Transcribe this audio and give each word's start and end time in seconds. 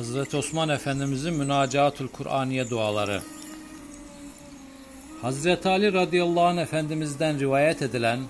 Hazreti 0.00 0.36
Osman 0.36 0.68
Efendimizin 0.68 1.34
Münacaatül 1.34 2.08
Kur'aniye 2.08 2.70
duaları. 2.70 3.22
Hazreti 5.22 5.68
Ali 5.68 5.92
radıyallahu 5.92 6.44
anh 6.44 6.58
Efendimiz'den 6.58 7.40
rivayet 7.40 7.82
edilen, 7.82 8.20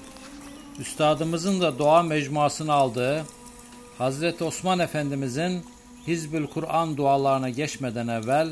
Üstadımızın 0.78 1.60
da 1.60 1.78
dua 1.78 2.02
mecmuasını 2.02 2.72
aldığı, 2.72 3.24
Hazreti 3.98 4.45
Osman 4.45 4.78
Efendimizin 4.78 5.62
Hizbül 6.06 6.46
Kur'an 6.46 6.96
dualarına 6.96 7.50
geçmeden 7.50 8.09
evvel, 8.09 8.48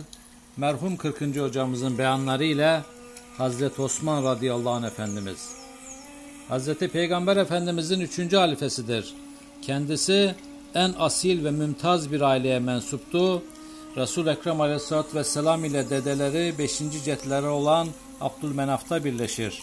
merhum 0.57 0.97
40. 0.97 1.21
hocamızın 1.37 1.99
beyanları 1.99 2.45
ile 2.45 2.83
Hazreti 3.37 3.83
Osman 3.83 4.25
radıyallahu 4.25 4.71
anh 4.71 4.87
Efendimiz, 4.87 5.53
Hazreti 6.49 6.89
Peygamber 6.89 7.37
Efendimizin 7.37 8.01
üçüncü 8.01 8.37
halifesidir. 8.37 9.15
Kendisi 9.63 10.35
en 10.75 10.95
asil 10.99 11.45
ve 11.45 11.51
mümtaz 11.51 12.13
bir 12.13 12.21
aileye 12.21 12.59
mensuptu. 12.59 13.43
Resul 13.97 14.27
Ekrem 14.27 14.61
Aleyhisselatü 14.61 15.15
Vesselam 15.15 15.65
ile 15.65 15.91
dedeleri 15.91 16.59
5. 16.59 16.79
cetleri 17.05 17.47
olan 17.47 17.89
Abdülmenaf'ta 18.21 19.05
birleşir. 19.05 19.63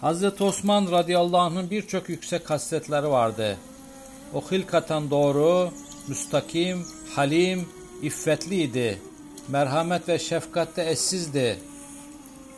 Hazreti 0.00 0.44
Osman 0.44 0.90
radıyallahu 0.90 1.40
anh'ın 1.40 1.70
birçok 1.70 2.08
yüksek 2.08 2.50
hasletleri 2.50 3.08
vardı. 3.08 3.56
O 4.34 4.40
hilkaten 4.50 5.10
doğru, 5.10 5.70
müstakim, 6.08 6.86
halim, 7.14 7.68
iffetliydi. 8.02 8.98
Merhamet 9.48 10.08
ve 10.08 10.18
şefkatte 10.18 10.90
eşsizdi. 10.90 11.58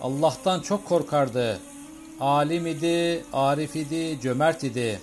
Allah'tan 0.01 0.61
çok 0.61 0.85
korkardı. 0.85 1.59
Alim 2.21 2.67
idi, 2.67 3.25
arif 3.33 3.77
idi, 3.77 4.19
cömert 4.23 4.65
idi. 4.65 5.01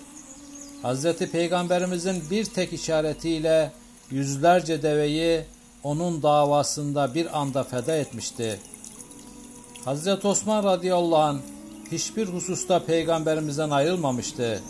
Hazreti 0.83 1.31
Peygamberimizin 1.31 2.23
bir 2.31 2.45
tek 2.45 2.73
işaretiyle 2.73 3.71
yüzlerce 4.11 4.83
deveyi 4.83 5.41
onun 5.83 6.23
davasında 6.23 7.13
bir 7.13 7.39
anda 7.39 7.63
feda 7.63 7.95
etmişti. 7.95 8.59
Hazreti 9.85 10.27
Osman 10.27 10.63
radıyallahu 10.63 11.21
anh 11.21 11.39
hiçbir 11.91 12.27
hususta 12.27 12.79
peygamberimizden 12.79 13.69
ayrılmamıştı. 13.69 14.61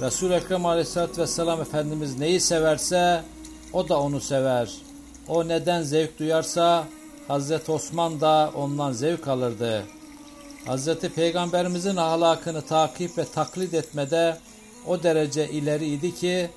Resul-i 0.00 0.34
Ekrem 0.34 0.66
aleyhissalatü 0.66 1.20
vesselam 1.20 1.60
Efendimiz 1.60 2.18
neyi 2.18 2.40
severse 2.40 3.22
o 3.72 3.88
da 3.88 4.00
onu 4.00 4.20
sever. 4.20 4.72
O 5.28 5.48
neden 5.48 5.82
zevk 5.82 6.18
duyarsa 6.18 6.84
Hazreti 7.28 7.72
Osman 7.72 8.20
da 8.20 8.50
ondan 8.54 8.92
zevk 8.92 9.28
alırdı. 9.28 9.84
Hazreti 10.66 11.08
Peygamberimizin 11.08 11.96
ahlakını 11.96 12.62
takip 12.62 13.18
ve 13.18 13.24
taklit 13.24 13.74
etmede 13.74 14.36
o 14.88 15.02
derece 15.02 15.50
ileriydi 15.50 16.14
ki 16.14 16.50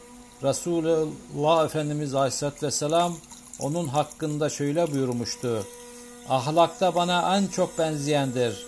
Resulullah 0.44 1.66
Efendimiz 1.66 2.16
Aleyhisselatü 2.16 2.66
Vesselam 2.66 3.16
onun 3.60 3.88
hakkında 3.88 4.50
şöyle 4.50 4.92
buyurmuştu. 4.92 5.66
Ahlakta 6.30 6.96
bana 6.96 7.38
en 7.38 7.48
çok 7.48 7.78
benzeyendir. 7.78 8.66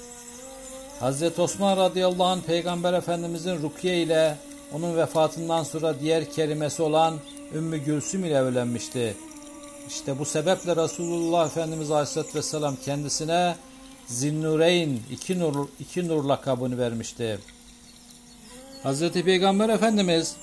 Hazreti 1.00 1.42
Osman 1.42 1.78
radıyallahu 1.78 2.24
anh 2.24 2.42
Peygamber 2.42 2.94
Efendimizin 2.94 3.62
rukiye 3.62 4.02
ile 4.02 4.38
onun 4.74 4.98
vefatından 4.98 5.64
sonra 5.64 6.00
diğer 6.00 6.32
kelimesi 6.32 6.84
olan 6.84 7.14
Ümmü 7.56 7.78
Gülsüm 7.78 8.26
ile 8.26 8.34
evlenmişti. 8.34 9.16
İşte 9.88 10.20
bu 10.20 10.26
sebeple 10.26 10.76
Resulullah 10.76 11.46
Efendimiz 11.46 11.92
Aleyhisselatü 11.92 12.36
Vesselam 12.36 12.76
kendisine 12.86 13.56
Zinnureyn 14.08 15.00
iki 15.12 15.40
nur, 15.40 15.68
iki 15.80 16.08
nur 16.08 16.24
lakabını 16.24 16.78
vermişti. 16.78 17.40
Hazreti 18.84 19.24
Peygamber 19.26 19.70
Efendimiz 19.70 20.36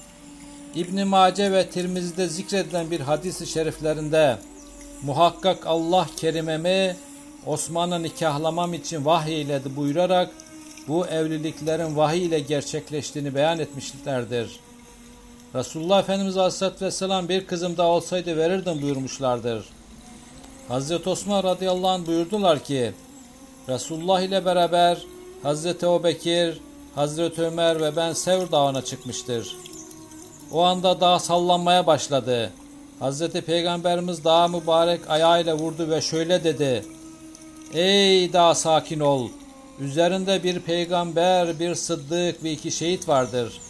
İbn 0.75 1.07
Mace 1.07 1.53
ve 1.53 1.71
Tirmizi'de 1.71 2.29
zikredilen 2.29 2.91
bir 2.91 3.01
hadis-i 3.01 3.47
şeriflerinde 3.47 4.39
muhakkak 5.03 5.67
Allah 5.67 6.07
kerimemi 6.17 6.97
Osman'ı 7.47 8.03
nikahlamam 8.03 8.75
için 8.75 9.05
vahyeyledi 9.05 9.77
buyurarak 9.77 10.31
bu 10.89 11.07
evliliklerin 11.07 11.97
vahiy 11.97 12.27
ile 12.27 12.41
gerçekleştiğini 12.41 13.35
beyan 13.35 13.59
etmişlerdir. 13.59 14.61
Resulullah 15.55 16.01
Efendimiz 16.01 16.37
Aleyhisselatü 16.37 16.85
Vesselam 16.85 17.29
bir 17.29 17.47
kızım 17.47 17.77
daha 17.77 17.89
olsaydı 17.89 18.37
verirdim 18.37 18.83
buyurmuşlardır. 18.83 19.65
Hazreti 20.69 21.09
Osman 21.09 21.45
radıyallahu 21.45 21.89
anh 21.89 22.07
buyurdular 22.07 22.65
ki 22.65 22.93
Resulullah 23.69 24.21
ile 24.21 24.45
beraber 24.45 24.99
Hazreti 25.43 25.87
Ebubekir, 25.87 26.61
Hazreti 26.99 27.43
Ömer 27.43 27.81
ve 27.81 27.97
ben 27.97 28.13
Sevr 28.13 28.53
Dağı'na 28.53 28.85
çıkmıştır. 28.85 29.57
O 30.53 30.63
anda 30.63 31.01
dağ 31.01 31.19
sallanmaya 31.19 31.87
başladı. 31.87 32.53
Hazreti 32.99 33.41
Peygamberimiz 33.41 34.25
dağa 34.25 34.49
mübarek 34.49 35.11
ayağıyla 35.11 35.59
vurdu 35.59 35.91
ve 35.91 36.01
şöyle 36.01 36.45
dedi. 36.45 36.85
Ey 37.75 38.33
dağ 38.33 38.55
sakin 38.55 39.01
ol. 39.01 39.29
Üzerinde 39.81 40.43
bir 40.45 40.61
peygamber, 40.61 41.59
bir 41.59 41.75
sıddık 41.75 42.45
ve 42.45 42.53
iki 42.53 42.71
şehit 42.71 43.09
vardır. 43.09 43.61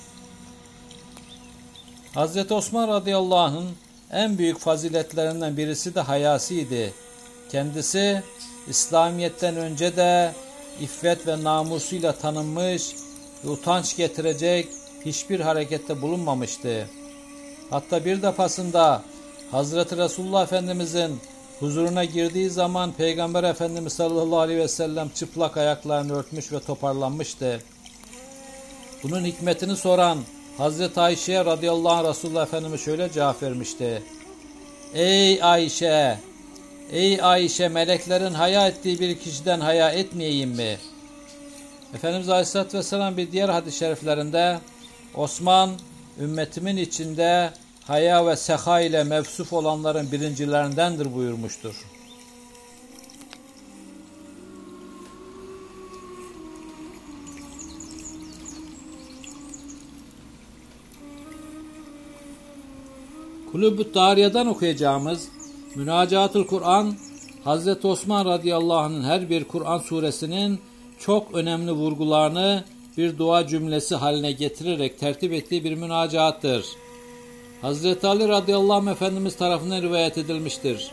Hazreti 2.15 2.55
Osman 2.55 2.89
radıyallahu 2.89 3.39
anh'ın 3.39 3.69
en 4.13 4.39
büyük 4.39 4.59
faziletlerinden 4.59 5.57
birisi 5.57 5.95
de 5.95 6.01
hayasıydı. 6.01 6.91
Kendisi 7.53 8.23
İslamiyet'ten 8.69 9.57
önce 9.57 9.97
de 9.97 10.33
iffet 10.81 11.27
ve 11.27 11.45
namusuyla 11.45 12.13
tanınmış 12.13 12.95
ve 13.45 13.51
utanç 13.51 13.97
getirecek 13.97 14.69
hiçbir 15.05 15.41
harekette 15.41 16.03
bulunmamıştı. 16.03 16.89
Hatta 17.71 18.05
bir 18.05 18.23
defasında 18.23 19.03
Hazreti 19.51 19.97
Resulullah 19.97 20.43
Efendimizin 20.43 21.21
huzuruna 21.61 22.05
girdiği 22.05 22.51
zaman 22.51 22.93
Peygamber 22.93 23.45
Efendimiz 23.45 23.93
sallallahu 23.93 24.41
aleyhi 24.41 24.61
ve 24.61 24.69
sellem 24.69 25.09
çıplak 25.09 25.57
ayaklarını 25.57 26.17
örtmüş 26.17 26.53
ve 26.53 26.61
toparlanmıştı. 26.61 27.61
Bunun 29.03 29.25
hikmetini 29.25 29.77
soran 29.77 30.19
Hazreti 30.59 31.01
Ayşe 31.01 31.45
radıyallahu 31.45 31.93
anh 31.93 32.09
Resulullah 32.09 32.43
Efendimiz 32.43 32.81
şöyle 32.81 33.13
cevap 33.13 33.43
vermişti. 33.43 34.03
Ey 34.95 35.43
Ayşe! 35.43 36.19
Ey 36.93 37.23
Ayşe 37.23 37.69
meleklerin 37.69 38.35
haya 38.35 38.69
ettiği 38.69 39.01
bir 39.01 39.19
kişiden 39.19 39.61
haya 39.61 39.91
etmeyeyim 39.91 40.51
mi? 40.51 40.79
Efendimiz 41.95 42.29
Aleyhisselatü 42.29 42.79
Vesselam 42.79 43.17
bir 43.17 43.33
diğer 43.33 43.49
hadis-i 43.49 43.79
şeriflerinde 43.79 44.59
Osman 45.15 45.71
ümmetimin 46.21 46.77
içinde 46.77 47.53
haya 47.85 48.27
ve 48.27 48.37
seha 48.37 48.81
ile 48.81 49.05
mevsuf 49.05 49.53
olanların 49.53 50.13
birincilerindendir 50.13 51.15
buyurmuştur. 51.15 51.75
Kulübü 63.53 63.93
Tariye'den 63.93 64.47
okuyacağımız 64.47 65.29
Münacaatül 65.75 66.47
Kur'an 66.47 66.97
Hazreti 67.45 67.87
Osman 67.87 68.27
radıyallahu 68.27 68.79
anh'ın 68.79 69.03
her 69.03 69.31
bir 69.31 69.45
Kur'an 69.45 69.79
suresinin 69.79 70.61
çok 71.01 71.35
önemli 71.35 71.73
vurgularını 71.73 72.65
bir 72.97 73.19
dua 73.19 73.47
cümlesi 73.47 73.95
haline 73.95 74.33
getirerek 74.33 74.99
tertip 74.99 75.33
ettiği 75.33 75.65
bir 75.65 75.75
münacaattır. 75.75 76.67
Hazreti 77.63 78.07
Ali 78.07 78.29
radıyallahu 78.29 78.77
anh 78.77 78.93
Efendimiz 78.93 79.37
tarafından 79.37 79.83
rivayet 79.83 80.19
edilmiştir. 80.19 80.91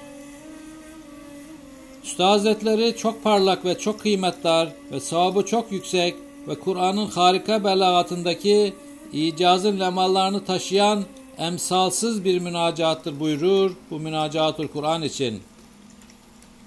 Üstad 2.04 2.26
Hazretleri 2.26 2.96
çok 2.98 3.24
parlak 3.24 3.66
ve 3.66 3.78
çok 3.78 4.00
kıymetdar 4.00 4.70
ve 4.92 5.00
sahabı 5.00 5.46
çok 5.46 5.72
yüksek 5.72 6.16
ve 6.48 6.60
Kur'an'ın 6.60 7.08
harika 7.08 7.64
belagatındaki 7.64 8.74
icazın 9.14 9.80
lemallarını 9.80 10.46
taşıyan 10.46 11.04
emsalsız 11.38 12.26
bir 12.26 12.40
münacaattır 12.40 13.20
buyurur 13.20 13.72
bu 13.92 14.00
münacaatul 14.00 14.68
Kur'an 14.68 15.02
için. 15.02 15.42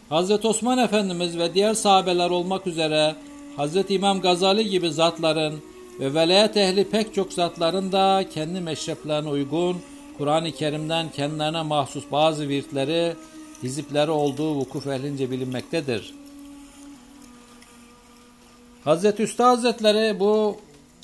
Hazreti 0.08 0.48
Osman 0.48 0.78
Efendimiz 0.78 1.38
ve 1.38 1.54
diğer 1.54 1.74
sahabeler 1.74 2.30
olmak 2.30 2.66
üzere 2.66 3.14
Hazreti 3.58 3.94
İmam 3.94 4.20
Gazali 4.20 4.68
gibi 4.68 4.92
zatların 4.92 5.62
ve 6.00 6.14
velayet 6.14 6.56
ehli 6.56 6.84
pek 6.84 7.14
çok 7.14 7.32
zatların 7.32 7.92
da 7.92 8.24
kendi 8.34 8.60
meşreplerine 8.60 9.28
uygun 9.28 9.76
Kur'an-ı 10.18 10.52
Kerim'den 10.52 11.10
kendilerine 11.10 11.62
mahsus 11.62 12.04
bazı 12.12 12.48
virtleri, 12.48 13.16
hizipleri 13.62 14.10
olduğu 14.10 14.54
vukuf 14.54 14.86
ehlince 14.86 15.30
bilinmektedir. 15.30 16.14
Hazreti 18.84 19.22
Üstad 19.22 19.46
Hazretleri 19.46 20.20
bu 20.20 20.56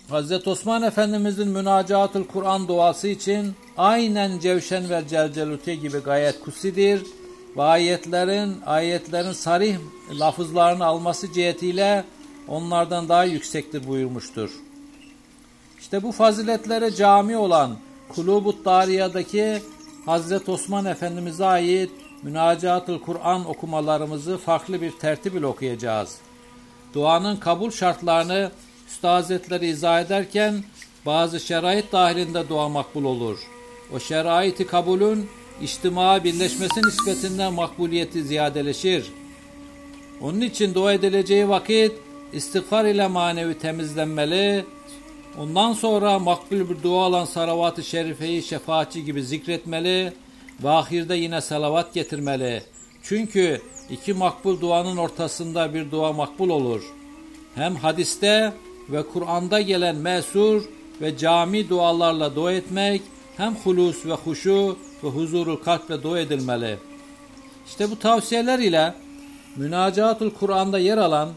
Hazreti 0.09 0.51
Osman 0.51 0.83
Efendimizin 0.83 1.49
münacatül 1.49 2.25
Kur'an 2.25 2.69
duası 2.69 3.09
için 3.09 3.53
aynen 3.77 4.39
Cevşen 4.39 4.91
ve 4.91 5.03
Celcelute 5.09 5.75
gibi 5.75 5.99
gayet 5.99 6.41
kutsidir 6.41 7.03
ve 7.57 7.63
ayetlerin, 7.63 8.55
ayetlerin 8.67 9.33
sarih 9.33 9.77
lafızlarını 10.21 10.85
alması 10.85 11.33
cihetiyle 11.33 12.05
onlardan 12.49 13.09
daha 13.09 13.25
yüksektir 13.25 13.87
buyurmuştur. 13.87 14.51
İşte 15.81 16.03
bu 16.03 16.13
faziletlere 16.13 16.91
cami 16.91 17.37
olan 17.37 17.77
Kulubut 18.09 18.65
Dariya'daki 18.65 19.63
Hazreti 20.07 20.51
Osman 20.51 20.85
Efendimiz'e 20.85 21.45
ait 21.45 21.91
Münacatül 22.23 22.99
Kur'an 22.99 23.49
okumalarımızı 23.49 24.39
farklı 24.39 24.83
bir 24.83 24.91
tertip 24.91 25.35
ile 25.35 25.47
okuyacağız. 25.47 26.17
Duanın 26.95 27.37
kabul 27.37 27.71
şartlarını 27.71 28.51
Üstad 28.89 29.63
izah 29.63 30.01
ederken 30.01 30.65
bazı 31.07 31.41
şerait 31.41 31.93
dahilinde 31.93 32.49
dua 32.49 32.69
makbul 32.69 33.05
olur. 33.05 33.39
O 33.95 34.01
şeraiti 34.01 34.67
kabulün 34.67 35.31
içtima 35.63 36.25
birleşmesi 36.25 36.81
nispetinden 36.87 37.53
makbuliyeti 37.53 38.25
ziyadeleşir. 38.25 39.13
Onun 40.21 40.41
için 40.41 40.75
dua 40.75 40.93
edileceği 40.93 41.49
vakit 41.49 41.93
istiğfar 42.35 42.85
ile 42.85 43.07
manevi 43.07 43.59
temizlenmeli, 43.59 44.65
ondan 45.39 45.73
sonra 45.73 46.19
makbul 46.19 46.69
bir 46.71 46.83
dua 46.83 47.07
olan 47.07 47.25
salavat-ı 47.25 47.83
şerifeyi 47.83 48.43
şefaatçi 48.43 49.05
gibi 49.05 49.23
zikretmeli 49.23 50.13
ve 50.63 50.71
ahirde 50.71 51.15
yine 51.15 51.41
salavat 51.41 51.95
getirmeli. 51.95 52.63
Çünkü 53.03 53.61
iki 53.91 54.15
makbul 54.15 54.61
duanın 54.61 54.97
ortasında 54.97 55.75
bir 55.75 55.91
dua 55.91 56.13
makbul 56.13 56.51
olur. 56.51 56.83
Hem 57.55 57.77
hadiste 57.77 58.53
ve 58.89 59.03
Kur'an'da 59.13 59.61
gelen 59.61 59.97
mesur 59.97 60.63
ve 61.01 61.17
cami 61.17 61.69
dualarla 61.69 62.37
dua 62.37 62.53
etmek 62.53 63.03
hem 63.37 63.55
hulus 63.55 64.07
ve 64.07 64.13
huşu 64.13 64.79
ve 65.05 65.09
huzurul 65.09 65.57
kalple 65.57 66.03
dua 66.03 66.21
edilmeli. 66.21 66.79
İşte 67.67 67.91
bu 67.91 67.99
tavsiyeler 67.99 68.59
ile 68.59 68.95
Münacatul 69.57 70.31
Kur'an'da 70.31 70.79
yer 70.79 70.99
alan 70.99 71.29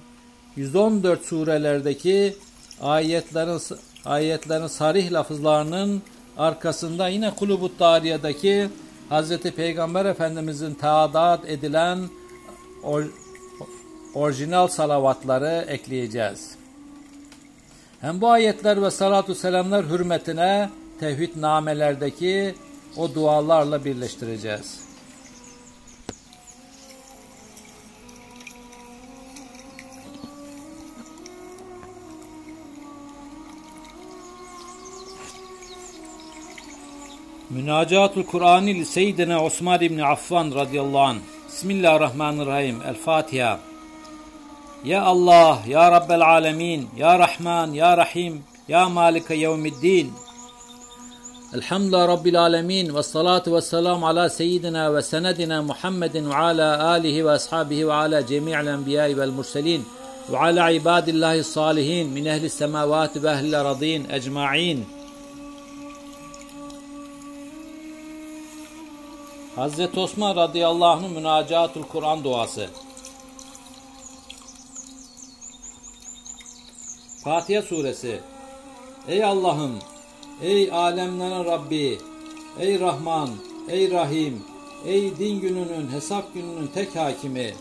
114 0.58 1.26
surelerdeki 1.26 2.36
ayetlerin 2.82 3.62
ayetlerin 4.06 4.68
sarih 4.68 5.12
lafızlarının 5.12 6.02
arkasında 6.38 7.08
yine 7.08 7.36
Kulubut 7.36 7.80
Dariya'daki 7.80 8.70
Hz. 9.10 9.38
Peygamber 9.38 10.06
Efendimizin 10.06 10.74
taadat 10.74 11.50
edilen 11.50 12.00
or, 12.84 13.04
orijinal 14.14 14.68
salavatları 14.68 15.66
ekleyeceğiz. 15.68 16.56
Hem 18.02 18.22
bu 18.22 18.30
ayetler 18.30 18.82
ve 18.82 18.92
salatu 18.92 19.36
selamlar 19.36 19.86
hürmetine 19.86 20.70
tevhid 21.00 21.42
namelerdeki 21.42 22.56
o 22.98 23.14
dualarla 23.14 23.86
birleştireceğiz. 23.86 24.87
مناجات 37.52 38.18
القرآن 38.18 38.66
لسيدنا 38.66 39.38
عثمان 39.38 39.88
بن 39.88 40.02
عفان 40.02 40.54
رضي 40.54 40.82
الله 40.82 41.08
عنه 41.08 41.22
بسم 41.50 41.72
الله 41.72 41.96
الرحمن 41.96 42.42
الرحيم 42.42 42.82
الفاتحة 42.82 43.60
يا 44.86 45.12
الله 45.12 45.68
يا 45.68 45.90
رب 45.90 46.12
العالمين 46.12 46.90
يا 46.98 47.16
رحمن 47.16 47.76
يا 47.76 47.96
رحيم 47.96 48.44
يا 48.70 48.86
مالك 48.86 49.32
يوم 49.32 49.66
الدين 49.66 50.14
الحمد 51.54 51.88
لله 51.88 52.06
رب 52.06 52.28
العالمين 52.28 52.92
والصلاة 52.92 53.44
والسلام 53.48 54.04
على 54.04 54.30
سيدنا 54.30 54.90
وسندنا 54.90 55.62
محمد 55.62 56.18
وعلى 56.18 56.98
آله 56.98 57.24
وأصحابه 57.24 57.86
وعلى 57.86 58.24
جميع 58.24 58.62
الأنبياء 58.62 59.14
والمرسلين 59.14 59.84
وعلى 60.32 60.62
عباد 60.62 61.10
الله 61.10 61.40
الصالحين 61.40 62.14
من 62.14 62.28
أهل 62.28 62.46
السماوات 62.46 63.18
وأهل 63.18 63.46
الأرضين 63.46 64.12
أجمعين 64.12 64.97
Hazreti 69.58 70.00
Osman 70.00 70.36
radıyallahu 70.36 70.86
anh'ın 70.86 71.12
münacatul 71.12 71.84
Kur'an 71.84 72.24
duası. 72.24 72.70
Fatiha 77.24 77.62
suresi. 77.62 78.22
Ey 79.08 79.24
Allah'ım, 79.24 79.80
ey 80.42 80.72
alemlerin 80.72 81.46
Rabbi, 81.46 82.00
ey 82.60 82.80
Rahman, 82.80 83.30
ey 83.70 83.92
Rahim, 83.92 84.44
ey 84.86 85.18
din 85.18 85.40
gününün, 85.40 85.92
hesap 85.92 86.34
gününün 86.34 86.68
tek 86.68 86.96
hakimi. 86.96 87.54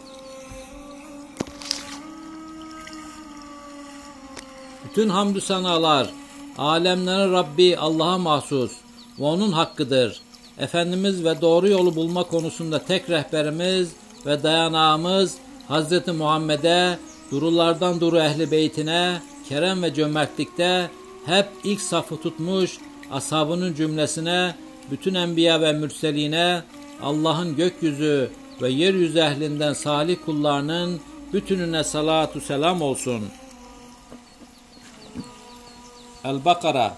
Bütün 4.84 5.08
hamdü 5.08 5.40
sanalar, 5.40 6.10
alemlerin 6.58 7.32
Rabbi 7.32 7.78
Allah'a 7.78 8.18
mahsus 8.18 8.72
ve 9.18 9.24
onun 9.24 9.52
hakkıdır. 9.52 10.25
Efendimiz 10.58 11.24
ve 11.24 11.40
doğru 11.40 11.68
yolu 11.68 11.96
bulma 11.96 12.22
konusunda 12.22 12.78
tek 12.84 13.10
rehberimiz 13.10 13.92
ve 14.26 14.42
dayanağımız 14.42 15.34
Hazreti 15.68 16.12
Muhammed'e, 16.12 16.98
durulardan 17.30 18.00
duru 18.00 18.18
ehli 18.18 18.50
beytine, 18.50 19.20
kerem 19.48 19.82
ve 19.82 19.94
cömertlikte 19.94 20.90
hep 21.26 21.46
ilk 21.64 21.80
safı 21.80 22.16
tutmuş 22.22 22.78
ashabının 23.10 23.74
cümlesine, 23.74 24.54
bütün 24.90 25.14
enbiya 25.14 25.60
ve 25.60 25.72
mürseline, 25.72 26.62
Allah'ın 27.02 27.56
gökyüzü 27.56 28.30
ve 28.62 28.68
yeryüzü 28.70 29.18
ehlinden 29.18 29.72
salih 29.72 30.16
kullarının 30.24 31.00
bütününe 31.32 31.84
salatu 31.84 32.40
selam 32.40 32.82
olsun. 32.82 33.22
El-Bakara 36.24 36.96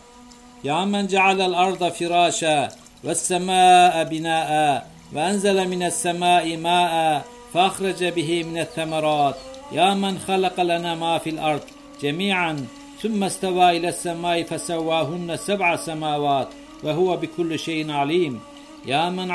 Ya 0.65 0.85
men 0.85 1.07
cealel 1.07 1.53
arda 1.59 1.91
firâşa 1.91 2.69
والسماء 3.05 4.05
بناء 4.05 4.87
وأنزل 5.15 5.69
من 5.69 5.83
السماء 5.83 6.57
ماء 6.57 7.25
فأخرج 7.55 8.05
به 8.05 8.45
من 8.45 8.59
الثمرات. 8.59 9.37
يا 9.73 9.95
من 9.95 10.19
خلق 10.19 10.61
لنا 10.61 10.95
ما 10.95 11.19
في 11.19 11.31
الأرض 11.31 11.61
جميعا 12.03 12.67
ثم 13.03 13.25
استوى 13.25 13.77
إلى 13.77 13.89
السماء 13.89 14.43
فسواهن 14.43 15.37
سبع 15.37 15.77
سماوات 15.77 16.49
وهو 16.85 17.17
بكل 17.17 17.59
شيء 17.59 17.91
عليم. 17.91 18.41
يا 18.87 19.11
من 19.11 19.31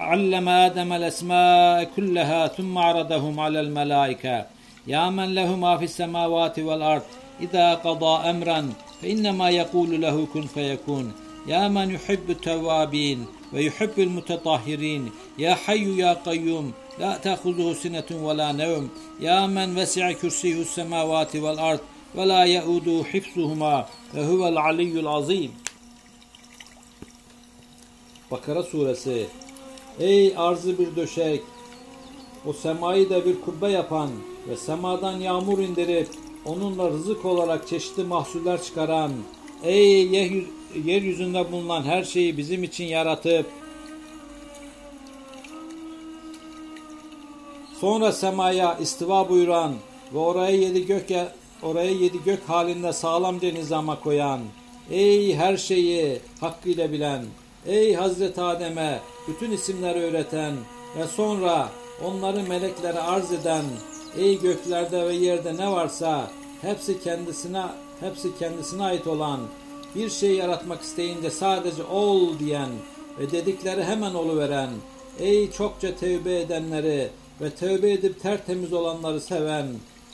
علم 0.00 0.48
آدم 0.48 0.92
الأسماء 0.92 1.84
كلها 1.96 2.46
ثم 2.46 2.78
عرضهم 2.78 3.40
على 3.40 3.60
الملائكة. 3.60 4.46
يا 4.86 5.10
من 5.10 5.34
له 5.34 5.56
ما 5.56 5.76
في 5.76 5.84
السماوات 5.84 6.58
والأرض 6.58 7.02
إذا 7.40 7.74
قضى 7.74 8.30
أمرا 8.30 8.72
فإنما 9.02 9.50
يقول 9.50 10.00
له 10.00 10.26
كن 10.34 10.42
فيكون. 10.42 11.12
Ya 11.46 11.68
men 11.68 11.90
yuhibbu 11.90 12.40
tevvabin 12.40 13.28
ve 13.52 13.62
yuhibbul 13.62 14.08
mutatahirin. 14.08 15.12
Ya 15.38 15.58
hayyu 15.66 15.98
ya 15.98 16.22
kayyum. 16.24 16.74
La 17.00 17.20
ta'khuduhu 17.20 17.74
sinetun 17.74 18.28
ve 18.28 18.36
la 18.36 18.52
nevm. 18.52 18.88
Ya 19.20 19.46
men 19.46 19.76
vesi'a 19.76 20.12
kürsiyuhus 20.12 20.70
semavati 20.70 21.42
vel 21.42 21.58
ard 21.58 21.80
ve 22.16 22.28
la 22.28 22.44
yaudu 22.44 23.04
hifzuhuma 23.04 23.88
ve 24.14 24.26
huvel 24.26 24.56
aliyyul 24.56 25.06
azim. 25.06 25.52
Bakara 28.30 28.62
suresi 28.62 29.26
Ey 30.00 30.34
arzı 30.36 30.78
bir 30.78 30.96
döşek 30.96 31.42
o 32.46 32.52
semayı 32.52 33.10
da 33.10 33.24
bir 33.24 33.40
kubbe 33.40 33.68
yapan 33.68 34.10
ve 34.48 34.56
semadan 34.56 35.20
yağmur 35.20 35.58
indirip 35.58 36.08
onunla 36.44 36.90
rızık 36.90 37.24
olarak 37.24 37.68
çeşitli 37.68 38.04
mahsuller 38.04 38.62
çıkaran 38.62 39.12
ey 39.62 40.06
yehyüz 40.06 40.44
yeryüzünde 40.84 41.52
bulunan 41.52 41.82
her 41.82 42.04
şeyi 42.04 42.36
bizim 42.36 42.64
için 42.64 42.84
yaratıp 42.84 43.46
sonra 47.80 48.12
semaya 48.12 48.78
istiva 48.78 49.28
buyuran 49.28 49.74
ve 50.14 50.18
oraya 50.18 50.56
yedi 50.56 50.86
gök 50.86 51.06
oraya 51.62 51.90
yedi 51.90 52.18
gök 52.24 52.48
halinde 52.48 52.92
sağlamca 52.92 53.52
nizama 53.52 54.00
koyan 54.00 54.40
ey 54.90 55.34
her 55.34 55.56
şeyi 55.56 56.20
hakkıyla 56.40 56.92
bilen 56.92 57.24
ey 57.66 57.94
Hazreti 57.94 58.40
Adem'e 58.40 59.00
bütün 59.28 59.50
isimleri 59.50 59.98
öğreten 59.98 60.54
ve 60.98 61.06
sonra 61.06 61.68
onları 62.04 62.42
meleklere 62.42 63.00
arz 63.00 63.32
eden 63.32 63.64
ey 64.18 64.40
göklerde 64.40 65.06
ve 65.06 65.14
yerde 65.14 65.56
ne 65.56 65.70
varsa 65.70 66.30
hepsi 66.62 67.02
kendisine 67.02 67.62
hepsi 68.00 68.38
kendisine 68.38 68.84
ait 68.84 69.06
olan 69.06 69.40
bir 69.94 70.10
şey 70.10 70.34
yaratmak 70.34 70.82
isteyince 70.82 71.30
sadece 71.30 71.84
ol 71.84 72.38
diyen 72.38 72.68
ve 73.18 73.30
dedikleri 73.30 73.84
hemen 73.84 74.14
oluveren, 74.14 74.70
ey 75.20 75.50
çokça 75.50 75.96
tevbe 75.96 76.40
edenleri 76.40 77.08
ve 77.40 77.50
tövbe 77.50 77.92
edip 77.92 78.22
tertemiz 78.22 78.72
olanları 78.72 79.20
seven, 79.20 79.66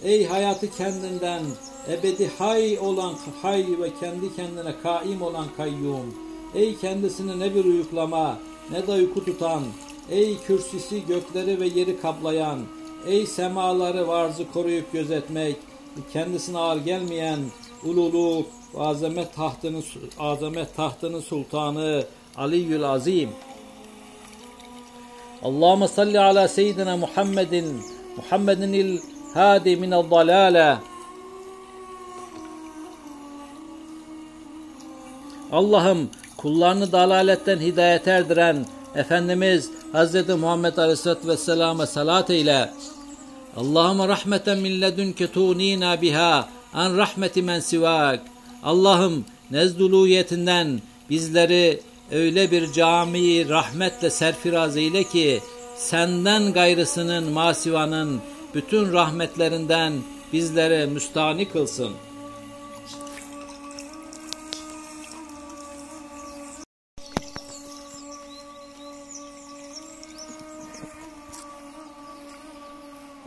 ey 0.03 0.27
hayatı 0.27 0.71
kendinden 0.71 1.43
ebedi 1.89 2.31
hay 2.39 2.79
olan 2.79 3.15
hay 3.43 3.67
ve 3.81 3.91
kendi 4.01 4.37
kendine 4.37 4.75
kaim 4.83 5.23
olan 5.23 5.47
kayyum, 5.57 6.15
ey 6.55 6.77
kendisini 6.77 7.39
ne 7.39 7.55
bir 7.55 7.65
uyuklama 7.65 8.39
ne 8.71 8.87
de 8.87 8.93
uyku 8.93 9.25
tutan, 9.25 9.63
ey 10.11 10.39
kürsüsü 10.47 11.07
gökleri 11.07 11.61
ve 11.61 11.67
yeri 11.67 12.01
kaplayan, 12.01 12.59
ey 13.07 13.27
semaları 13.27 14.09
varzı 14.09 14.53
koruyup 14.53 14.93
gözetmek, 14.93 15.57
kendisine 16.13 16.59
ağır 16.59 16.77
gelmeyen 16.77 17.41
ululuk, 17.85 18.47
azamet 18.79 19.35
tahtının 19.35 19.85
azamet 20.19 20.77
tahtının 20.77 21.21
sultanı 21.21 22.05
Ali 22.37 22.57
Aliül 22.57 22.85
Azim. 22.85 23.31
Allahumme 25.43 25.89
salli 25.89 26.21
ala 26.21 26.49
seyyidina 26.49 26.97
Muhammedin 26.97 27.83
Muhammedin 28.17 28.73
il 28.73 29.01
hadi 29.35 29.77
min 29.77 29.91
dalale. 29.91 30.79
Allah'ım 35.53 36.11
kullarını 36.37 36.93
dalaletten 36.93 37.59
hidayete 37.59 38.11
erdiren 38.11 38.67
Efendimiz 38.95 39.71
Hz. 39.93 40.29
Muhammed 40.29 40.77
Aleyhisselatü 40.77 41.29
Vesselam'a 41.29 41.87
salat 41.87 42.31
eyle. 42.31 42.73
Allahümme 43.57 44.09
rahmeten 44.09 44.59
min 44.59 44.81
ledünke 44.81 45.33
tuğnina 45.33 46.03
biha 46.03 46.49
an 46.75 46.97
rahmeti 46.97 47.43
men 47.43 47.61
sivak. 47.61 48.21
Allah'ım 48.63 49.25
nezduluyetinden 49.51 50.81
bizleri 51.11 51.81
öyle 52.13 52.51
bir 52.51 52.73
camiyi 52.73 53.49
rahmetle 53.49 54.11
serfiraz 54.11 54.77
eyle 54.77 55.05
ki 55.05 55.41
senden 55.77 56.53
gayrısının 56.53 57.33
masivanın 57.33 58.21
bütün 58.55 58.93
rahmetlerinden 58.93 59.93
bizlere 60.33 60.87
müstani 60.87 61.49
kılsın. 61.49 61.93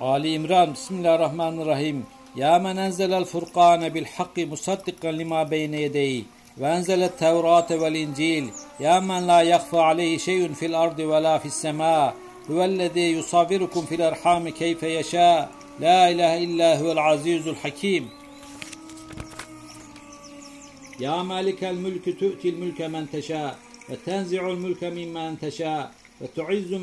Ali 0.01 0.33
İmran 0.33 0.73
Bismillahirrahmanirrahim. 0.73 2.05
Ya 2.35 2.59
men 2.59 2.77
enzelel 2.77 3.25
furkane 3.25 3.93
bil 3.93 4.05
hakki 4.05 4.45
musaddikan 4.45 5.19
lima 5.19 5.51
beyne 5.51 5.81
yedeyi 5.81 6.25
ve 6.57 6.67
enzelet 6.67 7.19
tevrate 7.19 7.81
vel 7.81 7.95
incil. 7.95 8.45
Ya 8.79 9.01
men 9.01 9.27
la 9.27 9.41
yakfa 9.41 9.83
aleyhi 9.85 10.19
şeyun 10.19 10.53
fil 10.53 10.79
ardı 10.79 11.09
ve 11.09 11.23
la 11.23 11.39
fis 11.39 11.53
sema. 11.53 12.13
Huvellezî 12.47 12.99
yusavvirukum 12.99 13.85
fil 13.85 13.99
erhami 13.99 14.53
keyfe 14.53 14.87
yeşâ. 14.87 15.49
La 15.81 16.09
ilahe 16.09 16.39
illa 16.39 16.79
huvel 16.79 16.97
azizul 16.97 17.55
hakim. 17.55 18.07
Ya 20.99 21.23
malikel 21.23 21.75
mülkü 21.75 22.17
tu'til 22.17 22.57
mülke 22.57 22.87
men 22.87 23.05
teşâ 23.05 23.55
ve 23.89 23.95
tenzi'ul 23.95 24.55
mülke 24.55 24.89
mimmen 24.89 25.35
teşâ 25.35 25.91
ve 26.21 26.27
tu'izzu 26.27 26.79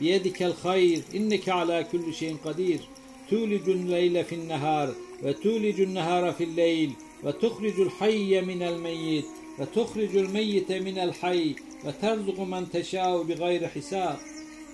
بيدك 0.00 0.42
الخير 0.42 1.02
إنك 1.14 1.48
على 1.48 1.86
كل 1.92 2.14
شيء 2.14 2.36
قدير. 2.44 2.80
تولج 3.30 3.68
الليل 3.68 4.24
في 4.24 4.34
النهار 4.34 4.94
وتولج 5.22 5.80
النهار 5.80 6.32
في 6.32 6.44
الليل 6.44 6.92
وتخرج 7.22 7.80
الحي 7.80 8.40
من 8.40 8.62
الميت 8.62 9.24
وتخرج 9.58 10.16
الميت 10.16 10.72
من 10.72 10.98
الحي 10.98 11.54
وترزق 11.84 12.40
من 12.40 12.70
تشاء 12.70 13.22
بغير 13.22 13.68
حساب. 13.68 14.16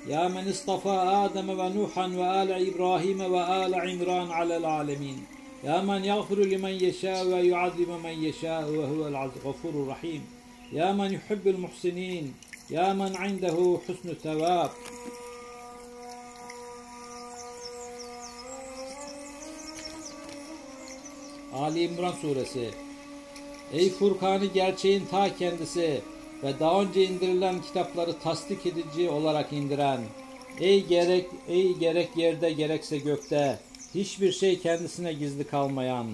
يا 0.09 0.29
من 0.29 0.49
اصطفى 0.49 0.89
آدم 1.25 1.51
ونوحا 1.51 2.07
وآل 2.07 2.75
إبراهيم 2.75 3.21
وآل 3.21 3.75
عمران 3.75 4.31
على 4.31 4.57
العالمين. 4.57 5.19
يا 5.65 5.83
من 5.83 6.05
يغفر 6.05 6.39
لمن 6.39 6.71
يشاء 6.71 7.27
ويعذب 7.27 7.91
من 8.05 8.25
يشاء 8.25 8.71
وهو 8.71 9.09
الغفور 9.09 9.71
الرحيم. 9.83 10.23
يا 10.73 10.93
من 10.93 11.13
يحب 11.13 11.49
المحسنين 11.49 12.35
Ya 12.71 12.95
men 12.95 13.15
indehu 13.31 13.81
husnü 13.87 14.15
sevab. 14.23 14.69
Ali 21.55 21.83
İmran 21.83 22.13
suresi. 22.13 22.71
Ey 23.73 23.91
Furkan'ı 23.91 24.47
gerçeğin 24.47 25.07
ta 25.11 25.37
kendisi 25.37 26.01
ve 26.43 26.61
daha 26.61 26.83
önce 26.83 27.05
indirilen 27.05 27.63
kitapları 27.63 28.19
tasdik 28.19 28.67
edici 28.67 29.11
olarak 29.11 29.53
indiren, 29.53 30.01
ey 30.61 30.87
gerek 30.87 31.27
ey 31.49 31.75
gerek 31.77 32.17
yerde 32.17 32.53
gerekse 32.53 32.99
gökte 32.99 33.59
hiçbir 33.95 34.33
şey 34.33 34.59
kendisine 34.59 35.13
gizli 35.13 35.45
kalmayan, 35.45 36.07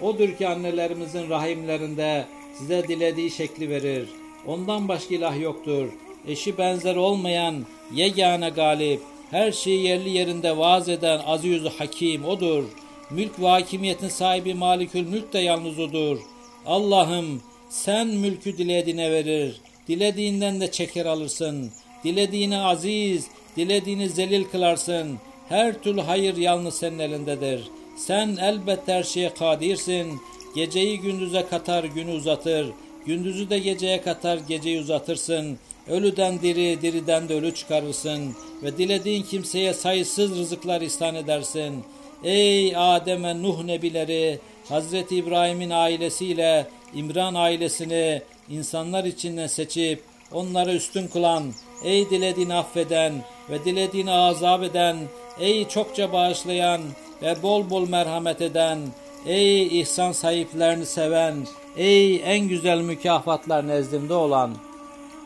odur 0.00 0.28
ki 0.28 0.48
annelerimizin 0.48 1.30
rahimlerinde 1.30 2.26
size 2.58 2.88
dilediği 2.88 3.30
şekli 3.30 3.70
verir.'' 3.70 4.25
Ondan 4.46 4.88
başka 4.88 5.14
ilah 5.14 5.40
yoktur. 5.40 5.88
Eşi 6.26 6.58
benzer 6.58 6.96
olmayan 6.96 7.66
yegane 7.94 8.48
galip, 8.48 9.00
her 9.30 9.52
şeyi 9.52 9.82
yerli 9.82 10.10
yerinde 10.10 10.58
vaaz 10.58 10.88
eden 10.88 11.20
aziz 11.26 11.64
hakim 11.64 12.24
odur. 12.24 12.64
Mülk 13.10 13.40
ve 13.40 13.46
hakimiyetin 13.46 14.08
sahibi 14.08 14.54
malikül 14.54 15.06
mülk 15.08 15.32
de 15.32 15.38
yalnız 15.38 15.78
odur. 15.78 16.18
Allah'ım 16.66 17.42
sen 17.68 18.06
mülkü 18.06 18.58
dilediğine 18.58 19.10
verir. 19.10 19.60
Dilediğinden 19.88 20.60
de 20.60 20.70
çeker 20.70 21.06
alırsın. 21.06 21.70
Dilediğini 22.04 22.58
aziz, 22.58 23.26
dilediğini 23.56 24.08
zelil 24.08 24.44
kılarsın. 24.44 25.18
Her 25.48 25.82
türlü 25.82 26.00
hayır 26.00 26.36
yalnız 26.36 26.74
senin 26.74 26.98
elindedir. 26.98 27.70
Sen 27.96 28.36
elbette 28.40 28.92
her 28.92 29.02
şeye 29.02 29.34
kadirsin. 29.34 30.20
Geceyi 30.54 31.00
gündüze 31.00 31.46
katar, 31.50 31.84
günü 31.84 32.12
uzatır. 32.12 32.66
Gündüzü 33.06 33.50
de 33.50 33.58
geceye 33.58 34.02
katar, 34.02 34.38
geceyi 34.48 34.80
uzatırsın. 34.80 35.58
Ölüden 35.88 36.42
diri, 36.42 36.82
diriden 36.82 37.28
de 37.28 37.34
ölü 37.34 37.54
çıkarırsın. 37.54 38.34
Ve 38.62 38.78
dilediğin 38.78 39.22
kimseye 39.22 39.74
sayısız 39.74 40.38
rızıklar 40.38 40.80
ihsan 40.80 41.14
edersin. 41.14 41.84
Ey 42.24 42.76
Adem'e 42.76 43.42
Nuh 43.42 43.64
nebileri, 43.64 44.38
Hazreti 44.68 45.16
İbrahim'in 45.16 45.70
ailesiyle 45.70 46.66
İmran 46.94 47.34
ailesini 47.34 48.22
insanlar 48.48 49.04
içinden 49.04 49.46
seçip 49.46 50.02
onları 50.32 50.72
üstün 50.72 51.08
kılan, 51.08 51.52
ey 51.84 52.10
dilediğini 52.10 52.54
affeden 52.54 53.12
ve 53.50 53.64
dilediğini 53.64 54.12
azap 54.12 54.62
eden, 54.62 54.96
ey 55.40 55.68
çokça 55.68 56.12
bağışlayan 56.12 56.80
ve 57.22 57.42
bol 57.42 57.70
bol 57.70 57.88
merhamet 57.88 58.40
eden, 58.40 58.78
ey 59.26 59.80
ihsan 59.80 60.12
sahiplerini 60.12 60.86
seven, 60.86 61.46
ey 61.76 62.16
en 62.24 62.48
güzel 62.48 62.80
mükafatlar 62.80 63.68
nezdinde 63.68 64.14
olan, 64.14 64.50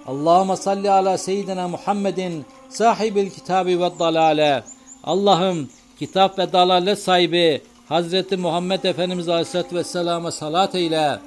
Allahümme 0.07 0.57
salli 0.57 0.91
ala 0.91 1.19
seyyidina 1.19 1.69
Muhammedin 1.69 2.45
sahibil 2.69 3.31
kitabi 3.31 3.81
ve 3.81 3.91
dalale. 3.99 4.65
Allah'ım 5.05 5.69
kitap 5.99 6.39
ve 6.39 6.53
dalalet 6.53 6.99
sahibi 6.99 7.63
Hazreti 7.89 8.37
Muhammed 8.37 8.85
Efendimiz 8.85 9.29
Aleyhisselatü 9.29 9.77
Vesselam'a 9.77 10.31
salat 10.31 10.75
eyle. 10.75 11.19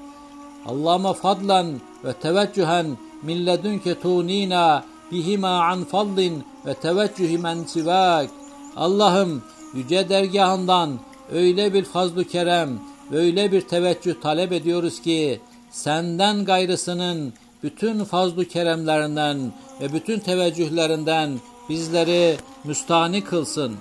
Allah'ıma 0.66 1.14
fadlan 1.14 1.82
ve 2.06 2.14
teveccühen 2.14 2.98
min 3.24 3.46
ledünke 3.46 4.00
tunina 4.00 4.84
bihima 5.12 5.64
an 5.64 5.84
fadlin 5.84 6.44
ve 6.66 6.74
teveccühi 6.74 7.38
men 7.38 7.64
sivak. 7.64 8.30
Allah'ım 8.76 9.44
yüce 9.74 10.10
dergahından 10.10 11.00
öyle 11.32 11.74
bir 11.74 11.84
fazlu 11.86 12.24
kerem, 12.24 12.80
Böyle 13.14 13.52
bir 13.52 13.62
teveccüh 13.62 14.22
talep 14.22 14.52
ediyoruz 14.52 15.02
ki 15.02 15.42
senden 15.72 16.46
gayrısının 16.46 17.34
bütün 17.64 18.04
fazlu 18.04 18.48
keremlerinden 18.48 19.54
ve 19.82 19.94
bütün 19.94 20.20
teveccühlerinden 20.20 21.40
bizleri 21.70 22.38
müstani 22.64 23.24
kılsın. 23.24 23.76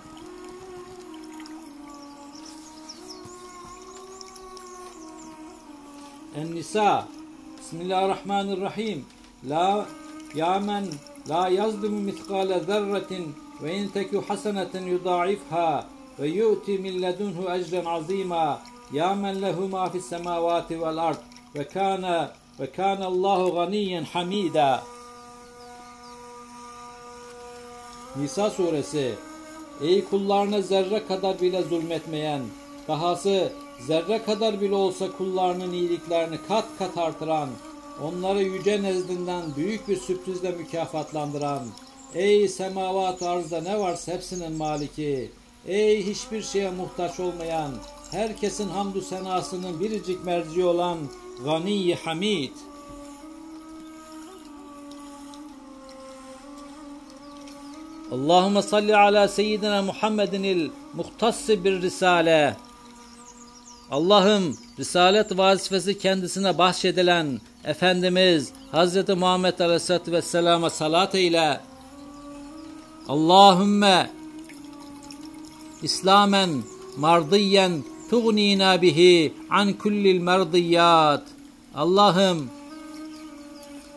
En-Nisa 6.36 7.08
Bismillahirrahmanirrahim 7.58 9.04
La 9.48 9.86
ya 10.34 10.60
men 10.60 10.84
la 11.28 11.48
yazlimu 11.48 12.00
mitkale 12.00 12.60
zerretin 12.60 13.34
ve 13.62 13.76
in 13.76 13.88
teku 13.88 14.24
hasenetin 14.28 14.86
yudaifha 14.86 15.86
ve 16.18 16.28
yu'ti 16.28 16.78
min 16.78 17.02
ledunhu 17.02 17.50
ecren 17.50 17.84
azima 17.84 18.71
ya 18.92 19.14
men 19.14 19.42
lehu 19.42 19.68
ma 19.68 19.90
fis 19.90 20.04
semavati 20.04 20.80
vel 20.80 20.98
ard 20.98 21.18
ve 21.54 21.64
kana 21.68 22.32
ve 22.60 22.72
kana 22.72 23.06
Allahu 23.06 23.54
ganiyen 23.54 24.04
hamida. 24.04 24.82
Nisa 28.16 28.50
suresi 28.50 29.14
Ey 29.82 30.04
kullarına 30.04 30.62
zerre 30.62 31.06
kadar 31.06 31.40
bile 31.40 31.62
zulmetmeyen, 31.62 32.42
dahası 32.88 33.52
zerre 33.86 34.22
kadar 34.22 34.60
bile 34.60 34.74
olsa 34.74 35.12
kullarının 35.18 35.72
iyiliklerini 35.72 36.36
kat 36.48 36.64
kat 36.78 36.98
artıran, 36.98 37.48
onları 38.02 38.42
yüce 38.42 38.82
nezdinden 38.82 39.42
büyük 39.56 39.88
bir 39.88 39.96
sürprizle 39.96 40.50
mükafatlandıran, 40.50 41.62
ey 42.14 42.48
semavat 42.48 43.22
arzda 43.22 43.60
ne 43.60 43.80
varsa 43.80 44.12
hepsinin 44.12 44.52
maliki, 44.52 45.30
ey 45.66 46.06
hiçbir 46.06 46.42
şeye 46.42 46.70
muhtaç 46.70 47.20
olmayan, 47.20 47.70
herkesin 48.12 48.68
hamdü 48.68 49.00
senasının 49.00 49.80
biricik 49.80 50.24
merci 50.24 50.64
olan 50.64 50.98
Gani 51.44 51.94
Hamid. 51.94 52.52
Allahümme 58.12 58.62
salli 58.62 58.96
ala 58.96 59.28
seyyidina 59.28 59.82
Muhammedin 59.82 60.42
il 60.42 60.70
muhtassi 60.94 61.64
bir 61.64 61.82
risale. 61.82 62.56
Allah'ım 63.90 64.56
Risalet 64.78 65.38
vazifesi 65.38 65.98
kendisine 65.98 66.58
bahşedilen 66.58 67.40
Efendimiz 67.64 68.52
Hz. 68.72 69.08
Muhammed 69.08 69.58
Aleyhisselatü 69.58 70.12
Vesselam'a 70.12 70.70
salat 70.70 71.14
eyle. 71.14 71.60
Allahümme 73.08 74.10
İslamen 75.82 76.62
mardiyen 76.96 77.82
tugnina 78.12 78.82
bihi 78.82 79.32
an 79.50 79.72
kullil 79.72 80.20
merdiyat. 80.20 81.22
Allah'ım 81.74 82.50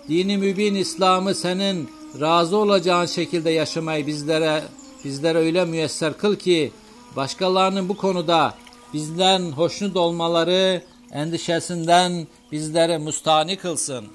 dini 0.10 0.38
mübin 0.38 0.76
İslam'ı 0.76 1.36
senin 1.36 1.90
razı 2.20 2.58
olacağın 2.58 3.06
şekilde 3.06 3.50
yaşamayı 3.50 4.08
bizlere 4.08 4.64
bizlere 5.04 5.38
öyle 5.38 5.66
müyesser 5.66 6.18
kıl 6.18 6.36
ki 6.36 6.72
başkalarının 7.16 7.90
bu 7.90 7.98
konuda 7.98 8.54
bizden 8.94 9.52
hoşnut 9.52 9.96
olmaları 9.96 10.84
endişesinden 11.12 12.28
bizleri 12.52 12.98
mustani 12.98 13.56
kılsın. 13.56 14.06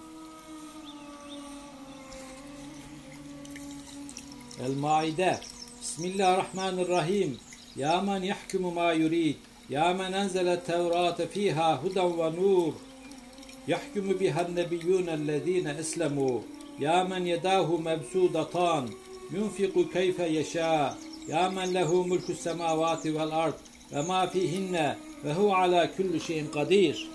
El-Maide 4.67 5.41
Bismillahirrahmanirrahim 5.81 7.39
Ya 7.77 8.01
men 8.01 8.23
yahkumu 8.23 8.71
ma 8.71 8.93
yurid 8.93 9.37
Ya 9.71 9.95
men 9.95 10.13
enzele 10.13 10.61
tevrate 10.61 11.27
fiha 11.27 11.83
huden 11.83 12.19
ve 12.19 12.37
nur 12.37 12.73
Yahkumu 13.69 14.21
biha 14.21 14.43
nebiyyûnellezîne 14.43 15.73
eslemû. 15.81 16.41
Ya 16.81 17.05
men 17.05 17.25
yedâhu 17.25 17.83
mebsûdatan. 17.83 18.89
Yunfiku 19.33 19.91
keyfe 19.91 20.29
yeşâ. 20.29 20.95
Ya 21.29 21.51
men 21.51 21.75
lehu 21.75 22.07
mulku 22.07 22.35
semâvâti 22.35 23.15
vel 23.15 23.31
ard. 23.31 23.59
Ve 23.93 24.03
ma 24.03 24.27
fihinne 24.27 24.97
ve 25.25 25.33
hu 25.35 25.55
ala 25.55 25.97
kulli 25.97 26.21
şeyin 26.21 26.47
kadir. 26.47 27.09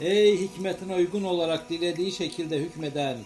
Ey 0.00 0.40
hikmetine 0.40 0.94
uygun 0.94 1.22
olarak 1.22 1.70
dilediği 1.70 2.12
şekilde 2.12 2.58
hükmeden, 2.58 3.16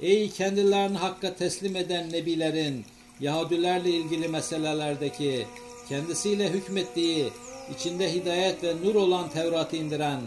ey 0.00 0.30
kendilerini 0.30 0.98
hakka 0.98 1.34
teslim 1.34 1.76
eden 1.76 2.12
nebilerin, 2.12 2.84
Yahudilerle 3.20 3.90
ilgili 3.90 4.28
meselelerdeki, 4.28 5.46
kendisiyle 5.88 6.50
hükmettiği, 6.50 7.32
içinde 7.74 8.12
hidayet 8.12 8.64
ve 8.64 8.74
nur 8.84 8.94
olan 8.94 9.28
Tevrat'ı 9.28 9.76
indiren, 9.76 10.20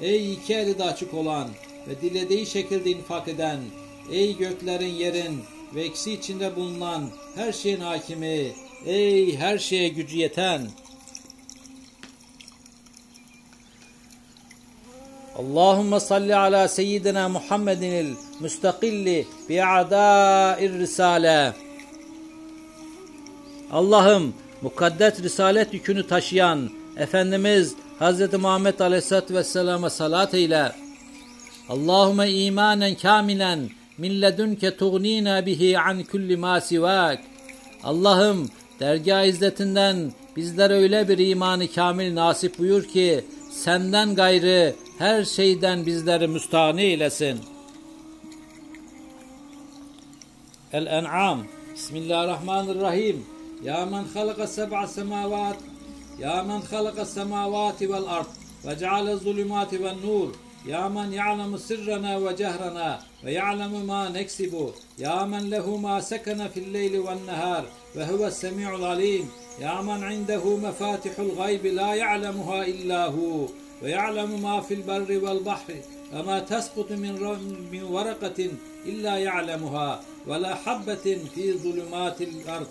ey 0.00 0.32
iki 0.32 0.54
eli 0.54 0.78
de 0.78 0.84
açık 0.84 1.14
olan 1.14 1.48
ve 1.88 2.00
dilediği 2.00 2.46
şekilde 2.46 2.90
infak 2.90 3.28
eden, 3.28 3.60
ey 4.12 4.36
göklerin 4.36 4.94
yerin, 4.94 5.40
ve 5.74 5.82
eksi 5.82 6.12
içinde 6.12 6.56
bulunan 6.56 7.10
her 7.34 7.52
şeyin 7.52 7.80
hakimi, 7.80 8.52
ey 8.86 9.36
her 9.36 9.58
şeye 9.58 9.88
gücü 9.88 10.16
yeten, 10.16 10.68
Allahümme 15.38 16.00
salli 16.00 16.36
ala 16.36 16.68
seyyidina 16.68 17.28
Muhammedinil 17.28 18.14
müstakilli 18.40 19.26
bi'adâir 19.48 20.72
risale. 20.78 21.67
Allah'ım 23.72 24.34
mukaddes 24.62 25.22
risalet 25.22 25.74
yükünü 25.74 26.06
taşıyan 26.06 26.70
Efendimiz 26.96 27.74
Hz. 28.00 28.34
Muhammed 28.34 28.78
Aleyhisselatü 28.78 29.34
Vesselam'a 29.34 29.90
salat 29.90 30.34
eyle. 30.34 30.72
Allahümme 31.68 32.30
imanen 32.30 32.94
kamilen 32.94 33.70
min 33.98 34.22
ledunke 34.22 34.76
tuğnina 34.76 35.46
bihi 35.46 35.78
an 35.78 36.02
kulli 36.02 36.36
ma 36.36 36.60
sivak. 36.60 37.18
Allah'ım 37.84 38.48
dergah 38.80 39.24
izzetinden 39.24 40.12
bizlere 40.36 40.74
öyle 40.74 41.08
bir 41.08 41.18
imanı 41.18 41.72
kamil 41.72 42.14
nasip 42.14 42.58
buyur 42.58 42.84
ki 42.84 43.24
senden 43.50 44.14
gayrı 44.14 44.74
her 44.98 45.24
şeyden 45.24 45.86
bizleri 45.86 46.28
müstahni 46.28 46.82
eylesin. 46.82 47.38
El-En'am 50.72 51.44
Bismillahirrahmanirrahim 51.74 53.37
Seb'a 53.62 54.86
semavat 54.86 55.56
Ya 56.18 56.42
men 56.42 56.62
halaka 56.62 57.04
semavati 57.04 57.88
vel 57.88 58.08
ard 58.08 58.26
ve 58.64 58.78
ceale 58.78 59.16
zulümati 59.16 59.78
vel 59.82 59.96
nur 60.02 60.32
يا 60.66 60.88
من 60.88 61.12
يعلم 61.12 61.56
سرنا 61.56 62.16
وجهرنا 62.16 62.98
ويعلم 63.24 63.86
ما 63.86 64.08
نكسب 64.08 64.72
يا 64.98 65.24
من 65.24 65.50
له 65.50 65.76
ما 65.76 66.00
سكن 66.00 66.48
في 66.48 66.60
الليل 66.60 66.98
والنهار 66.98 67.64
وهو 67.96 68.26
السميع 68.26 68.74
العليم 68.74 69.28
يا 69.60 69.80
من 69.80 70.04
عنده 70.04 70.56
مفاتح 70.56 71.18
الغيب 71.18 71.66
لا 71.66 71.94
يعلمها 71.94 72.66
إلا 72.66 73.06
هو 73.06 73.46
ويعلم 73.82 74.42
ما 74.42 74.60
في 74.60 74.74
البر 74.74 75.24
والبحر 75.24 75.74
وما 76.14 76.40
تسقط 76.40 76.92
من 76.92 77.14
من 77.72 77.82
ورقة 77.82 78.50
إلا 78.86 79.16
يعلمها 79.16 80.00
ولا 80.26 80.54
حبة 80.54 81.06
في 81.34 81.52
ظلمات 81.52 82.22
الأرض. 82.22 82.66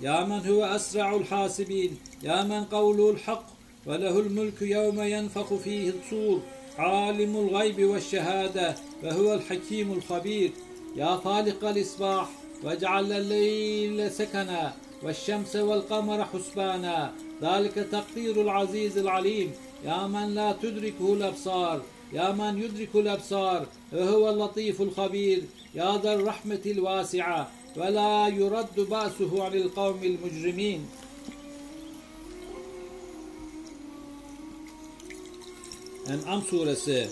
يا 0.00 0.24
من 0.24 0.46
هو 0.46 0.64
أسرع 0.64 1.16
الحاسبين 1.16 1.98
يا 2.22 2.42
من 2.42 2.64
قوله 2.64 3.10
الحق 3.10 3.46
وله 3.86 4.20
الملك 4.20 4.62
يوم 4.62 5.00
ينفخ 5.00 5.54
فيه 5.54 5.90
الصور 5.90 6.40
عالم 6.78 7.36
الغيب 7.36 7.84
والشهادة 7.84 8.74
وهو 9.02 9.34
الحكيم 9.34 9.92
الخبير. 9.92 10.52
يا 10.96 11.16
خالق 11.16 11.64
الإصباح 11.64 12.28
واجعل 12.62 13.12
الليل 13.12 14.10
سكنا 14.10 14.72
والشمس 15.02 15.56
والقمر 15.56 16.24
حسبانا. 16.24 17.12
ذلك 17.42 17.74
تقدير 17.74 18.42
العزيز 18.42 18.98
العليم. 18.98 19.52
يا 19.84 20.06
من 20.06 20.34
لا 20.34 20.52
تدركه 20.52 21.14
الأبصار 21.14 21.82
يا 22.12 22.32
من 22.32 22.62
يدرك 22.62 22.88
الأبصار 22.94 23.66
وهو 23.92 24.30
اللطيف 24.30 24.82
الخبير. 24.82 25.42
يا 25.74 25.98
ذا 26.02 26.14
الرحمة 26.14 26.62
الواسعة. 26.66 27.50
ve 27.76 27.94
la 27.94 28.28
yuraddu 28.28 28.90
ba'suhu 28.90 29.42
anil 29.42 29.68
kavmil 29.68 30.18
mujrimin. 30.20 30.80
En'am 36.08 36.42
suresi 36.42 37.08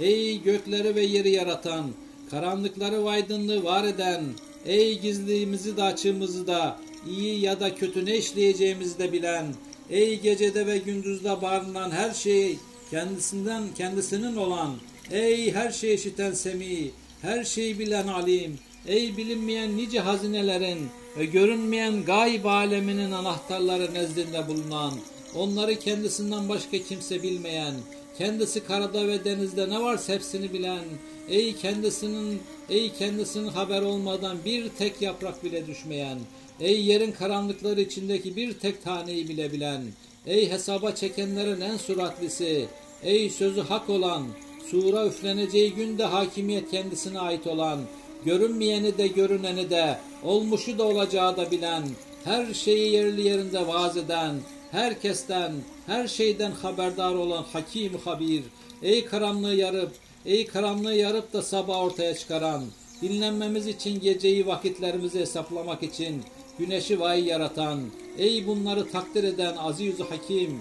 Ey 0.00 0.42
gökleri 0.42 0.94
ve 0.94 1.02
yeri 1.02 1.30
yaratan, 1.30 1.90
karanlıkları 2.30 3.04
ve 3.04 3.10
aydınlığı 3.10 3.64
var 3.64 3.84
eden, 3.84 4.24
ey 4.64 5.00
gizliğimizi 5.00 5.76
de 5.76 5.82
açığımızı 5.82 6.46
da, 6.46 6.80
iyi 7.08 7.40
ya 7.40 7.60
da 7.60 7.74
kötü 7.74 8.06
ne 8.06 8.16
işleyeceğimizi 8.16 8.98
de 8.98 9.12
bilen, 9.12 9.46
ey 9.90 10.20
gecede 10.20 10.66
ve 10.66 10.78
gündüzde 10.78 11.42
barınan 11.42 11.90
her 11.90 12.14
şey 12.14 12.58
kendisinden 12.90 13.62
kendisinin 13.78 14.36
olan, 14.36 14.74
ey 15.10 15.52
her 15.52 15.70
şeyi 15.72 15.94
işiten 15.94 16.32
semi, 16.32 16.90
her 17.22 17.44
şeyi 17.44 17.78
bilen 17.78 18.06
alim, 18.06 18.58
ey 18.86 19.16
bilinmeyen 19.16 19.76
nice 19.76 20.00
hazinelerin 20.00 20.88
ve 21.18 21.24
görünmeyen 21.24 22.04
gayb 22.04 22.44
aleminin 22.44 23.10
anahtarları 23.10 23.94
nezdinde 23.94 24.48
bulunan, 24.48 24.92
Onları 25.34 25.78
kendisinden 25.78 26.48
başka 26.48 26.78
kimse 26.78 27.22
bilmeyen, 27.22 27.74
kendisi 28.18 28.66
karada 28.66 29.08
ve 29.08 29.24
denizde 29.24 29.70
ne 29.70 29.82
varsa 29.82 30.12
hepsini 30.12 30.52
bilen, 30.52 30.84
ey 31.28 31.56
kendisinin 31.56 32.42
ey 32.70 32.92
kendisinin 32.92 33.48
haber 33.48 33.82
olmadan 33.82 34.36
bir 34.44 34.68
tek 34.68 35.02
yaprak 35.02 35.44
bile 35.44 35.66
düşmeyen, 35.66 36.18
ey 36.60 36.84
yerin 36.84 37.12
karanlıkları 37.12 37.80
içindeki 37.80 38.36
bir 38.36 38.52
tek 38.52 38.84
taneyi 38.84 39.28
bile 39.28 39.52
bilen, 39.52 39.82
ey 40.26 40.50
hesaba 40.50 40.92
çekenlerin 40.92 41.60
en 41.60 41.76
suratlisi, 41.76 42.66
ey 43.02 43.30
sözü 43.30 43.60
hak 43.60 43.90
olan, 43.90 44.26
sura 44.70 45.06
üfleneceği 45.06 45.74
günde 45.74 46.04
hakimiyet 46.04 46.70
kendisine 46.70 47.18
ait 47.18 47.46
olan, 47.46 47.80
görünmeyeni 48.24 48.98
de 48.98 49.06
görüneni 49.06 49.70
de, 49.70 49.98
olmuşu 50.22 50.78
da 50.78 50.84
olacağı 50.84 51.36
da 51.36 51.50
bilen, 51.50 51.82
her 52.24 52.54
şeyi 52.54 52.92
yerli 52.92 53.22
yerinde 53.22 53.66
vaaz 53.66 53.96
eden, 53.96 54.36
herkesten, 54.70 55.52
her 55.86 56.08
şeyden 56.08 56.50
haberdar 56.50 57.14
olan 57.14 57.44
Hakim 57.52 57.98
Habir, 58.04 58.42
ey 58.82 59.04
karanlığı 59.04 59.54
yarıp, 59.54 59.92
ey 60.26 60.46
karanlığı 60.46 60.94
yarıp 60.94 61.32
da 61.32 61.42
sabah 61.42 61.78
ortaya 61.78 62.14
çıkaran, 62.14 62.64
dinlenmemiz 63.02 63.66
için 63.66 64.00
geceyi 64.00 64.46
vakitlerimizi 64.46 65.20
hesaplamak 65.20 65.82
için 65.82 66.22
güneşi 66.58 67.00
vay 67.00 67.24
yaratan, 67.24 67.80
ey 68.18 68.46
bunları 68.46 68.90
takdir 68.90 69.24
eden 69.24 69.56
aziz 69.56 70.00
Hakim, 70.00 70.58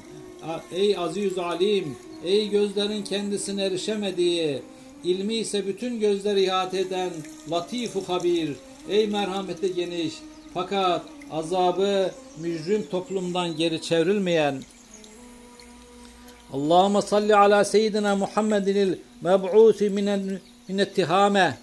ey 0.71 0.97
aziz 0.97 1.37
Alim, 1.37 1.95
ey 2.25 2.49
gözlerin 2.49 3.03
kendisine 3.03 3.63
erişemediği, 3.63 4.61
ilmi 5.03 5.35
ise 5.35 5.67
bütün 5.67 5.99
gözleri 5.99 6.43
ihate 6.43 6.79
eden 6.79 7.09
Latif-u 7.51 8.01
Habir, 8.07 8.55
ey 8.89 9.07
merhameti 9.07 9.73
geniş, 9.75 10.13
fakat 10.53 11.01
azabı 11.31 12.11
mücrim 12.37 12.85
toplumdan 12.91 13.57
geri 13.57 13.81
çevrilmeyen 13.81 14.61
Allahümme 16.53 17.01
salli 17.01 17.35
ala 17.35 17.65
seyyidina 17.65 18.15
Muhammedinil 18.15 18.97
meb'usi 19.21 19.89
min 20.67 20.77
ettihame 20.77 21.57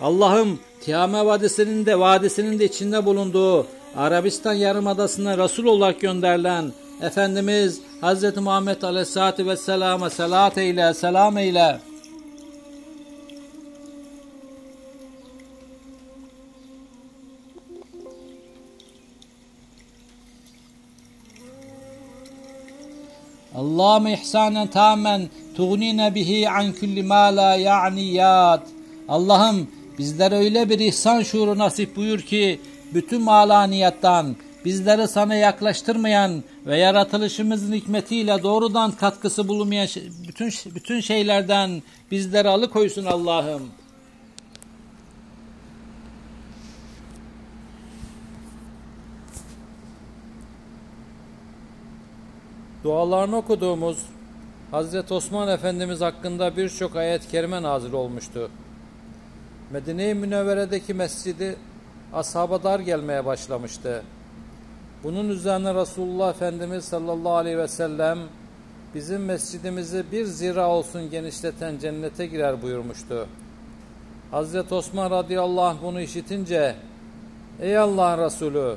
Allah'ım 0.00 0.58
Tihame 0.80 1.26
Vadisi'nin 1.26 1.86
de 1.86 1.98
vadisinin 1.98 2.58
de 2.58 2.64
içinde 2.64 3.06
bulunduğu 3.06 3.66
Arabistan 3.96 4.52
Yarımadası'na 4.52 5.38
Resul 5.38 5.64
olarak 5.64 6.00
gönderilen 6.00 6.72
Efendimiz 7.02 7.80
Hz. 8.02 8.36
Muhammed 8.36 8.82
Aleyhisselatü 8.82 9.46
Vesselam'a 9.46 10.10
selat 10.10 10.58
eyle, 10.58 10.94
selam 10.94 11.38
eyle. 11.38 11.80
Allahümme 23.56 24.12
ihsanen 24.12 24.66
tamen 24.66 25.28
tuğnine 25.54 26.14
bihi 26.14 26.50
an 26.50 26.72
kulli 26.72 27.02
ma 27.02 27.36
la 27.36 27.54
ya'niyat. 27.54 28.62
Allah'ım 29.08 29.68
bizlere 29.98 30.34
öyle 30.34 30.70
bir 30.70 30.78
ihsan 30.78 31.22
şuuru 31.22 31.58
nasip 31.58 31.96
buyur 31.96 32.20
ki 32.20 32.60
bütün 32.94 33.22
malaniyattan 33.22 34.36
bizleri 34.64 35.08
sana 35.08 35.34
yaklaştırmayan 35.34 36.44
ve 36.66 36.78
yaratılışımızın 36.78 37.72
hikmetiyle 37.72 38.42
doğrudan 38.42 38.90
katkısı 38.90 39.48
bulunmayan 39.48 39.88
bütün 40.28 40.52
bütün 40.74 41.00
şeylerden 41.00 41.82
bizleri 42.10 42.48
alıkoysun 42.48 43.04
Allah'ım. 43.04 43.62
Dualarını 52.86 53.36
okuduğumuz 53.36 53.98
Hazreti 54.70 55.14
Osman 55.14 55.48
Efendimiz 55.48 56.00
hakkında 56.00 56.56
birçok 56.56 56.96
ayet-i 56.96 57.28
kerime 57.28 57.62
nazil 57.62 57.92
olmuştu. 57.92 58.50
Medine-i 59.70 60.14
Münevvere'deki 60.14 60.94
mescidi 60.94 61.56
ashaba 62.12 62.62
dar 62.62 62.80
gelmeye 62.80 63.24
başlamıştı. 63.24 64.02
Bunun 65.04 65.28
üzerine 65.28 65.74
Resulullah 65.74 66.30
Efendimiz 66.30 66.84
sallallahu 66.84 67.34
aleyhi 67.34 67.58
ve 67.58 67.68
sellem 67.68 68.18
bizim 68.94 69.24
mescidimizi 69.24 70.04
bir 70.12 70.24
zira 70.24 70.68
olsun 70.68 71.10
genişleten 71.10 71.78
cennete 71.78 72.26
girer 72.26 72.62
buyurmuştu. 72.62 73.26
Hazreti 74.30 74.74
Osman 74.74 75.10
radıyallahu 75.10 75.64
anh 75.64 75.82
bunu 75.82 76.00
işitince 76.00 76.76
Ey 77.60 77.78
Allah'ın 77.78 78.24
Resulü 78.24 78.76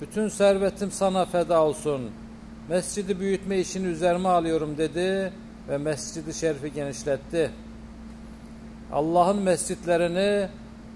bütün 0.00 0.28
servetim 0.28 0.90
sana 0.90 1.24
feda 1.24 1.62
olsun. 1.64 2.10
Mescidi 2.68 3.20
büyütme 3.20 3.58
işini 3.58 3.86
üzerime 3.86 4.28
alıyorum 4.28 4.78
dedi 4.78 5.32
ve 5.68 5.78
mescidi 5.78 6.34
şerifi 6.34 6.72
genişletti. 6.72 7.50
Allah'ın 8.92 9.42
mescitlerini 9.42 10.48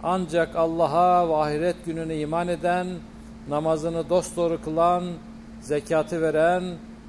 ancak 0.03 0.57
Allah'a 0.57 1.29
ve 1.29 1.37
ahiret 1.37 1.77
gününe 1.87 2.17
iman 2.19 2.49
eden, 2.49 2.87
namazını 3.49 4.09
dosdoğru 4.09 4.63
kılan, 4.65 5.05
zekatı 5.61 6.23
veren 6.23 6.63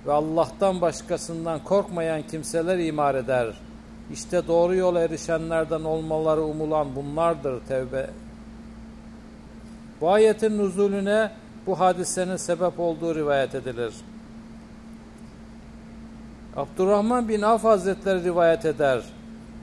ve 0.06 0.12
Allah'tan 0.12 0.82
başkasından 0.82 1.64
korkmayan 1.64 2.22
kimseler 2.22 2.78
imar 2.80 3.16
eder. 3.16 3.54
İşte 4.14 4.48
doğru 4.48 4.76
yola 4.76 5.00
erişenlerden 5.00 5.84
olmaları 5.84 6.42
umulan 6.42 6.96
bunlardır 6.96 7.66
tevbe. 7.68 8.10
Bu 10.02 10.12
ayetin 10.12 10.58
nuzulüne 10.58 11.32
bu 11.68 11.80
hadisenin 11.80 12.38
sebep 12.38 12.80
olduğu 12.80 13.16
rivayet 13.16 13.56
edilir. 13.56 13.94
Abdurrahman 16.58 17.30
bin 17.30 17.42
Af 17.42 17.64
Hazretleri 17.64 18.24
rivayet 18.24 18.66
eder. 18.66 19.02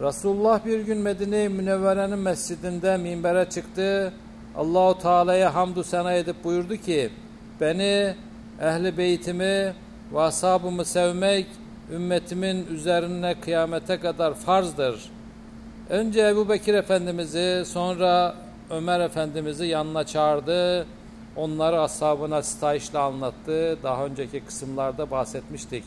Resulullah 0.01 0.67
bir 0.67 0.81
gün 0.81 0.99
Medine-i 0.99 1.49
Münevvere'nin 1.49 2.19
mescidinde 2.19 2.97
minbere 2.97 3.51
çıktı. 3.51 4.13
Allahu 4.57 4.99
Teala'ya 4.99 5.55
hamdü 5.55 5.85
sena 5.85 6.13
edip 6.13 6.45
buyurdu 6.45 6.77
ki: 6.77 7.11
Beni, 7.61 8.15
ehli 8.61 8.99
beytimi 8.99 9.75
ve 10.13 10.21
ashabımı 10.21 10.85
sevmek 10.85 11.47
ümmetimin 11.93 12.67
üzerine 12.67 13.35
kıyamete 13.41 14.01
kadar 14.01 14.35
farzdır. 14.35 15.11
Önce 15.91 16.29
Ebu 16.29 16.49
Bekir 16.49 16.75
Efendimiz'i 16.75 17.63
sonra 17.67 18.35
Ömer 18.71 19.01
Efendimiz'i 19.01 19.67
yanına 19.67 20.07
çağırdı. 20.07 20.87
Onları 21.37 21.81
ashabına 21.81 22.43
sitayişle 22.43 22.99
anlattı. 22.99 23.79
Daha 23.83 24.05
önceki 24.05 24.41
kısımlarda 24.41 25.11
bahsetmiştik. 25.11 25.85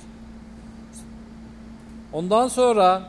Ondan 2.14 2.48
sonra 2.48 3.02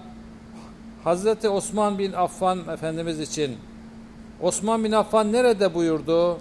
Hazreti 1.04 1.48
Osman 1.48 1.98
bin 1.98 2.12
Affan 2.12 2.58
Efendimiz 2.72 3.20
için 3.20 3.56
Osman 4.40 4.84
bin 4.84 4.92
Affan 4.92 5.32
nerede 5.32 5.74
buyurdu? 5.74 6.38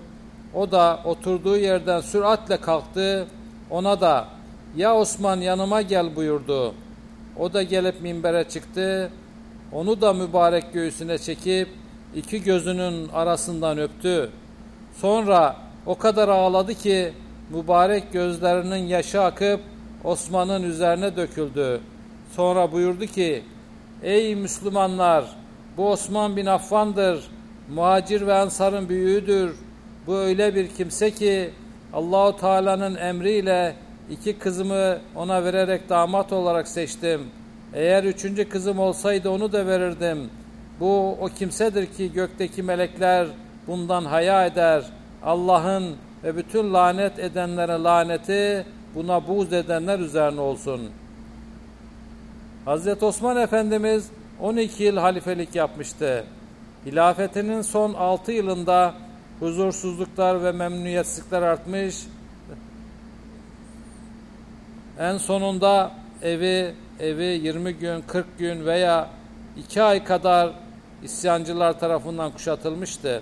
O 0.53 0.71
da 0.71 0.99
oturduğu 1.05 1.57
yerden 1.57 2.01
süratle 2.01 2.57
kalktı. 2.57 3.27
Ona 3.69 4.01
da 4.01 4.27
ya 4.75 4.95
Osman 4.95 5.37
yanıma 5.37 5.81
gel 5.81 6.15
buyurdu. 6.15 6.73
O 7.39 7.53
da 7.53 7.63
gelip 7.63 8.01
minbere 8.01 8.43
çıktı. 8.49 9.11
Onu 9.71 10.01
da 10.01 10.13
mübarek 10.13 10.73
göğsüne 10.73 11.17
çekip 11.17 11.69
iki 12.15 12.43
gözünün 12.43 13.09
arasından 13.09 13.77
öptü. 13.77 14.29
Sonra 14.95 15.55
o 15.85 15.97
kadar 15.97 16.29
ağladı 16.29 16.73
ki 16.73 17.13
mübarek 17.49 18.13
gözlerinin 18.13 18.87
yaşı 18.87 19.21
akıp 19.21 19.59
Osman'ın 20.03 20.63
üzerine 20.63 21.15
döküldü. 21.15 21.81
Sonra 22.35 22.71
buyurdu 22.71 23.05
ki 23.05 23.43
Ey 24.03 24.35
Müslümanlar 24.35 25.25
bu 25.77 25.89
Osman 25.89 26.37
bin 26.37 26.45
Affan'dır. 26.45 27.23
Muhacir 27.73 28.27
ve 28.27 28.33
Ansar'ın 28.33 28.89
büyüğüdür. 28.89 29.55
Bu 30.07 30.15
öyle 30.15 30.55
bir 30.55 30.67
kimse 30.67 31.11
ki 31.11 31.49
Allahu 31.93 32.37
Teala'nın 32.37 32.95
emriyle 32.95 33.75
iki 34.09 34.39
kızımı 34.39 34.97
ona 35.15 35.43
vererek 35.43 35.89
damat 35.89 36.33
olarak 36.33 36.67
seçtim. 36.67 37.21
Eğer 37.73 38.03
üçüncü 38.03 38.49
kızım 38.49 38.79
olsaydı 38.79 39.29
onu 39.29 39.51
da 39.51 39.67
verirdim. 39.67 40.29
Bu 40.79 41.17
o 41.21 41.27
kimsedir 41.27 41.85
ki 41.85 42.13
gökteki 42.13 42.63
melekler 42.63 43.27
bundan 43.67 44.05
haya 44.05 44.45
eder. 44.45 44.83
Allah'ın 45.23 45.95
ve 46.23 46.37
bütün 46.37 46.73
lanet 46.73 47.19
edenlere 47.19 47.83
laneti 47.83 48.65
buna 48.95 49.27
buğz 49.27 49.53
edenler 49.53 49.99
üzerine 49.99 50.41
olsun.'' 50.41 51.02
Hazreti 52.65 53.05
Osman 53.05 53.37
Efendimiz 53.37 54.09
12 54.39 54.83
yıl 54.83 54.97
halifelik 54.97 55.55
yapmıştı. 55.55 56.25
Hilafetinin 56.85 57.61
son 57.61 57.93
6 57.93 58.31
yılında 58.31 58.93
huzursuzluklar 59.39 60.43
ve 60.43 60.51
memnuniyetsizlikler 60.51 61.41
artmış. 61.41 62.03
En 64.99 65.17
sonunda 65.17 65.91
evi 66.21 66.73
evi 66.99 67.23
20 67.23 67.73
gün, 67.73 68.01
40 68.07 68.39
gün 68.39 68.65
veya 68.65 69.09
2 69.57 69.81
ay 69.81 70.03
kadar 70.03 70.53
isyancılar 71.03 71.79
tarafından 71.79 72.31
kuşatılmıştı. 72.31 73.21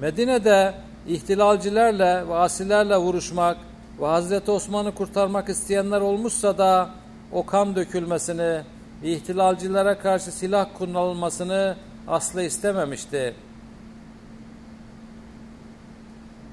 Medine'de 0.00 0.74
ihtilalcilerle 1.08 2.28
ve 2.28 2.34
asilerle 2.34 2.96
vuruşmak 2.96 3.56
ve 4.00 4.06
Hazreti 4.06 4.50
Osman'ı 4.50 4.94
kurtarmak 4.94 5.48
isteyenler 5.48 6.00
olmuşsa 6.00 6.58
da 6.58 6.90
o 7.32 7.46
kan 7.46 7.76
dökülmesini, 7.76 8.60
ihtilalcilere 9.02 9.98
karşı 9.98 10.32
silah 10.32 10.66
kullanılmasını 10.78 11.76
asla 12.08 12.42
istememişti. 12.42 13.34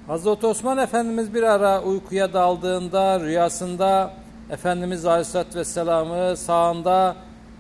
Hazreti 0.07 0.47
Osman 0.47 0.77
Efendimiz 0.77 1.33
bir 1.33 1.43
ara 1.43 1.81
uykuya 1.81 2.33
daldığında 2.33 3.19
rüyasında 3.19 4.13
Efendimiz 4.49 5.05
Aleyhisselatü 5.05 5.59
Vesselam'ı 5.59 6.37
sağında 6.37 7.15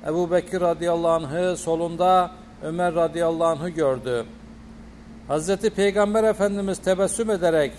Ebu 0.07 0.31
Bekir 0.31 0.61
radıyallahu 0.61 1.11
anh'ı 1.11 1.57
solunda 1.57 2.31
Ömer 2.63 2.95
radıyallahu 2.95 3.47
anh'ı 3.47 3.69
gördü. 3.69 4.25
Hazreti 5.27 5.69
Peygamber 5.69 6.23
Efendimiz 6.23 6.77
tebessüm 6.77 7.29
ederek 7.29 7.71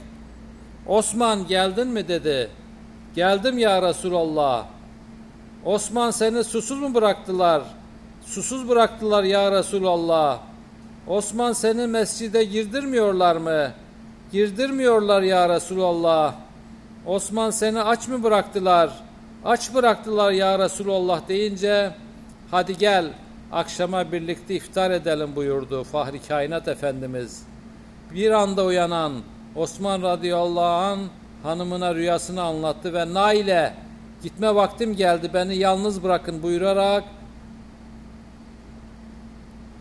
Osman 0.87 1.47
geldin 1.47 1.89
mi 1.89 2.09
dedi. 2.09 2.51
Geldim 3.15 3.59
ya 3.59 3.83
Resulallah. 3.83 4.67
Osman 5.65 6.11
seni 6.11 6.45
susuz 6.45 6.79
mu 6.79 6.95
bıraktılar? 6.95 7.63
Susuz 8.25 8.69
bıraktılar 8.69 9.25
ya 9.25 9.53
Resulallah. 9.53 10.39
Osman 11.07 11.53
seni 11.53 11.87
mescide 11.87 12.45
girdirmiyorlar 12.45 13.37
mı? 13.37 13.73
Girdirmiyorlar 14.33 15.23
ya 15.23 15.49
Resulallah. 15.49 16.35
Osman 17.07 17.51
seni 17.51 17.83
aç 17.83 18.09
mı 18.09 18.23
bıraktılar? 18.23 18.91
Aç 19.45 19.75
bıraktılar 19.75 20.33
ya 20.33 20.59
Resulallah 20.59 21.29
deyince 21.29 21.91
hadi 22.51 22.79
gel 22.79 23.07
akşama 23.53 24.13
birlikte 24.13 24.55
iftar 24.55 24.91
edelim 24.91 25.37
buyurdu 25.37 25.85
Fahri 25.85 26.23
Kainat 26.23 26.69
Efendimiz. 26.69 27.43
Bir 28.15 28.31
anda 28.31 28.65
uyanan 28.65 29.13
Osman 29.57 30.03
radıyallahu 30.03 30.61
an 30.61 30.99
hanımına 31.43 31.95
rüyasını 31.95 32.43
anlattı 32.43 32.95
ve 32.95 33.15
Naile 33.15 33.75
gitme 34.23 34.55
vaktim 34.55 34.97
geldi 34.97 35.31
beni 35.35 35.57
yalnız 35.57 36.03
bırakın 36.03 36.43
buyurarak 36.43 37.05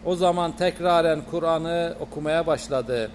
o 0.05 0.15
zaman 0.15 0.51
tekraren 0.51 1.21
Kur'an'ı 1.31 1.93
okumaya 1.99 2.47
başladı. 2.47 3.11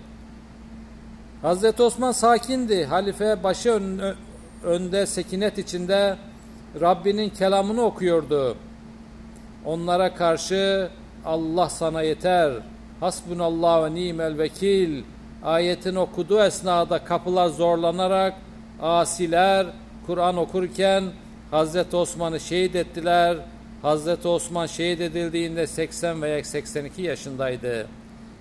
Hazreti 1.43 1.83
Osman 1.83 2.13
sakindi. 2.13 2.85
Halife 2.85 3.43
başı 3.43 3.71
ön- 3.73 4.17
önde 4.65 5.07
sekinet 5.07 5.59
içinde 5.59 6.17
Rabbinin 6.81 7.31
kelamını 7.31 7.83
okuyordu. 7.83 8.57
Onlara 9.65 10.15
karşı 10.15 10.89
Allah 11.25 11.69
sana 11.69 12.03
yeter. 12.03 12.53
Hasbunallah 13.01 13.85
ve 13.85 13.95
nimel 13.95 14.39
vekil. 14.39 15.03
Ayetini 15.47 15.99
okuduğu 15.99 16.41
esnada 16.41 16.99
kapılar 17.05 17.49
zorlanarak 17.49 18.35
asiler 18.83 19.67
Kur'an 20.07 20.37
okurken 20.37 21.05
Hazreti 21.51 21.97
Osman'ı 21.97 22.41
şehit 22.41 22.77
ettiler. 22.77 23.37
Hazreti 23.83 24.29
Osman 24.29 24.67
şehit 24.67 25.01
edildiğinde 25.01 25.67
80 25.67 26.23
veya 26.23 26.45
82 26.45 27.03
yaşındaydı. 27.03 27.87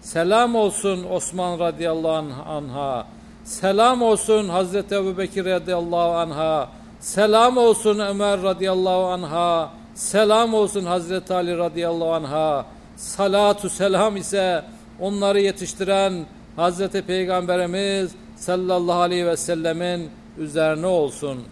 Selam 0.02 0.56
olsun 0.56 1.06
Osman 1.12 1.60
radıyallahu 1.60 2.12
anh- 2.12 2.48
anha. 2.48 3.08
Selam 3.44 4.02
olsun 4.02 4.50
Hazreti 4.50 4.96
Ebubekir 4.96 5.46
radıyallahu 5.46 6.12
anha. 6.12 6.70
Selam 7.00 7.58
olsun 7.58 8.00
Ömer 8.00 8.42
radıyallahu 8.44 9.06
anha. 9.06 9.70
Selam 9.96 10.54
olsun 10.54 10.86
Hazreti 10.86 11.34
Ali 11.34 11.58
radıyallahu 11.58 12.14
anha. 12.14 12.66
Salatu 12.96 13.70
selam 13.70 14.18
ise 14.18 14.64
onları 15.00 15.40
yetiştiren 15.42 16.26
Hazreti 16.56 17.02
Peygamberimiz 17.02 18.12
sallallahu 18.36 19.00
aleyhi 19.00 19.26
ve 19.26 19.38
sellemin 19.38 20.10
üzerine 20.38 20.88
olsun. 20.88 21.44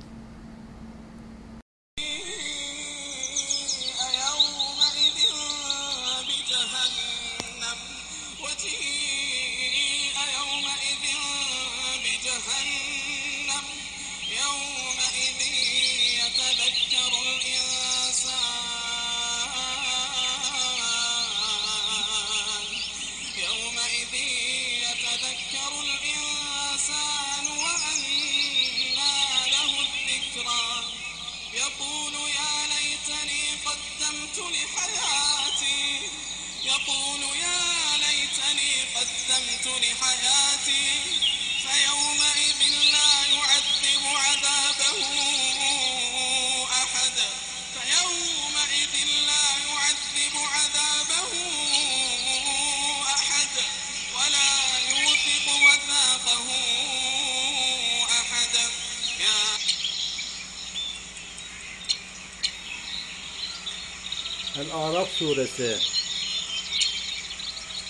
suresi 65.53 65.73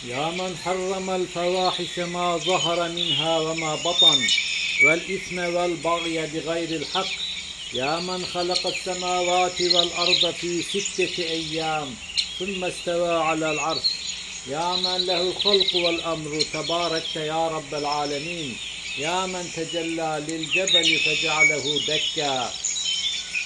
Ya 0.06 0.30
men 0.38 0.54
harramel 0.64 1.26
fevahişe 1.26 2.04
ma 2.04 2.38
zahara 2.38 2.88
minha 2.88 3.34
ve 3.46 3.54
ma 3.60 3.72
batan 3.84 4.18
vel 4.84 5.02
isme 5.08 5.54
vel 5.54 5.74
bagye 5.84 6.24
bi 6.32 6.40
gayril 6.40 6.86
hak 6.92 7.10
Ya 7.72 8.00
men 8.06 8.22
halakas 8.32 8.76
semavati 8.84 9.66
vel 9.74 9.90
arda 10.02 10.32
fi 10.32 10.50
sitteti 10.70 11.24
eyyam 11.38 11.88
ثم 12.38 12.64
استوى 12.64 13.14
على 13.28 13.46
العرش 13.54 13.88
يا 14.54 14.68
من 14.84 14.98
له 15.08 15.20
الخلق 15.30 15.70
والأمر 15.84 16.32
تباركت 16.56 17.16
يا 17.32 17.42
رب 17.56 17.72
العالمين 17.82 18.50
يا 19.04 19.18
من 19.32 19.44
تجلى 19.56 20.10
للجبل 20.28 20.88
فجعله 21.04 21.64
دكا 21.90 22.34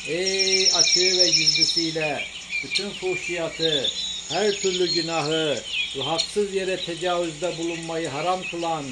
Ey 0.09 0.73
açığı 0.75 1.19
ve 1.19 1.27
gizlisiyle 1.31 2.25
bütün 2.65 2.91
fuhşiyatı, 2.91 3.91
her 4.30 4.52
türlü 4.52 4.94
günahı 4.94 5.64
ve 5.98 6.02
haksız 6.02 6.54
yere 6.54 6.78
tecavüzde 6.86 7.58
bulunmayı 7.58 8.10
haram 8.10 8.42
kılan, 8.52 8.86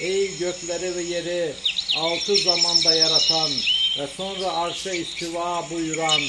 ey 0.00 0.38
gökleri 0.38 0.96
ve 0.96 1.02
yeri 1.02 1.52
altı 1.96 2.36
zamanda 2.36 2.94
yaratan 2.94 3.50
ve 3.98 4.06
sonra 4.16 4.52
arşa 4.52 4.92
istiva 4.92 5.70
buyuran, 5.70 6.20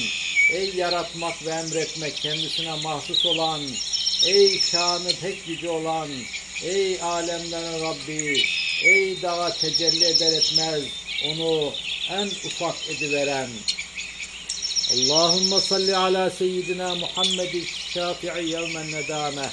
ey 0.51 0.75
yaratmak 0.75 1.45
ve 1.45 1.49
emretmek 1.49 2.15
kendisine 2.15 2.75
mahsus 2.83 3.25
olan, 3.25 3.61
ey 4.25 4.59
şanı 4.59 5.09
pek 5.21 5.45
gücü 5.45 5.67
olan, 5.67 6.09
ey 6.63 7.01
alemlerin 7.01 7.81
Rabbi, 7.81 8.43
ey 8.83 9.21
dağa 9.21 9.53
tecelli 9.53 10.05
eder 10.05 10.31
etmez 10.31 10.83
onu 11.25 11.73
en 12.09 12.27
ufak 12.27 12.75
ediveren. 12.89 13.49
Allahümme 14.93 15.59
salli 15.59 15.97
ala 15.97 16.29
seyyidina 16.29 16.95
Muhammedin 16.95 17.65
şafi'i 17.97 18.49
yevmen 18.49 18.87
nedame. 18.91 19.49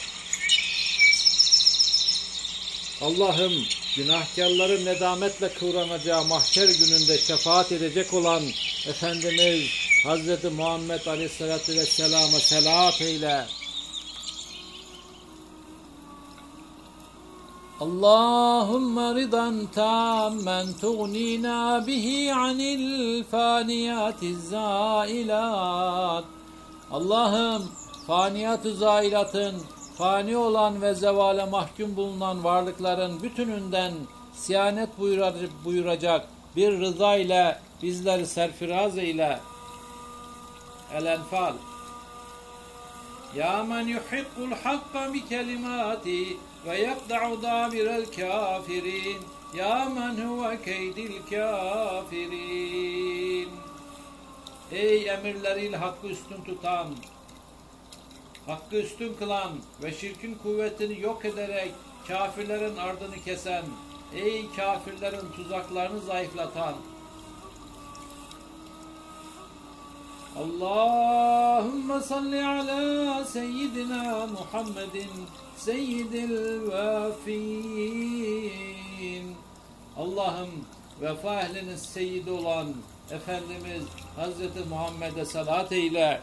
Allah'ım 3.02 3.52
günahkarları 3.96 4.84
nedametle 4.84 5.48
kıvranacağı 5.48 6.24
mahşer 6.24 6.68
gününde 6.68 7.18
şefaat 7.18 7.72
edecek 7.72 8.14
olan 8.14 8.42
Efendimiz 8.86 9.70
Hz. 10.04 10.52
Muhammed 10.56 11.06
Aleyhisselatü 11.06 11.72
Vesselam'a 11.72 12.40
selat 12.40 13.00
eyle. 13.00 13.46
Allahümme 17.80 19.20
ridan 19.20 19.66
tammen 19.74 20.66
tuğnina 20.80 21.86
bihi 21.86 22.34
anil 22.34 23.24
faniyatiz 23.24 24.48
zailat. 24.48 26.24
Allah'ım 26.90 27.68
faniyat-ı 28.06 28.74
zailatın, 28.74 29.62
fani 29.98 30.36
olan 30.36 30.82
ve 30.82 30.94
zevale 30.94 31.44
mahkum 31.44 31.96
bulunan 31.96 32.44
varlıkların 32.44 33.22
bütününden 33.22 33.92
siyanet 34.34 34.98
buyuracak, 34.98 35.50
buyuracak 35.64 36.28
bir 36.56 36.80
rıza 36.80 37.16
ile 37.16 37.58
bizleri 37.82 38.26
serfiraz 38.26 38.98
ile 38.98 39.40
El-Enfal. 40.94 41.54
Ya 43.36 43.64
men 43.64 43.86
yuhibbul 43.86 44.52
hakka 44.64 45.14
bi 45.14 45.28
kelimati 45.28 46.36
ve 46.66 46.80
yakda'u 46.80 47.42
dabirel 47.42 48.04
kafirin. 48.04 49.22
Ya 49.54 49.84
men 49.84 50.28
huve 50.28 50.62
keydil 50.62 51.12
kafirin. 51.30 52.34
Ey 54.72 55.08
emirleriyle 55.08 55.76
hakkı 55.76 56.06
üstün 56.06 56.44
tutan 56.44 56.86
hakkı 58.46 58.76
üstün 58.76 59.14
kılan 59.14 59.52
ve 59.82 59.92
şirkin 59.92 60.34
kuvvetini 60.34 61.00
yok 61.00 61.24
ederek 61.24 61.72
kafirlerin 62.08 62.76
ardını 62.76 63.16
kesen, 63.24 63.64
ey 64.14 64.46
kafirlerin 64.56 65.32
tuzaklarını 65.36 66.00
zayıflatan, 66.00 66.74
Allahümme 70.38 72.00
salli 72.00 72.44
ala 72.44 73.24
seyyidina 73.24 74.26
Muhammedin 74.26 75.10
seyyidil 75.56 76.60
vefin. 76.70 78.14
Allah'ım 79.96 80.50
vefa 81.00 81.40
ehlinin 81.40 81.76
seyyidi 81.76 82.30
olan 82.30 82.74
Efendimiz 83.10 83.82
Hazreti 84.16 84.60
Muhammed'e 84.68 85.24
salat 85.24 85.72
eyle. 85.72 86.20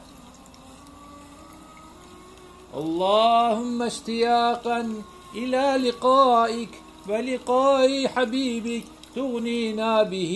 Allahümme 2.74 3.86
iştiyakan 3.86 4.92
ila 5.34 5.72
liqaik 5.72 6.70
ve 7.08 7.26
liqai 7.26 8.08
habibik 8.14 8.84
تغنينا 9.16 9.92
به 10.12 10.34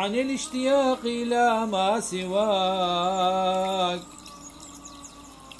عن 0.00 0.12
الاشتياق 0.22 1.02
إلى 1.20 1.44
ما 1.74 1.90
سواك 2.12 4.00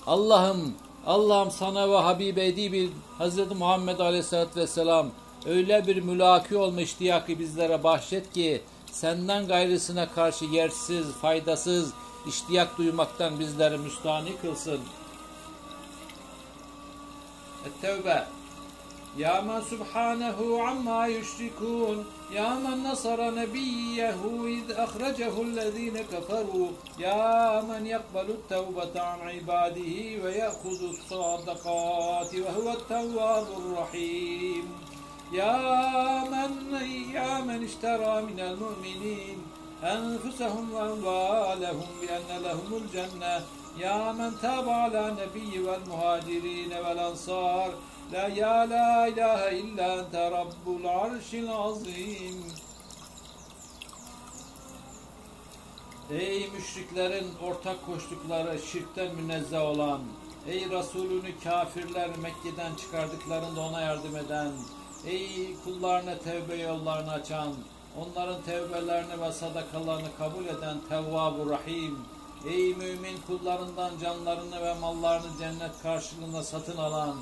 Allah'ım 0.07 0.75
Allah'ım 1.07 1.51
sana 1.51 1.91
ve 1.91 1.97
Habibe 1.97 2.47
Edibil 2.47 2.89
Hazreti 3.19 3.55
Muhammed 3.55 3.99
Aleyhisselatü 3.99 4.61
Vesselam 4.61 5.11
öyle 5.47 5.87
bir 5.87 6.03
mülaki 6.03 6.57
olma 6.57 6.81
iştiyakı 6.81 7.39
bizlere 7.39 7.85
bahşet 7.85 8.33
ki 8.33 8.63
senden 8.93 9.47
gayrısına 9.47 10.09
karşı 10.09 10.45
yersiz, 10.45 11.13
faydasız 11.13 11.93
iştiyak 12.29 12.79
duymaktan 12.79 13.41
bizleri 13.41 13.79
müstahni 13.79 14.37
kılsın. 14.43 14.81
Et-Tevbe 17.68 18.40
يا 19.18 19.42
من 19.42 19.62
سبحانه 19.72 20.64
عما 20.64 21.08
يشركون 21.08 22.06
يا 22.32 22.50
من 22.54 22.84
نصر 22.84 23.32
نبيه 23.32 24.22
إذ 24.46 24.72
أخرجه 24.72 25.42
الذين 25.42 25.98
كفروا 25.98 26.70
يا 27.00 27.62
من 27.62 27.86
يقبل 27.86 28.30
التوبة 28.30 29.02
عن 29.02 29.20
عباده 29.20 30.24
ويأخذ 30.24 30.80
الصدقات 30.90 32.36
وهو 32.36 32.72
التواب 32.72 33.48
الرحيم. 33.58 34.66
يا 35.34 36.24
من 36.24 36.52
يا 37.14 37.42
من 37.42 37.64
اشترى 37.64 38.22
من 38.22 38.40
المؤمنين 38.40 39.38
أنفسهم 39.84 40.74
وأموالهم 40.74 41.88
بأن 42.02 42.42
لهم 42.42 42.74
الجنة 42.74 43.46
يا 43.79 44.13
من 44.13 44.31
تاب 44.43 44.69
على 44.69 45.09
النبي 45.09 45.59
والمهاجرين 45.59 46.73
والأنصار 46.73 47.71
لا 48.13 48.27
يا 48.27 48.67
لا 48.67 49.09
إله 49.09 49.41
إلا 49.61 50.01
أنت 50.01 50.15
رب 50.15 50.67
العرش 50.79 51.35
العظيم 51.35 52.39
Ey 56.11 56.49
müşriklerin 56.51 57.27
ortak 57.43 57.87
koştukları 57.87 58.59
şirkten 58.59 59.15
münezzeh 59.15 59.63
olan, 59.63 60.01
ey 60.49 60.71
Resulünü 60.71 61.41
kafirler 61.45 62.11
Mekke'den 62.23 62.75
çıkardıklarında 62.75 63.61
ona 63.61 63.81
yardım 63.81 64.17
eden, 64.17 64.53
ey 65.07 65.57
kullarına 65.65 66.19
tevbe 66.19 66.55
yollarını 66.55 67.13
açan, 67.13 67.55
onların 68.01 68.43
tevbelerini 68.43 69.21
ve 69.21 69.33
sadakalarını 69.33 70.09
kabul 70.19 70.45
eden 70.45 70.77
Tevvab-ı 70.89 71.51
Rahim, 71.51 71.99
ey 72.48 72.76
mümin 72.76 73.18
kullarından 73.28 73.92
canlarını 74.02 74.62
ve 74.62 74.74
mallarını 74.74 75.38
cennet 75.40 75.82
karşılığında 75.84 76.44
satın 76.44 76.78
alan, 76.78 77.16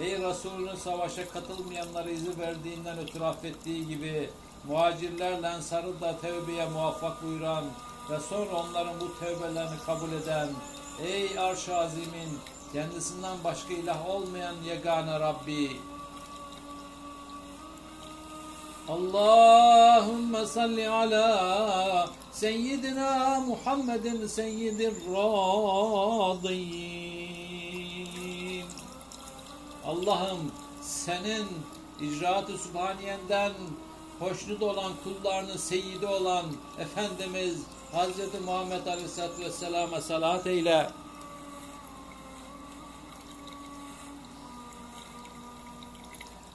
ey 0.00 0.22
Resulünün 0.22 0.76
savaşa 0.76 1.28
katılmayanlara 1.28 2.10
izin 2.10 2.38
verdiğinden 2.38 2.98
ötürü 2.98 3.24
affettiği 3.24 3.88
gibi, 3.88 4.30
muhacirlerle 4.68 5.46
ensarı 5.46 6.00
da 6.00 6.18
tevbeye 6.20 6.68
muvaffak 6.68 7.22
buyuran, 7.22 7.64
ve 8.10 8.20
sonra 8.20 8.56
onların 8.56 9.00
bu 9.00 9.18
tövbelerini 9.18 9.78
kabul 9.86 10.12
eden 10.12 10.48
ey 11.02 11.38
arş-ı 11.38 11.76
azimin 11.76 12.38
kendisinden 12.72 13.36
başka 13.44 13.74
ilah 13.74 14.10
olmayan 14.10 14.54
yegane 14.66 15.20
Rabbi 15.20 15.70
Allahümme 18.90 20.46
salli 20.46 20.88
ala 20.88 22.10
seyyidina 22.32 23.40
Muhammedin 23.40 24.26
seyyidir 24.26 24.94
radiyyin 25.06 26.60
Allah'ım 29.86 30.52
senin 30.82 31.46
icraat-ı 32.00 32.58
sübhaniyenden 32.58 33.52
hoşnut 34.18 34.62
olan 34.62 34.92
kullarının 35.04 35.56
seyyidi 35.56 36.06
olan 36.06 36.44
Efendimiz 36.78 37.56
Hz. 37.92 38.40
Muhammed 38.44 38.86
Aleyhisselatü 38.86 39.44
Vesselam'a 39.44 40.00
salat 40.00 40.46
eyle. 40.46 40.90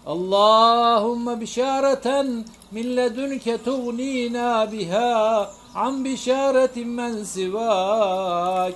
Allahümme 0.05 1.41
bişareten 1.41 2.45
min 2.71 2.97
ledünke 2.97 3.57
tuğnina 3.57 4.71
biha 4.71 5.51
an 5.75 6.05
bişaretin 6.05 6.87
men 6.87 7.23
sivak. 7.23 8.73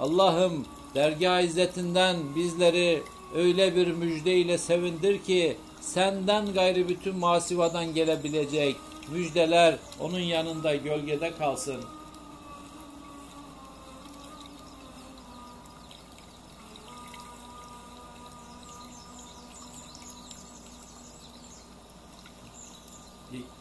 Allah'ım 0.00 0.66
dergah 0.94 1.40
izzetinden 1.40 2.16
bizleri 2.36 3.02
öyle 3.34 3.76
bir 3.76 3.86
müjdeyle 3.86 4.58
sevindir 4.58 5.18
ki 5.18 5.56
senden 5.80 6.52
gayrı 6.54 6.88
bütün 6.88 7.16
masivadan 7.16 7.94
gelebilecek 7.94 8.76
müjdeler 9.12 9.76
onun 10.00 10.18
yanında 10.18 10.74
gölgede 10.74 11.32
kalsın. 11.38 11.80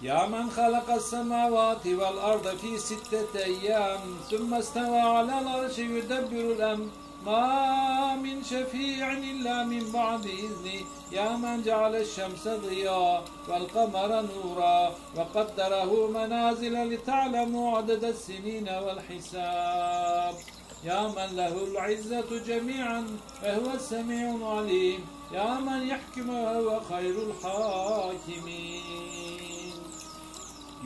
يا 0.02 0.26
من 0.28 0.50
خلق 0.50 0.90
السماوات 0.92 1.88
والأرض 1.88 2.48
في 2.58 2.78
ستة 2.78 3.36
أيام 3.36 4.00
ثم 4.32 4.54
استوى 4.54 5.00
على 5.00 5.40
العرش 5.40 5.80
يدبر 5.80 6.52
الأمر. 6.52 6.88
ما 7.26 8.16
من 8.16 8.44
شفيع 8.44 9.14
إلا 9.14 9.64
من 9.64 9.92
بعد 9.92 10.26
إذنه. 10.26 10.86
يا 11.12 11.30
من 11.30 11.62
جعل 11.62 11.96
الشمس 11.96 12.48
ضياء 12.48 13.24
والقمر 13.50 14.22
نورا 14.22 14.96
وقدره 15.16 16.08
منازل 16.08 16.94
لتعلموا 16.94 17.78
عدد 17.78 18.04
السنين 18.04 18.70
والحساب. 18.70 20.36
يا 20.84 21.08
من 21.08 21.36
له 21.36 21.64
العزة 21.64 22.40
جميعا 22.48 23.08
وهو 23.44 23.74
السميع 23.74 24.36
العليم. 24.36 25.06
يا 25.34 25.54
من 25.54 25.88
يحكم 25.88 26.30
وهو 26.30 26.80
خير 26.80 27.16
الحاكمين. 27.28 28.78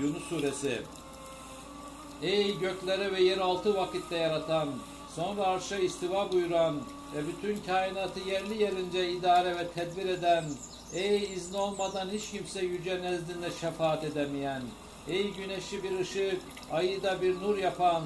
Yunus 0.01 0.23
Suresi. 0.23 0.81
Ey 2.21 2.59
gökleri 2.59 3.13
ve 3.13 3.21
yeraltı 3.21 3.75
vakitte 3.75 4.17
yaratan, 4.17 4.69
sonra 5.15 5.43
arşa 5.43 5.75
istiva 5.75 6.31
buyuran 6.31 6.75
ve 7.15 7.27
bütün 7.27 7.63
kainatı 7.65 8.19
yerli 8.19 8.63
yerince 8.63 9.11
idare 9.11 9.57
ve 9.57 9.67
tedbir 9.67 10.05
eden, 10.09 10.45
ey 10.93 11.33
izni 11.33 11.57
olmadan 11.57 12.09
hiç 12.09 12.31
kimse 12.31 12.65
yüce 12.65 13.01
nezdinde 13.01 13.51
şefaat 13.61 14.03
edemeyen, 14.03 14.61
ey 15.07 15.33
güneşi 15.33 15.83
bir 15.83 15.99
ışık, 15.99 16.41
ayı 16.71 17.03
da 17.03 17.21
bir 17.21 17.41
nur 17.41 17.57
yapan, 17.57 18.03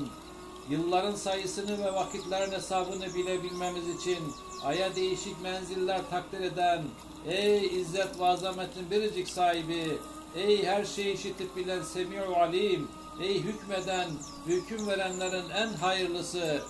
yılların 0.69 1.15
sayısını 1.15 1.85
ve 1.85 1.93
vakitlerin 1.93 2.51
hesabını 2.51 3.15
bilebilmemiz 3.15 3.89
için 3.89 4.19
aya 4.63 4.95
değişik 4.95 5.41
menziller 5.41 6.01
takdir 6.09 6.39
eden, 6.39 6.83
ey 7.27 7.81
izzet 7.81 8.19
ve 8.19 8.25
azametin 8.25 8.91
biricik 8.91 9.29
sahibi, 9.29 9.97
ey 10.35 10.65
her 10.65 10.85
şeyi 10.85 11.13
işitip 11.13 11.55
bilen 11.55 11.81
Semi'u 11.81 12.35
Alim, 12.35 12.87
ey 13.21 13.43
hükmeden, 13.43 14.07
hüküm 14.47 14.87
verenlerin 14.87 15.49
en 15.49 15.67
hayırlısı, 15.67 16.61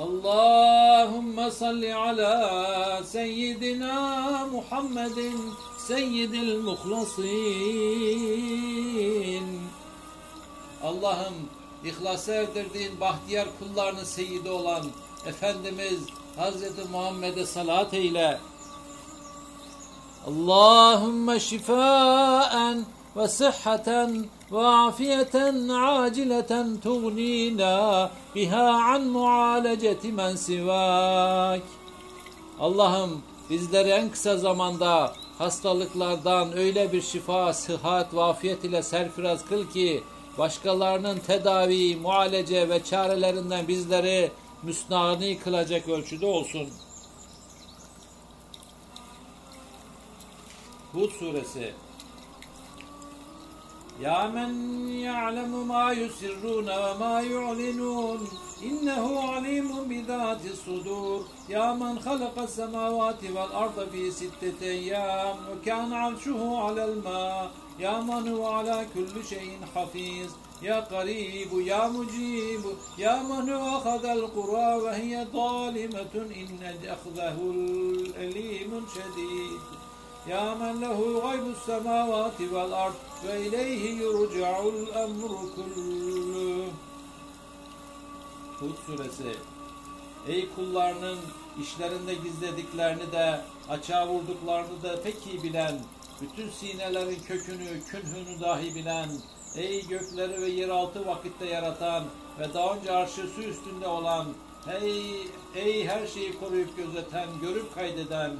Allahümme 0.00 1.50
salli 1.50 1.94
ala 1.94 3.04
seyyidina 3.04 4.46
Muhammedin 4.52 5.52
seyyidil 5.78 6.58
muhlasin. 6.58 7.20
Allah'ım 10.82 11.34
ihlasa 11.84 12.32
erdirdiğin 12.32 13.00
bahtiyar 13.00 13.48
kullarının 13.58 14.04
seyyidi 14.04 14.50
olan 14.50 14.86
Efendimiz 15.26 16.00
Hazreti 16.36 16.88
Muhammed'e 16.92 17.46
salat 17.46 17.94
eyle. 17.94 18.40
Allahümme 20.26 21.40
şifaen 21.40 22.84
ve 23.16 23.28
sıhhaten 23.28 24.24
ve 24.52 24.66
afiyeten 24.66 25.68
acileten 25.68 26.80
tuğnina 26.80 28.10
biha 28.34 28.62
an 28.62 29.02
mualeceti 29.02 30.12
men 30.12 30.36
sivak. 30.36 31.62
Allah'ım 32.60 33.22
en 33.74 34.10
kısa 34.10 34.36
zamanda 34.36 35.12
hastalıklardan 35.38 36.58
öyle 36.58 36.92
bir 36.92 37.02
şifa, 37.02 37.52
sıhhat 37.52 38.14
ve 38.14 38.22
afiyet 38.22 38.64
ile 38.64 38.82
serfiraz 38.82 39.44
kıl 39.44 39.70
ki 39.70 40.02
başkalarının 40.38 41.18
tedavi, 41.18 41.96
mualece 41.96 42.68
ve 42.68 42.84
çarelerinden 42.84 43.68
bizleri 43.68 44.30
müstahni 44.62 45.38
kılacak 45.38 45.88
ölçüde 45.88 46.26
olsun. 46.26 46.68
Hud 50.93 51.11
suresi 51.19 51.73
يا 53.99 54.27
من 54.27 54.51
يعلم 54.89 55.67
ما 55.67 55.91
يسرون 55.91 56.69
وما 56.69 57.21
يعلنون 57.21 58.27
إنه 58.63 59.19
عليم 59.31 59.83
بذات 59.89 60.45
الصدور 60.45 61.25
يا 61.49 61.73
من 61.73 61.99
خلق 61.99 62.39
السماوات 62.39 63.23
والأرض 63.23 63.89
في 63.91 64.11
ستة 64.11 64.59
أيام 64.61 65.37
وكان 65.51 65.93
عرشه 65.93 66.57
على 66.57 66.85
الماء 66.85 67.51
يا 67.79 67.99
من 68.01 68.27
هو 68.27 68.45
على 68.47 68.85
كل 68.93 69.25
شيء 69.29 69.57
حفيظ 69.75 70.31
يا 70.61 70.79
قريب 70.79 71.51
يا 71.53 71.87
مجيب 71.87 72.63
يا 72.97 73.23
من 73.23 73.49
هو 73.49 73.77
أخذ 73.77 74.05
القرى 74.05 74.75
وهي 74.83 75.25
ظالمة 75.33 76.13
إن 76.15 76.75
أخذه 76.95 77.37
الأليم 77.55 78.85
شديد 78.95 79.61
ya 80.30 80.54
men 80.54 80.80
lehu 80.80 81.20
gaybus 81.22 81.62
semavati 81.66 82.54
vel 82.54 82.72
ard 82.72 82.94
ve 83.24 83.46
ileyhi 83.46 83.88
yurca'ul 83.88 84.88
emru 84.88 85.54
kullu. 85.54 86.66
Hud 88.60 88.76
suresi 88.86 89.36
Ey 90.28 90.48
kullarının 90.54 91.18
işlerinde 91.62 92.14
gizlediklerini 92.14 93.12
de 93.12 93.40
açığa 93.68 94.08
vurduklarını 94.08 94.82
da 94.82 95.02
pek 95.02 95.26
iyi 95.26 95.42
bilen, 95.42 95.74
bütün 96.20 96.50
sinelerin 96.50 97.20
kökünü, 97.26 97.84
künhünü 97.90 98.40
dahi 98.40 98.74
bilen, 98.74 99.08
ey 99.56 99.86
gökleri 99.86 100.42
ve 100.42 100.48
yeraltı 100.48 101.06
vakitte 101.06 101.46
yaratan 101.46 102.04
ve 102.38 102.54
daha 102.54 102.74
önce 102.74 102.92
arşı 102.92 103.28
su 103.36 103.42
üstünde 103.42 103.86
olan, 103.86 104.26
ey, 104.80 105.26
ey 105.54 105.86
her 105.86 106.06
şeyi 106.06 106.40
koruyup 106.40 106.76
gözeten, 106.76 107.28
görüp 107.42 107.74
kaydeden, 107.74 108.30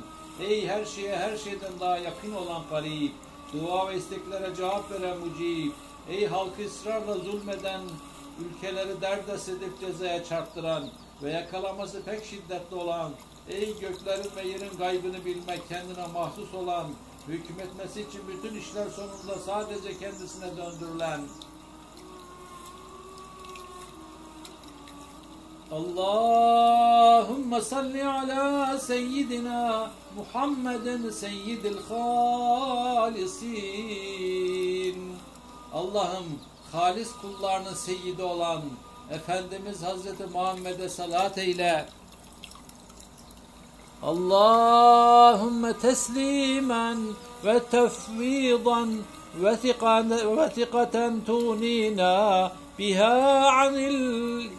ey 0.42 0.66
her 0.66 0.84
şeye 0.84 1.16
her 1.16 1.36
şeyden 1.36 1.80
daha 1.80 1.98
yakın 1.98 2.34
olan 2.34 2.62
garip, 2.70 3.12
dua 3.52 3.88
ve 3.88 3.96
isteklere 3.96 4.54
cevap 4.54 4.90
veren 4.90 5.18
mucib, 5.18 5.72
ey 6.08 6.26
halkı 6.26 6.64
ısrarla 6.66 7.14
zulmeden, 7.14 7.80
ülkeleri 8.40 9.00
derdest 9.00 9.48
edip 9.48 9.80
cezaya 9.80 10.24
çarptıran 10.24 10.90
ve 11.22 11.30
yakalaması 11.30 12.02
pek 12.02 12.24
şiddetli 12.24 12.76
olan, 12.76 13.12
ey 13.48 13.80
göklerin 13.80 14.36
ve 14.36 14.48
yerin 14.48 14.78
gaybını 14.78 15.24
bilmek 15.24 15.68
kendine 15.68 16.06
mahsus 16.14 16.54
olan, 16.54 16.86
hükmetmesi 17.28 18.00
için 18.00 18.20
bütün 18.28 18.56
işler 18.56 18.88
sonunda 18.88 19.38
sadece 19.46 19.98
kendisine 19.98 20.56
döndürülen, 20.56 21.20
Allahümme 27.20 27.60
salli 27.60 28.04
ala 28.04 28.78
seyyidina 28.78 29.90
Muhammeden 30.16 31.10
seyyidil 31.10 31.78
halisin. 31.88 33.20
Allah'ım 35.74 36.24
halis 36.72 37.08
kullarının 37.22 37.74
seyyidi 37.74 38.22
olan 38.22 38.62
Efendimiz 39.10 39.82
Hazreti 39.82 40.26
Muhammed'e 40.32 40.88
salat 40.88 41.38
eyle. 41.38 41.86
Allahümme 44.02 45.72
teslimen 45.72 46.98
ve 47.44 47.64
tefvidan 47.64 48.98
ve 49.34 49.56
thiqaten 50.54 51.24
tunina 51.24 52.52
biha 52.78 53.48
anil 53.48 54.50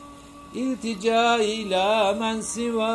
iltica 0.54 1.38
ila 1.38 2.14
men 2.14 2.42
sivak. 2.42 2.92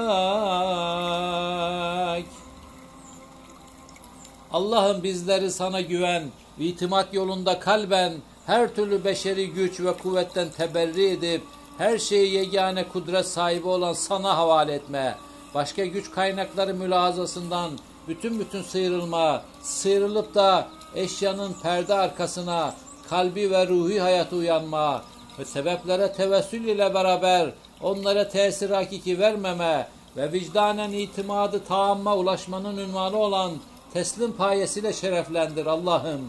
Allah'ım 4.53 5.03
bizleri 5.03 5.51
sana 5.51 5.81
güven, 5.81 6.23
ve 6.59 6.65
itimat 6.65 7.15
yolunda 7.15 7.59
kalben 7.59 8.13
her 8.47 8.75
türlü 8.75 9.05
beşeri 9.05 9.51
güç 9.51 9.81
ve 9.81 9.93
kuvvetten 9.93 10.49
teberri 10.51 11.07
edip 11.07 11.43
her 11.79 11.99
şeyi 11.99 12.35
yegane 12.35 12.89
kudret 12.89 13.27
sahibi 13.27 13.69
olan 13.69 13.93
sana 13.93 14.37
havale 14.37 14.73
etme. 14.73 15.17
Başka 15.55 15.85
güç 15.85 16.11
kaynakları 16.11 16.75
mülahazasından 16.75 17.71
bütün 18.09 18.41
bütün 18.41 18.63
sıyrılma, 18.63 19.43
sıyrılıp 19.63 20.35
da 20.35 20.69
eşyanın 20.95 21.53
perde 21.63 21.95
arkasına 21.95 22.75
kalbi 23.11 23.51
ve 23.51 23.69
ruhi 23.69 24.01
hayatı 24.01 24.37
uyanma 24.37 25.03
ve 25.39 25.45
sebeplere 25.45 26.13
tevessül 26.13 26.65
ile 26.65 26.95
beraber 26.95 27.51
onlara 27.83 28.29
tesir 28.29 28.71
hakiki 28.71 29.19
vermeme 29.19 29.89
ve 30.17 30.33
vicdanen 30.33 30.93
itimadı 30.93 31.65
taamma 31.65 32.17
ulaşmanın 32.17 32.77
ünvanı 32.77 33.17
olan 33.17 33.53
teslim 33.93 34.33
payesiyle 34.33 34.93
şereflendir 34.93 35.67
Allah'ım. 35.67 36.21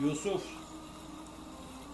Yusuf 0.00 0.42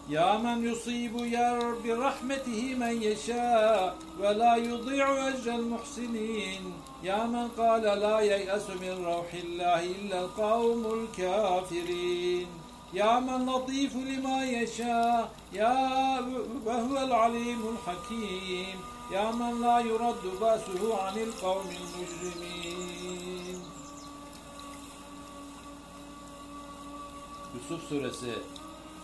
Ya 0.08 0.38
men 0.38 0.56
yusibu 0.56 1.26
yer 1.26 1.84
bi 1.84 1.96
rahmetihi 1.96 2.76
men 2.76 2.90
yeşâ 2.90 3.94
ve 4.20 4.38
la 4.38 4.56
yudî'u 4.56 5.30
ecrel 5.30 5.60
muhsinin 5.60 6.74
Ya 7.04 7.26
men 7.26 7.50
kâle 7.56 8.00
la 8.00 8.20
yeyasu 8.20 8.74
min 8.80 9.04
ravhillahi 9.04 9.86
illel 9.86 10.28
kavmul 10.36 11.06
kafirin 11.16 12.48
Ya 12.92 13.20
men 13.20 13.46
latifu 13.46 13.98
lima 14.06 14.44
yeşâ 14.44 15.28
Ya 15.52 16.20
ve 16.66 16.72
huvel 16.72 17.12
alimul 17.12 17.76
hakim 17.86 18.78
Ya 19.12 19.32
men 19.32 19.62
la 19.62 19.80
yuraddu 19.80 20.40
basuhu 20.40 20.98
anil 21.02 21.32
kavmil 21.40 21.86
mücrimin. 21.98 23.58
Yusuf 27.54 27.88
suresi. 27.88 28.34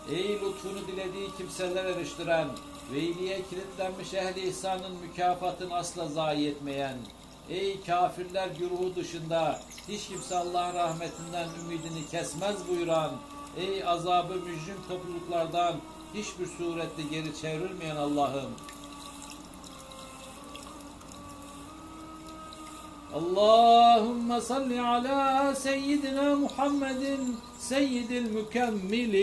Ey 0.09 0.33
lütfunu 0.33 0.87
dilediği 0.87 1.29
kimseler 1.37 1.85
eriştiren 1.85 2.47
ve 2.93 2.99
iyiliğe 2.99 3.41
kilitlenmiş 3.49 4.13
ehli 4.13 4.47
ihsanın 4.47 4.95
mükafatını 5.01 5.75
asla 5.75 6.07
zayi 6.07 6.47
etmeyen, 6.49 6.97
ey 7.51 7.81
kafirler 7.81 8.47
güruhu 8.59 8.95
dışında 8.95 9.59
hiç 9.87 10.07
kimse 10.07 10.35
Allah'ın 10.35 10.73
rahmetinden 10.73 11.49
ümidini 11.63 12.07
kesmez 12.11 12.55
buyuran, 12.69 13.11
ey 13.57 13.87
azabı 13.87 14.33
mücrim 14.35 14.77
topluluklardan 14.87 15.75
hiçbir 16.13 16.47
surette 16.47 17.01
geri 17.11 17.35
çevrilmeyen 17.41 17.95
Allah'ım, 17.95 18.51
Allahümme 23.13 24.41
salli 24.41 24.81
ala 24.81 25.55
seyyidina 25.55 26.35
Muhammedin 26.35 27.37
seyyidil 27.59 28.31
mükemmilin. 28.31 29.21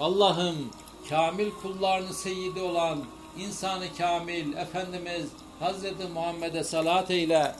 Allah'ım 0.00 0.56
kamil 1.08 1.50
kullarının 1.62 2.12
seyyidi 2.12 2.60
olan 2.60 2.98
insanı 3.38 3.84
kamil 3.98 4.52
Efendimiz 4.52 5.28
Hazreti 5.60 6.08
Muhammed'e 6.08 6.64
salat 6.64 7.10
eyle. 7.10 7.54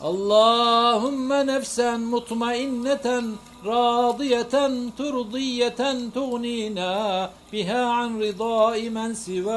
Allahümme 0.00 1.46
nefsen 1.46 2.00
mutmainneten 2.00 3.24
radiyeten 3.64 4.92
turdiyeten 4.96 6.10
tuğnina 6.10 7.30
biha 7.52 7.80
an 7.80 8.20
ridai 8.20 8.90
men 8.90 9.12
sivak. 9.12 9.54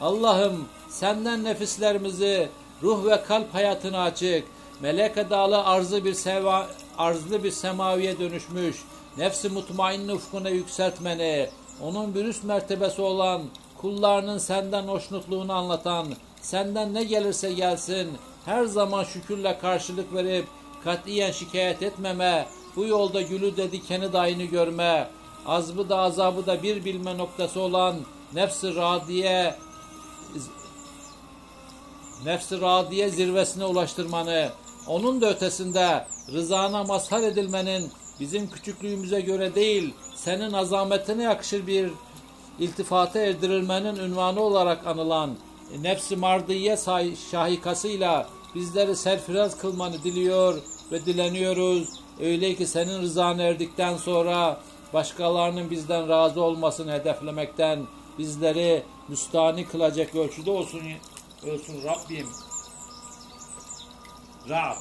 Allah'ım 0.00 0.68
senden 0.90 1.44
nefislerimizi 1.44 2.48
ruh 2.82 3.04
ve 3.04 3.22
kalp 3.22 3.54
hayatına 3.54 4.02
açık, 4.02 4.44
melek 4.80 5.16
edalı 5.16 5.64
arzı 5.64 6.04
bir 6.04 6.14
seva, 6.14 6.66
arzlı 6.98 7.44
bir 7.44 7.50
semaviye 7.50 8.18
dönüşmüş, 8.18 8.76
nefsi 9.18 9.48
mutmainni 9.48 10.12
ufkuna 10.12 10.48
yükseltmeni, 10.48 11.48
onun 11.82 12.14
bir 12.14 12.24
üst 12.24 12.44
mertebesi 12.44 13.02
olan 13.02 13.42
kullarının 13.78 14.38
senden 14.38 14.82
hoşnutluğunu 14.82 15.52
anlatan, 15.52 16.06
senden 16.40 16.94
ne 16.94 17.04
gelirse 17.04 17.52
gelsin, 17.52 18.08
her 18.44 18.64
zaman 18.64 19.04
şükürle 19.04 19.58
karşılık 19.58 20.14
verip 20.14 20.46
katiyen 20.84 21.32
şikayet 21.32 21.82
etmeme, 21.82 22.46
bu 22.76 22.86
yolda 22.86 23.22
gülü 23.22 23.56
de 23.56 23.72
dikeni 23.72 24.12
de 24.12 24.18
aynı 24.18 24.42
görme, 24.42 25.08
azbı 25.46 25.88
da 25.88 25.98
azabı 25.98 26.46
da 26.46 26.62
bir 26.62 26.84
bilme 26.84 27.18
noktası 27.18 27.60
olan 27.60 27.96
nefsi 28.34 28.74
radiye 28.74 29.54
nefsi 32.24 32.60
radiye 32.60 33.08
zirvesine 33.08 33.64
ulaştırmanı, 33.64 34.48
onun 34.86 35.20
da 35.20 35.30
ötesinde 35.30 36.06
rızana 36.32 36.84
mazhar 36.84 37.22
edilmenin 37.22 37.90
bizim 38.20 38.50
küçüklüğümüze 38.50 39.20
göre 39.20 39.54
değil, 39.54 39.94
senin 40.16 40.52
azametine 40.52 41.22
yakışır 41.22 41.66
bir 41.66 41.90
iltifata 42.58 43.18
erdirilmenin 43.18 43.96
ünvanı 43.96 44.40
olarak 44.40 44.86
anılan 44.86 45.30
nefsi 45.82 46.16
mardiye 46.16 46.76
şahikasıyla 47.30 48.26
bizleri 48.54 48.96
serfiraz 48.96 49.58
kılmanı 49.58 50.04
diliyor 50.04 50.62
ve 50.92 51.04
dileniyoruz. 51.06 51.88
Öyle 52.20 52.54
ki 52.54 52.66
senin 52.66 53.02
rızanı 53.02 53.42
erdikten 53.42 53.96
sonra 53.96 54.60
başkalarının 54.94 55.70
bizden 55.70 56.08
razı 56.08 56.42
olmasını 56.42 56.92
hedeflemekten 56.92 57.78
bizleri 58.18 58.82
müstahni 59.08 59.66
kılacak 59.66 60.14
ölçüde 60.14 60.50
olsun, 60.50 60.80
olsun 61.48 61.82
Rabbim. 61.84 62.28
Rab. 64.48 64.76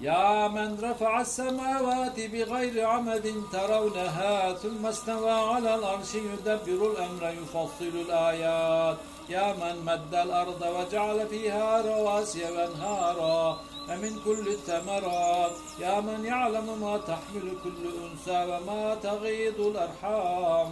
يا 0.00 0.48
من 0.48 0.80
رفع 0.82 1.20
السماوات 1.20 2.20
بغير 2.20 2.86
عمد 2.86 3.42
ترونها 3.52 4.52
ثم 4.52 4.86
استوى 4.86 5.30
على 5.30 5.74
العرش 5.74 6.14
يدبر 6.14 6.80
الأمر 6.90 7.22
يفصل 7.40 7.94
الآيات 8.06 8.96
يا 9.28 9.52
من 9.52 9.84
مد 9.84 10.14
الأرض 10.14 10.62
وجعل 10.76 11.28
فيها 11.28 11.80
رواسي 11.80 12.44
وأنهارا 12.44 13.60
ومن 13.88 14.12
كل 14.24 14.48
الثمرات 14.48 15.52
يا 15.78 16.00
من 16.00 16.24
يعلم 16.24 16.66
ما 16.80 16.94
تحمل 16.98 17.46
كل 17.64 17.82
أنثى 18.04 18.40
وما 18.50 18.94
تغيض 18.94 19.60
الأرحام 19.60 20.70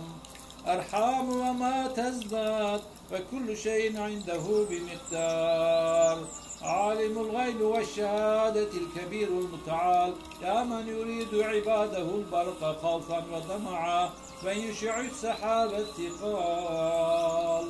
أرحام 0.68 1.30
وما 1.30 1.88
تزداد 1.88 2.82
وكل 3.12 3.58
شيء 3.58 4.00
عنده 4.00 4.66
بمقدار 4.70 6.28
عالم 6.62 7.18
الغيب 7.18 7.62
والشهادة 7.62 8.70
الكبير 8.82 9.28
المتعال 9.28 10.14
يا 10.42 10.64
من 10.64 10.88
يريد 10.88 11.36
عباده 11.36 12.16
البرق 12.16 12.82
خوفا 12.82 13.26
ودمعا 13.32 14.10
وينشع 14.46 15.00
السحاب 15.00 15.74
الثقال 15.74 17.66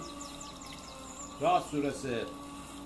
Rahat 1.42 1.66
suresi 1.72 2.26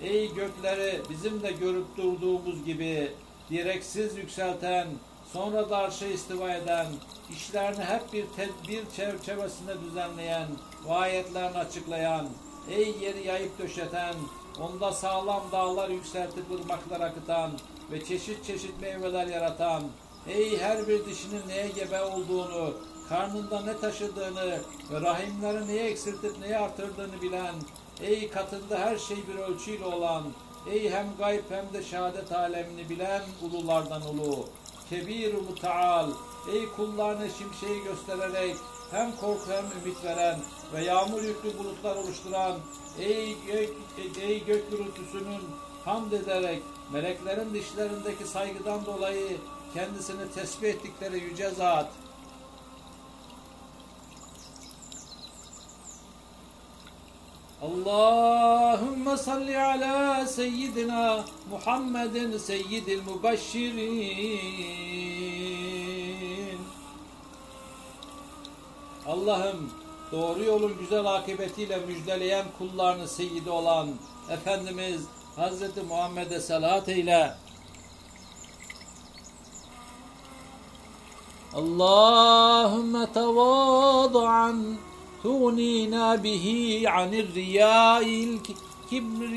Ey 0.02 0.34
gökleri 0.34 1.00
bizim 1.10 1.42
de 1.42 1.52
görüp 1.52 1.96
durduğumuz 1.96 2.64
gibi 2.64 3.12
direksiz 3.50 4.16
yükselten, 4.16 4.88
sonra 5.37 5.69
da 5.69 5.77
arşa 5.77 6.07
istiva 6.07 6.51
eden, 6.51 6.87
işlerini 7.31 7.83
hep 7.83 8.13
bir 8.13 8.25
tedbir 8.25 8.83
çerçevesinde 8.95 9.81
düzenleyen, 9.81 10.47
ve 10.85 10.93
ayetlerini 10.93 11.57
açıklayan, 11.57 12.27
ey 12.69 12.95
yeri 13.01 13.27
yayıp 13.27 13.59
döşeten, 13.59 14.13
onda 14.61 14.91
sağlam 14.91 15.43
dağlar 15.51 15.89
yükseltip 15.89 16.51
ırmaklar 16.51 17.01
akıtan 17.01 17.51
ve 17.91 18.05
çeşit 18.05 18.45
çeşit 18.45 18.81
meyveler 18.81 19.27
yaratan, 19.27 19.83
ey 20.27 20.57
her 20.57 20.87
bir 20.87 21.05
dişinin 21.05 21.47
neye 21.47 21.67
gebe 21.67 22.03
olduğunu, 22.03 22.73
karnında 23.09 23.61
ne 23.61 23.77
taşıdığını 23.77 24.59
ve 24.91 25.01
rahimleri 25.01 25.67
neye 25.67 25.89
eksiltip 25.89 26.39
neye 26.39 26.57
artırdığını 26.57 27.21
bilen, 27.21 27.55
ey 28.01 28.29
katında 28.29 28.79
her 28.79 28.97
şey 28.97 29.17
bir 29.27 29.35
ölçüyle 29.35 29.85
olan, 29.85 30.23
ey 30.71 30.89
hem 30.89 31.07
gayb 31.17 31.43
hem 31.49 31.73
de 31.73 31.83
şehadet 31.83 32.31
alemini 32.31 32.89
bilen 32.89 33.21
ululardan 33.41 34.01
ulu, 34.01 34.45
kebir 34.89 35.33
mutaal, 35.33 36.09
ey 36.53 36.69
kullarını 36.75 37.27
şimşeği 37.37 37.83
göstererek 37.83 38.55
hem 38.91 39.15
korku 39.15 39.51
hem 39.51 39.81
ümit 39.81 40.03
veren 40.03 40.39
ve 40.73 40.83
yağmur 40.83 41.21
yüklü 41.21 41.57
bulutlar 41.57 41.95
oluşturan, 41.95 42.57
ey 42.99 43.37
gök, 43.47 43.69
ey 44.21 44.45
gök 44.45 44.71
gürültüsünün 44.71 45.41
hamd 45.85 46.11
ederek 46.11 46.63
meleklerin 46.93 47.53
dişlerindeki 47.53 48.25
saygıdan 48.25 48.85
dolayı 48.85 49.37
kendisini 49.73 50.31
tesbih 50.35 50.69
ettikleri 50.69 51.19
yüce 51.19 51.49
zat, 51.49 51.89
Allahümme 57.61 59.17
salli 59.17 59.59
ala 59.59 60.25
seyyidina 60.25 61.25
Muhammedin 61.51 62.37
seyyidil 62.37 63.01
mübeşşirin. 63.01 64.47
Allah'ım 69.07 69.71
doğru 70.11 70.43
yolun 70.43 70.77
güzel 70.79 71.05
akıbetiyle 71.05 71.77
müjdeleyen 71.77 72.45
kullarını 72.57 73.07
seyyidi 73.07 73.49
olan 73.49 73.89
Efendimiz 74.29 75.01
Hazreti 75.35 75.81
Muhammed'e 75.81 76.39
salat 76.39 76.89
eyle. 76.89 77.33
Allahümme 81.53 83.11
tevadu 83.13 84.27
تغنينا 85.26 86.16
به 86.16 86.46
عن 86.86 87.10
الرياء 87.22 88.06
الكبر 88.28 89.32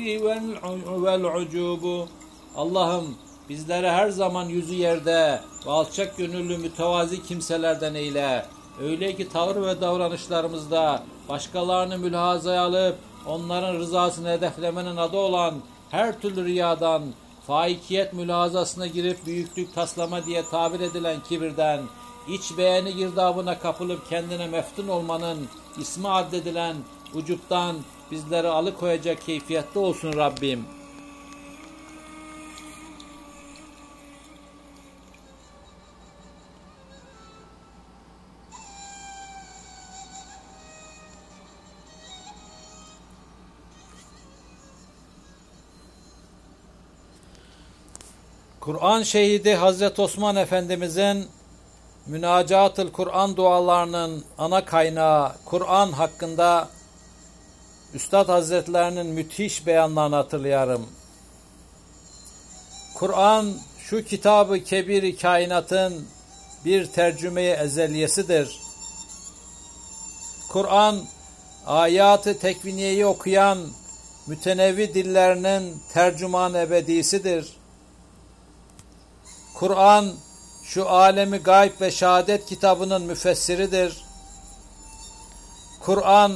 والعجوب 1.04 2.08
Allah'ım 2.56 3.14
bizleri 3.48 3.90
her 3.90 4.08
zaman 4.08 4.44
yüzü 4.44 4.74
yerde 4.74 5.40
ve 5.66 5.70
alçak 5.70 6.16
gönüllü 6.16 6.58
mütevazi 6.58 7.22
kimselerden 7.22 7.94
eyle. 7.94 8.46
Öyle 8.82 9.16
ki 9.16 9.28
tavır 9.28 9.66
ve 9.66 9.80
davranışlarımızda 9.80 11.02
başkalarını 11.28 11.98
mülhazaya 11.98 12.62
alıp 12.62 12.96
onların 13.26 13.74
rızasını 13.74 14.28
hedeflemenin 14.28 14.96
adı 14.96 15.16
olan 15.16 15.54
her 15.90 16.20
türlü 16.20 16.44
riyadan, 16.44 17.02
faikiyet 17.46 18.12
mülhazasına 18.12 18.86
girip 18.86 19.26
büyüklük 19.26 19.74
taslama 19.74 20.26
diye 20.26 20.42
tabir 20.50 20.80
edilen 20.80 21.16
kibirden, 21.28 21.80
iç 22.27 22.57
beğeni 22.57 22.95
girdabına 22.95 23.59
kapılıp 23.59 24.09
kendine 24.09 24.47
meftun 24.47 24.87
olmanın 24.87 25.47
ismi 25.77 26.09
addedilen 26.09 26.75
vücuttan 27.15 27.75
bizleri 28.11 28.47
alıkoyacak 28.47 29.21
keyfiyette 29.21 29.79
olsun 29.79 30.13
Rabbim. 30.13 30.65
Kur'an 48.59 49.03
şehidi 49.03 49.53
Hazreti 49.55 50.01
Osman 50.01 50.35
Efendimizin 50.35 51.27
Münacatıl 52.07 52.91
Kur'an 52.91 53.37
dualarının 53.37 54.23
ana 54.37 54.65
kaynağı 54.65 55.31
Kur'an 55.45 55.91
hakkında 55.91 56.69
Üstad 57.93 58.29
Hazretlerinin 58.29 59.05
müthiş 59.05 59.67
beyanlarını 59.67 60.15
hatırlayarım. 60.15 60.87
Kur'an 62.95 63.53
şu 63.79 64.03
kitabı 64.03 64.59
kebiri 64.63 65.17
kainatın 65.17 66.07
bir 66.65 66.85
tercümeyi 66.85 67.51
ezeliyesidir. 67.53 68.59
Kur'an 70.49 70.99
ayatı 71.65 72.39
tekviniyeyi 72.39 73.05
okuyan 73.05 73.57
mütenevvi 74.27 74.93
dillerinin 74.93 75.81
tercüman 75.93 76.53
ebedisidir. 76.53 77.57
Kur'an 79.53 80.13
şu 80.73 80.89
alemi 80.89 81.37
gayb 81.37 81.81
ve 81.81 81.91
şehadet 81.91 82.45
kitabının 82.45 83.01
müfessiridir. 83.01 84.05
Kur'an 85.79 86.31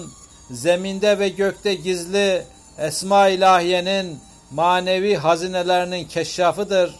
zeminde 0.52 1.20
ve 1.20 1.30
gökte 1.30 1.74
gizli 1.74 2.46
esma 2.78 3.28
ilahiyenin 3.28 4.20
manevi 4.52 5.16
hazinelerinin 5.16 6.08
keşşafıdır. 6.08 6.96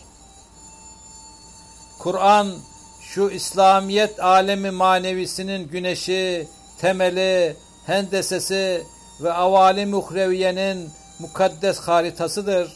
Kur'an 2.00 2.54
şu 3.02 3.30
İslamiyet 3.30 4.20
alemi 4.20 4.72
manevisinin 4.72 5.68
güneşi, 5.68 6.48
temeli, 6.82 7.56
hendesesi 7.86 8.84
ve 9.22 9.34
avalim 9.34 9.94
uhreviyenin 9.94 10.90
mukaddes 11.20 11.80
haritasıdır. 11.80 12.72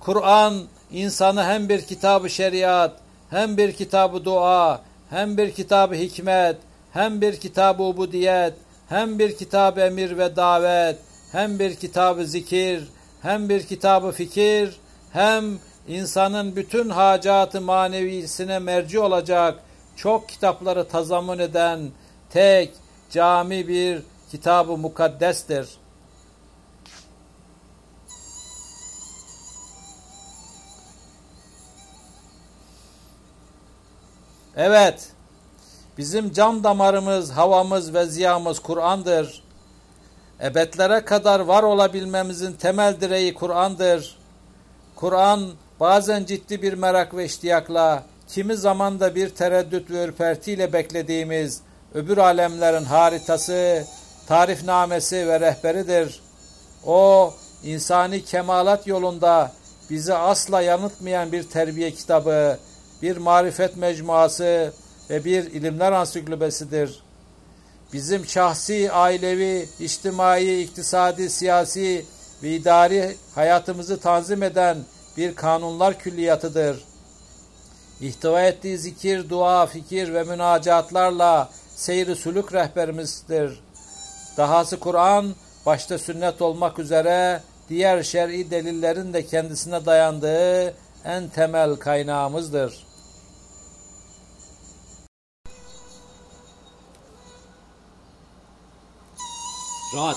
Kur'an 0.00 0.62
insanı 0.92 1.44
hem 1.44 1.68
bir 1.68 1.82
kitabı 1.82 2.30
şeriat, 2.30 2.92
hem 3.30 3.56
bir 3.56 3.72
kitabı 3.72 4.24
dua, 4.24 4.80
hem 5.10 5.36
bir 5.36 5.52
kitabı 5.52 5.94
hikmet, 5.94 6.56
hem 6.92 7.20
bir 7.20 7.40
kitabı 7.40 7.82
ubudiyet, 7.82 8.54
hem 8.88 9.18
bir 9.18 9.36
kitabı 9.36 9.80
emir 9.80 10.18
ve 10.18 10.36
davet, 10.36 10.98
hem 11.32 11.58
bir 11.58 11.74
kitabı 11.74 12.26
zikir, 12.26 12.88
hem 13.22 13.48
bir 13.48 13.66
kitabı 13.66 14.12
fikir, 14.12 14.76
hem 15.12 15.58
insanın 15.88 16.56
bütün 16.56 16.88
hacatı 16.88 17.60
manevisine 17.60 18.58
merci 18.58 18.98
olacak 18.98 19.58
çok 19.96 20.28
kitapları 20.28 20.88
tazamun 20.88 21.38
eden 21.38 21.90
tek 22.30 22.70
cami 23.10 23.68
bir 23.68 24.02
kitabı 24.30 24.76
mukaddestir. 24.76 25.68
Evet, 34.56 35.08
bizim 35.98 36.32
can 36.32 36.64
damarımız, 36.64 37.30
havamız 37.30 37.94
ve 37.94 38.06
ziyamız 38.06 38.58
Kur'an'dır. 38.58 39.42
Ebedlere 40.42 41.04
kadar 41.04 41.40
var 41.40 41.62
olabilmemizin 41.62 42.52
temel 42.52 43.00
direği 43.00 43.34
Kur'an'dır. 43.34 44.18
Kur'an 44.96 45.50
bazen 45.80 46.24
ciddi 46.24 46.62
bir 46.62 46.72
merak 46.72 47.16
ve 47.16 47.24
iştiyakla, 47.24 48.02
kimi 48.28 48.56
zaman 48.56 49.00
da 49.00 49.14
bir 49.14 49.28
tereddüt 49.28 49.90
ve 49.90 50.04
ürpertiyle 50.04 50.72
beklediğimiz 50.72 51.60
öbür 51.94 52.18
alemlerin 52.18 52.84
haritası, 52.84 53.84
tarifnamesi 54.26 55.28
ve 55.28 55.40
rehberidir. 55.40 56.20
O, 56.86 57.34
insani 57.64 58.24
kemalat 58.24 58.86
yolunda 58.86 59.52
bizi 59.90 60.14
asla 60.14 60.60
yanıltmayan 60.62 61.32
bir 61.32 61.42
terbiye 61.42 61.90
kitabı, 61.90 62.58
bir 63.02 63.16
marifet 63.16 63.76
mecmuası 63.76 64.72
ve 65.10 65.24
bir 65.24 65.44
ilimler 65.44 65.92
ansiklopedisidir. 65.92 67.02
Bizim 67.92 68.26
şahsi, 68.26 68.92
ailevi, 68.92 69.68
içtimai, 69.80 70.60
iktisadi, 70.60 71.30
siyasi 71.30 72.06
ve 72.42 72.50
idari 72.50 73.16
hayatımızı 73.34 74.00
tanzim 74.00 74.42
eden 74.42 74.78
bir 75.16 75.34
kanunlar 75.34 75.98
külliyatıdır. 75.98 76.84
İhtiva 78.00 78.42
ettiği 78.42 78.78
zikir, 78.78 79.30
dua, 79.30 79.66
fikir 79.66 80.14
ve 80.14 80.22
münacatlarla 80.24 81.50
seyri 81.76 82.16
sülük 82.16 82.52
rehberimizdir. 82.52 83.60
Dahası 84.36 84.80
Kur'an, 84.80 85.34
başta 85.66 85.98
sünnet 85.98 86.42
olmak 86.42 86.78
üzere 86.78 87.40
diğer 87.68 88.02
şer'i 88.02 88.50
delillerin 88.50 89.12
de 89.12 89.26
kendisine 89.26 89.86
dayandığı 89.86 90.74
en 91.04 91.28
temel 91.28 91.76
kaynağımızdır. 91.76 92.91
Rad 99.94 100.16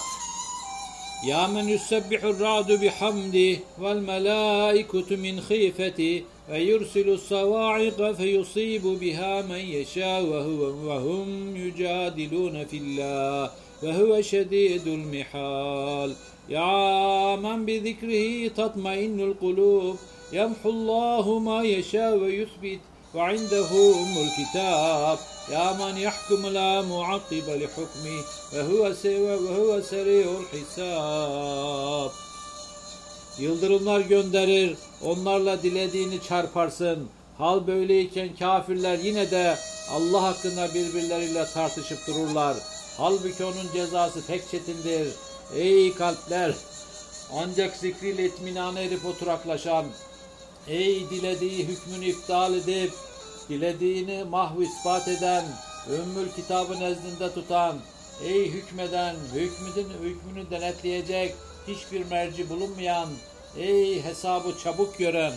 يا 1.24 1.48
من 1.48 1.70
يسبح 1.70 2.24
الرعد 2.24 2.72
بحمده 2.72 3.60
والملائكة 3.80 5.16
من 5.16 5.42
خيفته 5.42 6.24
ويرسل 6.50 7.10
الصواعق 7.10 8.12
فيصيب 8.12 8.82
بها 8.82 9.42
من 9.42 9.60
يشاء 9.60 10.24
وهو 10.24 10.62
وهم 10.88 11.56
يجادلون 11.56 12.66
في 12.66 12.78
الله 12.78 13.52
وهو 13.84 14.22
شديد 14.22 14.88
المحال. 14.88 16.16
يا 16.50 17.36
من 17.36 17.66
بذكره 17.66 18.48
تطمئن 18.48 19.20
القلوب. 19.20 19.96
يمحو 20.34 20.70
الله 20.70 21.40
ما 21.40 21.64
يشاء 21.64 22.18
ويثبت 22.18 22.80
وعنده 23.15 23.71
أم 24.03 24.15
الكتاب 24.27 25.19
يا 25.49 25.73
من 25.73 25.97
يحكم 25.97 26.47
لا 26.47 26.83
معقب 26.83 27.47
لحكمه 27.63 28.21
وهو 28.55 28.95
سوى 28.95 29.35
وهو 29.45 29.81
سريع 29.81 30.27
الحساب 30.41 32.11
Yıldırımlar 33.39 34.01
gönderir, 34.01 34.77
onlarla 35.05 35.63
dilediğini 35.63 36.23
çarparsın. 36.29 37.09
Hal 37.39 37.67
böyleyken 37.67 38.37
kafirler 38.37 38.99
yine 38.99 39.31
de 39.31 39.57
Allah 39.91 40.23
hakkında 40.23 40.75
birbirleriyle 40.75 41.47
tartışıp 41.55 42.07
dururlar. 42.07 42.57
Halbuki 42.99 43.45
onun 43.45 43.73
cezası 43.73 44.27
pek 44.27 44.51
çetindir. 44.51 45.09
Ey 45.57 45.95
kalpler! 45.95 46.55
Ancak 47.35 47.77
zikriyle 47.77 48.25
itminana 48.25 48.81
erip 48.81 49.07
oturaklaşan, 49.07 49.85
ey 50.68 51.10
dilediği 51.10 51.68
hükmünü 51.68 52.06
iptal 52.06 52.54
edip, 52.54 52.94
dilediğini 53.50 54.24
mahv 54.24 54.62
ispat 54.62 55.08
eden, 55.08 55.46
Ümmül 55.90 56.32
kitabı 56.36 56.80
nezdinde 56.80 57.34
tutan, 57.34 57.78
ey 58.24 58.52
hükmeden, 58.52 59.16
hükmünün 59.34 59.90
hükmünü 60.02 60.50
denetleyecek 60.52 61.36
hiçbir 61.68 62.06
merci 62.06 62.50
bulunmayan, 62.50 63.10
ey 63.58 64.04
hesabı 64.04 64.58
çabuk 64.64 64.98
gören. 64.98 65.34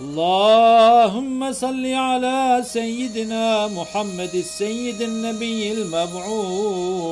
Allahümme 0.00 1.54
salli 1.54 1.98
ala 1.98 2.62
seyyidina 2.62 3.68
Muhammed 3.68 4.44
seyyidin 4.44 5.22
nebiyyil 5.22 5.86
meb'ud. 5.86 7.06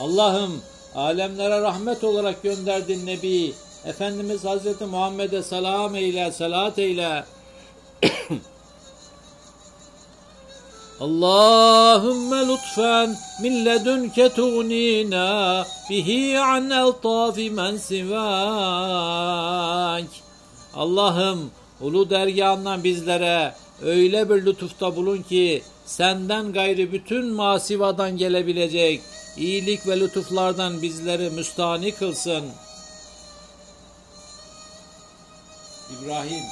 Allah'ım 0.00 0.62
alemlere 0.94 1.60
rahmet 1.60 2.04
olarak 2.04 2.42
gönderdin 2.42 3.06
Nebi, 3.06 3.52
Efendimiz 3.84 4.44
Hazreti 4.44 4.84
Muhammed'e 4.84 5.42
selam 5.42 5.94
eyle, 5.94 6.32
salat 6.32 6.78
eyle. 6.78 7.24
Allahümme 11.00 12.48
lütfen 12.48 13.16
min 13.42 13.64
ledünke 13.64 14.28
tuğnina 14.28 15.66
bihi 15.90 16.40
an 16.40 16.70
eltafi 16.70 17.50
men 17.50 17.76
sivak. 17.76 18.20
Allah'ım 20.74 21.50
ulu 21.80 22.10
dergahından 22.10 22.84
bizlere 22.84 23.54
öyle 23.82 24.28
bir 24.28 24.46
lütufta 24.46 24.96
bulun 24.96 25.22
ki 25.22 25.62
senden 25.86 26.52
gayrı 26.52 26.92
bütün 26.92 27.26
masivadan 27.26 28.16
gelebilecek 28.16 29.00
iyilik 29.36 29.86
ve 29.86 30.00
lütuflardan 30.00 30.82
bizleri 30.82 31.30
müstahni 31.30 31.94
kılsın. 31.94 32.44
İbrahim 35.90 36.44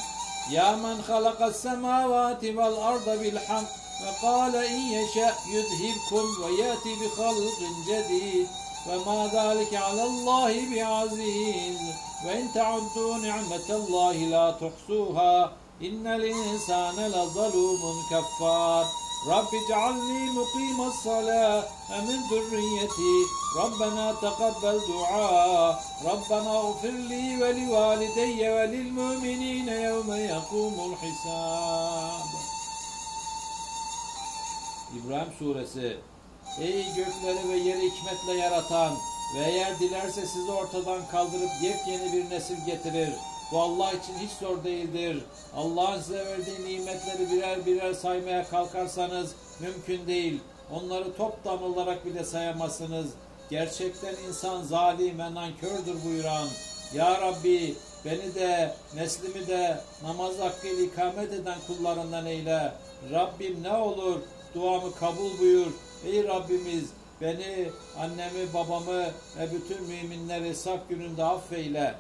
Ya 0.52 0.76
men 0.76 0.96
halakas 0.96 1.56
semavati 1.56 2.56
vel 2.56 2.76
arda 2.88 3.20
bil 3.20 3.36
hak 3.36 3.68
ve 4.02 4.10
kâle 4.20 4.68
in 4.68 4.86
yeşe 4.96 5.30
yudhibkum 5.52 6.42
ve 6.42 6.62
yati 6.62 6.88
bi 7.00 7.08
halqin 7.16 7.76
cedid 7.86 8.48
ve 8.88 8.96
ma 9.06 9.28
zâlike 9.28 9.80
alallahi 9.80 10.70
bi 10.70 10.84
aziz 10.84 11.80
ve 12.24 12.40
in 12.40 12.48
teuddu 12.48 13.22
ni'metallahi 13.22 14.30
la 14.30 14.58
tuhsuha 14.58 15.52
innel 15.80 16.22
insane 16.22 17.10
la 17.12 17.26
zalumun 17.26 17.98
keffar 18.10 18.86
رب 19.27 19.55
اجعلني 19.55 20.29
مقيم 20.29 20.81
الصلاة 20.81 21.63
ومن 21.91 22.19
ذريتي 22.31 23.15
ربنا 23.55 24.13
تقبل 24.21 24.81
دعاء 24.87 25.83
ربنا 26.05 26.51
اغفر 26.51 26.91
لي 26.91 27.43
ولوالدي 27.43 28.49
وللمؤمنين 28.49 29.67
يوم 29.67 30.09
يقوم 30.13 30.75
الحساب 30.89 32.29
İbrahim 34.97 35.33
suresi 35.39 35.97
Ey 36.59 36.85
gökleri 36.95 37.49
ve 37.49 37.57
yeri 37.57 37.91
hikmetle 37.91 38.33
yaratan 38.33 38.93
ve 39.35 39.39
eğer 39.39 39.79
dilerse 39.79 40.25
sizi 40.25 40.51
ortadan 40.51 41.01
kaldırıp 41.11 41.49
yepyeni 41.61 42.13
bir 42.13 42.29
nesil 42.29 42.65
getirir. 42.65 43.13
Bu 43.52 43.60
Allah 43.62 43.92
için 43.92 44.14
hiç 44.18 44.30
zor 44.30 44.64
değildir. 44.64 45.22
Allah'ın 45.56 46.00
size 46.00 46.26
verdiği 46.26 46.64
nimetleri 46.64 47.30
birer 47.30 47.66
birer 47.66 47.92
saymaya 47.92 48.48
kalkarsanız 48.48 49.34
mümkün 49.60 50.06
değil. 50.06 50.40
Onları 50.72 51.16
top 51.16 51.44
damlayarak 51.44 52.06
bile 52.06 52.24
sayamazsınız. 52.24 53.06
Gerçekten 53.50 54.14
insan 54.28 54.62
zalim 54.62 55.18
ve 55.18 55.34
nankördür 55.34 56.04
buyuran. 56.04 56.48
Ya 56.94 57.20
Rabbi 57.20 57.74
beni 58.04 58.34
de 58.34 58.74
neslimi 58.94 59.46
de 59.46 59.80
namaz 60.02 60.38
hakkıyla 60.38 60.84
ikamet 60.84 61.32
eden 61.32 61.58
kullarından 61.66 62.26
eyle. 62.26 62.72
Rabbim 63.12 63.62
ne 63.62 63.72
olur 63.72 64.20
duamı 64.54 64.94
kabul 64.94 65.38
buyur. 65.40 65.72
Ey 66.06 66.24
Rabbimiz 66.24 66.84
beni, 67.20 67.68
annemi, 67.98 68.54
babamı 68.54 69.04
ve 69.38 69.52
bütün 69.52 69.82
müminleri 69.82 70.44
hesap 70.44 70.88
gününde 70.88 71.24
affeyle. 71.24 71.94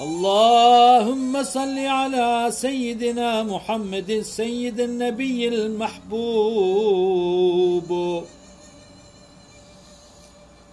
Allahümme 0.00 1.44
salli 1.44 1.90
ala 1.90 2.52
seyyidina 2.52 3.44
Muhammedin 3.44 4.22
seyyidin 4.22 4.98
nebiyyil 4.98 5.68
mahbubu. 5.68 7.14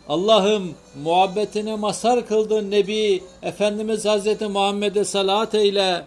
Allah'ım 0.09 0.75
muhabbetine 1.03 1.75
mazhar 1.75 2.27
kıldığın 2.27 2.71
Nebi 2.71 3.23
Efendimiz 3.43 4.05
Hazreti 4.05 4.47
Muhammed'e 4.47 5.05
salat 5.05 5.55
eyle. 5.55 6.05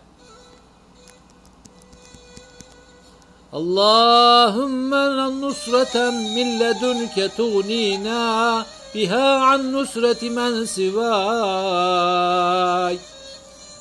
Allahümme 3.52 5.40
nusreten 5.40 6.14
min 6.14 6.60
ledunke 6.60 7.28
tuğnina 7.28 8.66
biha 8.94 9.52
an 9.52 9.72
nusreti 9.72 10.30
men 10.30 10.64
sivay. 10.64 10.98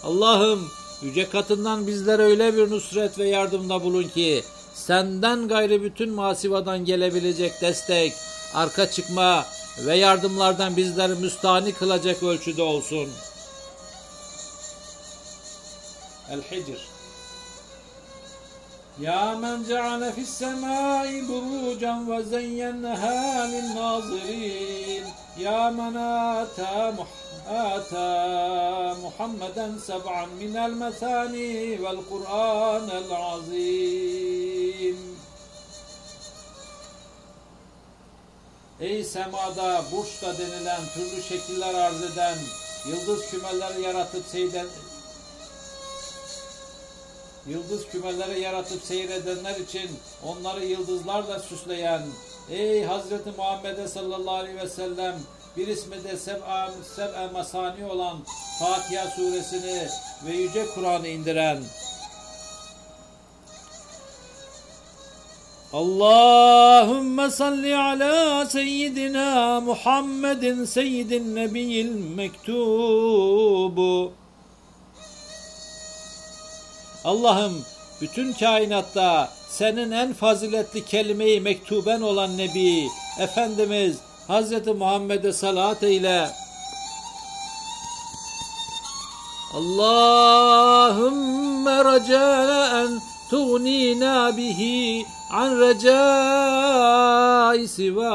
Allah'ım 0.04 0.70
yüce 1.02 1.30
katından 1.30 1.88
bizlere 1.88 2.24
öyle 2.24 2.58
bir 2.58 2.72
nusret 2.72 3.20
ve 3.20 3.28
yardımda 3.28 3.84
bulun 3.84 4.04
ki 4.04 4.44
senden 4.74 5.48
gayrı 5.48 5.84
bütün 5.84 6.10
masivadan 6.14 6.86
gelebilecek 6.86 7.62
destek, 7.62 8.14
arka 8.54 8.92
çıkma 8.92 9.46
ve 9.86 9.96
yardımlardan 9.96 10.78
bizleri 10.78 11.16
müstahni 11.16 11.74
kılacak 11.74 12.24
ölçüde 12.24 12.62
olsun. 12.62 13.10
El-Hicr 16.30 16.93
يا 18.99 19.35
من 19.35 19.65
جعل 19.69 20.13
في 20.13 20.21
السماء 20.21 21.23
بروجا 21.29 22.05
وزينها 22.09 23.47
للناظرين 23.47 25.05
يا 25.37 25.71
من 25.71 25.97
آتى, 25.97 26.93
مح 26.99 27.09
آتى 27.49 28.95
محمدا 29.05 29.79
سبعا 29.87 30.27
من 30.27 30.57
المثاني 30.57 31.81
والقرآن 31.81 32.91
العظيم 32.91 34.39
Ey 38.81 39.05
semada, 39.05 39.85
burçta 39.93 40.39
denilen 40.39 40.81
türlü 40.95 41.23
şekiller 41.23 41.75
arz 41.75 42.03
eden, 42.03 42.37
yıldız 42.89 43.31
kümeleri 43.31 43.83
yaratıp 43.83 44.27
seyden, 44.27 44.67
Yıldız 47.48 47.88
kümeleri 47.88 48.42
yaratıp 48.42 48.84
seyredenler 48.84 49.56
için 49.56 49.90
onları 50.26 50.66
yıldızlarla 50.66 51.40
süsleyen 51.40 52.02
Ey 52.50 52.84
Hazreti 52.84 53.32
Muhammed'e 53.38 53.88
sallallahu 53.88 54.36
aleyhi 54.36 54.58
ve 54.58 54.70
sellem 54.70 55.16
bir 55.58 55.68
ismi 55.68 56.04
de 56.04 56.18
seb'a, 56.18 56.72
seb'a 56.96 57.30
masani 57.34 57.86
olan 57.86 58.18
Fatiha 58.60 59.08
suresini 59.08 59.88
ve 60.26 60.34
Yüce 60.34 60.66
Kur'an'ı 60.76 61.08
indiren. 61.08 61.60
Allahümme 65.74 67.30
salli 67.30 67.76
ala 67.76 68.46
seyyidina 68.46 69.62
Muhammedin 69.62 70.66
seyyidin 70.66 71.36
nebiyil 71.36 71.92
mektubu 72.16 74.14
Allah'ım 77.06 77.66
bütün 78.02 78.34
kainatta 78.34 79.30
senin 79.50 79.92
en 79.92 80.14
faziletli 80.14 80.86
kelimeyi 80.86 81.42
mektuben 81.42 82.02
olan 82.02 82.38
Nebi, 82.38 82.88
Efendimiz 83.20 83.98
Hz. 84.30 84.68
Muhammed'e 84.68 85.34
salat 85.34 85.84
eyle. 85.84 86.30
Allahümme 89.54 91.04
reca'en 91.84 93.02
tuğnina 93.30 94.38
bihi 94.38 95.06
an 95.32 95.60
recai 95.60 96.48
sivak. 97.68 98.14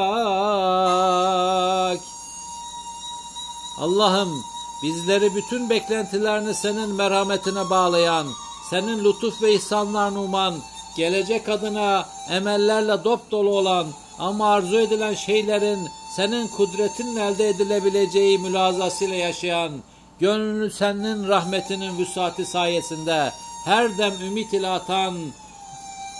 Allah'ım 3.78 4.44
bizleri 4.82 5.34
bütün 5.34 5.70
beklentilerini 5.70 6.54
senin 6.54 6.94
merhametine 6.94 7.70
bağlayan, 7.70 8.26
senin 8.70 9.04
lütuf 9.04 9.42
ve 9.42 9.54
ihsanlarını 9.54 10.20
uman, 10.20 10.54
gelecek 10.96 11.48
adına 11.48 12.06
emellerle 12.30 13.04
dop 13.04 13.30
dolu 13.30 13.50
olan 13.50 13.86
ama 14.18 14.52
arzu 14.52 14.78
edilen 14.78 15.14
şeylerin 15.14 15.88
senin 16.16 16.48
kudretinin 16.48 17.16
elde 17.16 17.48
edilebileceği 17.48 18.38
mülazasıyla 18.38 19.16
yaşayan, 19.16 19.72
gönlünü 20.20 20.70
senin 20.70 21.28
rahmetinin 21.28 21.98
vüsati 21.98 22.46
sayesinde 22.46 23.32
her 23.64 23.98
dem 23.98 24.12
ümit 24.26 24.52
ile 24.52 24.68
atan, 24.68 25.14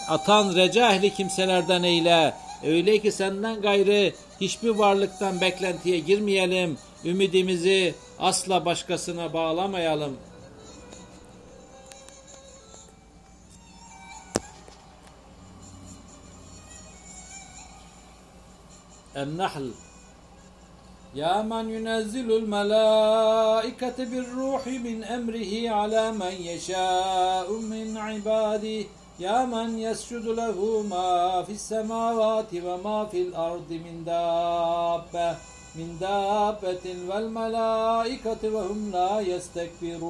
atan 0.09 0.55
reca 0.55 0.93
ehli 0.93 1.15
kimselerden 1.15 1.83
eyle. 1.83 2.35
Öyle 2.67 2.99
ki 2.99 3.13
senden 3.13 3.61
gayrı 3.61 4.13
hiçbir 4.41 4.71
varlıktan 4.71 5.41
beklentiye 5.41 5.99
girmeyelim, 5.99 6.79
ümidimizi 7.05 7.95
asla 8.19 8.65
başkasına 8.65 9.33
bağlamayalım.'' 9.33 10.28
النحل 19.18 19.72
يا 21.16 21.42
من 21.42 21.70
ينزل 21.70 22.32
الملائكة 22.32 24.06
بالروح 24.06 24.68
من 24.68 25.04
أمره 25.04 25.70
على 25.70 26.12
من 26.12 26.32
يشاء 26.32 27.54
من 27.54 27.98
عباده 27.98 28.86
يا 29.20 29.46
من 29.46 29.80
يسجد 29.80 30.26
له 30.26 30.84
ما 30.90 31.44
في 31.44 31.52
السماوات 31.52 32.54
وما 32.54 33.06
في 33.06 33.22
الأرض 33.22 33.72
من 33.72 34.04
دابة 34.06 35.38
من 35.76 35.98
دابة 36.00 36.96
والملائكة 37.10 38.38
وهم 38.44 38.92
لا 38.92 39.20
يستكبرون 39.20 40.04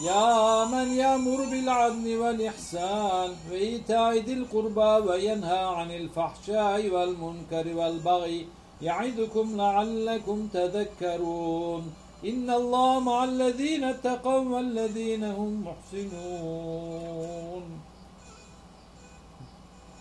يا 0.00 0.64
من 0.64 0.92
يأمر 0.92 1.44
بالعدل 1.44 2.16
والإحسان 2.16 3.34
وإيتاء 3.50 4.18
ذي 4.18 4.32
القربى 4.32 5.08
وينهى 5.08 5.58
عن 5.58 5.90
الفحشاء 5.90 6.88
والمنكر 6.90 7.76
والبغي 7.76 8.46
يعظكم 8.82 9.56
لعلكم 9.56 10.48
تذكرون 10.52 11.92
إن 12.24 12.50
الله 12.50 13.00
مع 13.00 13.24
الذين 13.24 13.84
اتقوا 13.84 14.40
والذين 14.54 15.24
هم 15.24 15.64
محسنون 15.66 17.62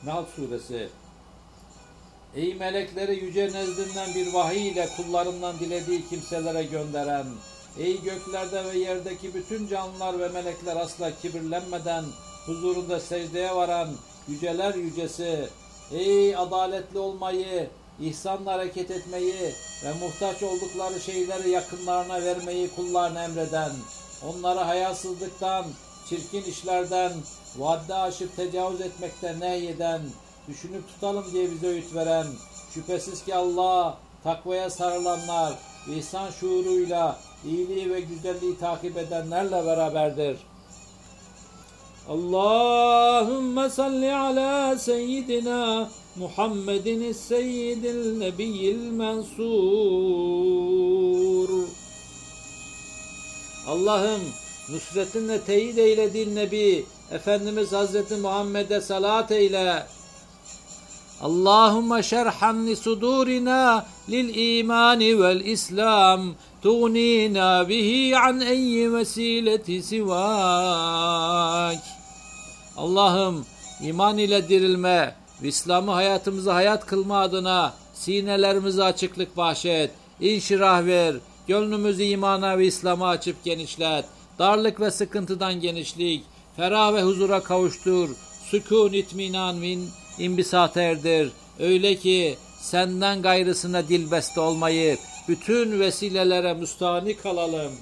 Nahl 0.06 0.26
Suresi 0.36 0.90
Ey 2.36 2.54
melekleri 2.56 3.16
yüce 3.26 3.44
nezdinden 3.44 4.10
bir 4.16 4.34
vahiy 4.34 4.68
ile 4.70 4.88
kullarından 4.98 5.60
dilediği 5.60 6.10
kimselere 6.10 6.64
gönderen 6.64 7.26
Ey 7.79 8.01
göklerde 8.03 8.65
ve 8.65 8.79
yerdeki 8.79 9.35
bütün 9.35 9.69
canlılar 9.69 10.19
ve 10.19 10.29
melekler 10.29 10.77
asla 10.77 11.11
kibirlenmeden 11.23 12.05
huzurunda 12.47 13.01
secdeye 13.01 13.55
varan 13.55 13.89
yüceler 14.29 14.75
yücesi, 14.75 15.49
ey 15.93 16.37
adaletli 16.37 16.99
olmayı, 16.99 17.71
ihsanla 18.01 18.53
hareket 18.53 18.91
etmeyi 18.91 19.53
ve 19.85 19.93
muhtaç 20.01 20.43
oldukları 20.43 21.01
şeyleri 21.01 21.51
yakınlarına 21.51 22.23
vermeyi 22.23 22.71
kullarına 22.77 23.25
emreden, 23.25 23.73
onları 24.29 24.61
hayasızlıktan, 24.61 25.65
çirkin 26.09 26.43
işlerden, 26.43 27.13
vadde 27.57 27.95
aşıp 27.95 28.37
tecavüz 28.37 28.81
etmekten 28.81 29.41
nehyeden, 29.41 30.01
düşünüp 30.49 30.89
tutalım 30.89 31.25
diye 31.33 31.51
bize 31.51 31.67
öğüt 31.67 31.95
veren, 31.95 32.27
şüphesiz 32.75 33.25
ki 33.25 33.35
Allah 33.35 33.99
takvaya 34.25 34.71
sarılanlar, 34.71 35.55
ihsan 35.97 36.31
şuuruyla 36.31 37.19
iyiliği 37.47 37.91
ve 37.91 38.01
güzelliği 38.01 38.59
takip 38.59 38.97
edenlerle 38.97 39.67
beraberdir. 39.67 40.37
Allahümme 42.09 43.71
salli 43.71 44.15
ala 44.15 44.79
seyyidina 44.79 45.89
Muhammedin 46.17 47.13
seyyidil 47.13 48.19
nebiyyil 48.19 48.91
mensur. 48.91 49.47
Allah'ım 53.69 54.21
nusretinle 54.71 55.41
teyit 55.41 55.79
eylediğin 55.79 56.37
Nebi 56.37 56.87
Efendimiz 57.11 57.73
Hazreti 57.73 58.17
Muhammed'e 58.17 58.81
salat 58.81 59.33
eyle. 59.33 59.87
Allahümme 61.23 62.03
şerhan 62.03 62.67
li 62.67 62.77
sudurina 62.77 63.87
lil 64.09 64.59
imani 64.59 65.21
vel 65.21 65.41
islam 65.41 66.35
تغنينا 66.66 67.64
به 67.64 68.12
عن 68.14 68.42
أي 68.42 68.94
vesileti 68.94 69.84
sivak. 69.84 71.80
Allah'ım 72.78 73.46
iman 73.82 74.18
ile 74.18 74.50
dirilme 74.50 75.16
ve 75.44 75.48
İslam'ı 75.48 75.92
hayatımıza 75.92 76.56
hayat 76.56 76.86
kılma 76.86 77.20
adına 77.20 77.74
sinelerimize 77.94 78.84
açıklık 78.84 79.38
bahşet, 79.38 79.92
inşirah 80.22 80.86
ver, 80.86 81.16
gönlümüzü 81.48 82.04
imana 82.04 82.58
ve 82.58 82.66
İslam'a 82.66 83.08
açıp 83.08 83.44
genişlet, 83.44 84.06
darlık 84.40 84.80
ve 84.80 84.92
sıkıntıdan 84.92 85.62
genişlik, 85.62 86.24
ferah 86.58 86.94
ve 86.94 87.02
huzura 87.02 87.44
kavuştur, 87.44 88.10
sükun 88.52 88.94
itminan 88.94 89.56
min 89.56 89.90
imbisat 90.20 90.78
erdir. 90.78 91.32
Öyle 91.60 91.96
ki 91.96 92.38
senden 92.60 93.22
gayrısına 93.22 93.88
dilbeste 93.88 94.42
olmayıp, 94.42 95.00
bütün 95.29 95.81
vesilelere 95.81 96.55
müstahni 96.55 97.17
kalalım. 97.17 97.73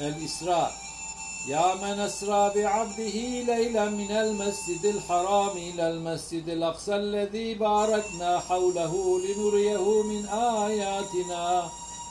El-İsra. 0.00 0.70
Ya 1.48 1.74
men 1.80 1.98
esra 1.98 2.54
bi 2.54 2.68
abdihi 2.68 3.46
leylen 3.46 3.92
minel 3.92 4.32
mescidil 4.32 5.00
haram 5.08 5.56
ilel 5.56 5.96
mescidil 5.96 6.68
aksellezî 6.68 7.60
barakna 7.60 8.42
havlehu 8.48 9.22
linuriyehu 9.22 10.04
min 10.04 10.26
ayatina 10.26 11.70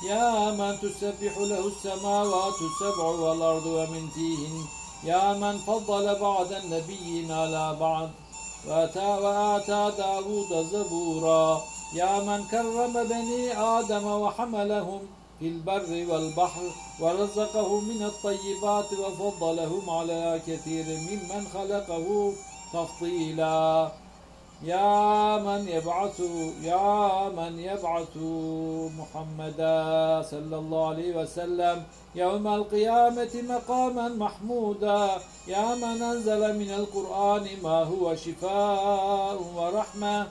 Ya 0.09 0.53
men 0.57 0.77
tusebbihu 0.77 1.49
lehu 1.49 1.71
semavatu 1.83 2.69
seb'u 2.79 3.21
vel 3.21 3.41
ardu 3.41 3.77
ve 3.77 3.87
min 3.87 4.09
fihin 4.09 4.65
Ya 5.05 5.33
men 5.33 5.57
faddale 5.57 6.21
ba'den 6.21 6.71
nebiyyin 6.71 7.29
ala 7.29 7.79
ba'd 7.79 8.09
وآتى, 8.67 9.91
داود 9.97 10.51
زبورا. 10.71 11.61
يا 11.93 12.19
من 12.19 12.43
كرم 12.51 12.93
بني 12.93 13.57
آدم 13.57 14.05
وحملهم 14.05 15.01
في 15.39 15.47
البر 15.47 16.05
والبحر 16.09 16.61
ورزقه 16.99 17.79
من 17.79 18.01
الطيبات 18.03 18.93
وفضلهم 18.93 19.89
على 19.89 20.41
كثير 20.47 20.85
ممن 20.85 21.47
خلقه 21.53 22.33
تفضيلا. 22.73 23.91
يا 24.63 25.37
من 25.37 25.67
يبعث 25.67 26.21
يا 26.61 27.29
من 27.29 27.59
يبعث 27.59 28.17
محمدا 28.99 30.21
صلى 30.21 30.55
الله 30.55 30.87
عليه 30.87 31.17
وسلم. 31.17 31.83
يوم 32.15 32.47
القيامة 32.47 33.33
مقاما 33.49 34.07
محمودا. 34.09 35.09
يا 35.47 35.75
من 35.75 36.01
أنزل 36.01 36.59
من 36.59 36.69
القرآن 36.71 37.47
ما 37.63 37.83
هو 37.83 38.15
شفاء 38.15 39.37
ورحمة 39.57 40.27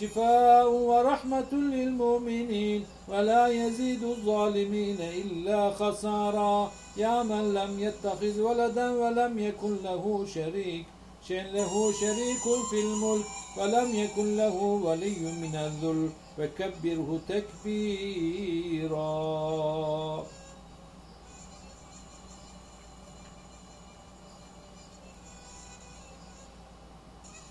شفاء 0.00 0.70
ورحمة 0.70 1.52
للمؤمنين. 1.52 2.84
ولا 3.08 3.46
يزيد 3.46 4.02
الظالمين 4.04 4.98
إلا 5.00 5.70
خسارا. 5.70 6.70
يا 6.96 7.22
من 7.22 7.54
لم 7.54 7.78
يتخذ 7.78 8.40
ولدا 8.40 8.90
ولم 8.90 9.38
يكن 9.38 9.76
له 9.84 10.26
شريك. 10.34 10.86
له 11.29 11.91
شريك 11.91 12.43
في 12.69 12.79
الملك 12.81 13.25
ولم 13.57 13.95
يكن 13.95 14.37
له 14.37 14.55
ولي 14.55 15.19
من 15.19 15.55
الذل 15.55 16.09
وكبره 16.39 17.19
تكبيرا 17.29 19.05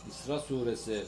İsra 0.08 0.38
suresi 0.38 1.04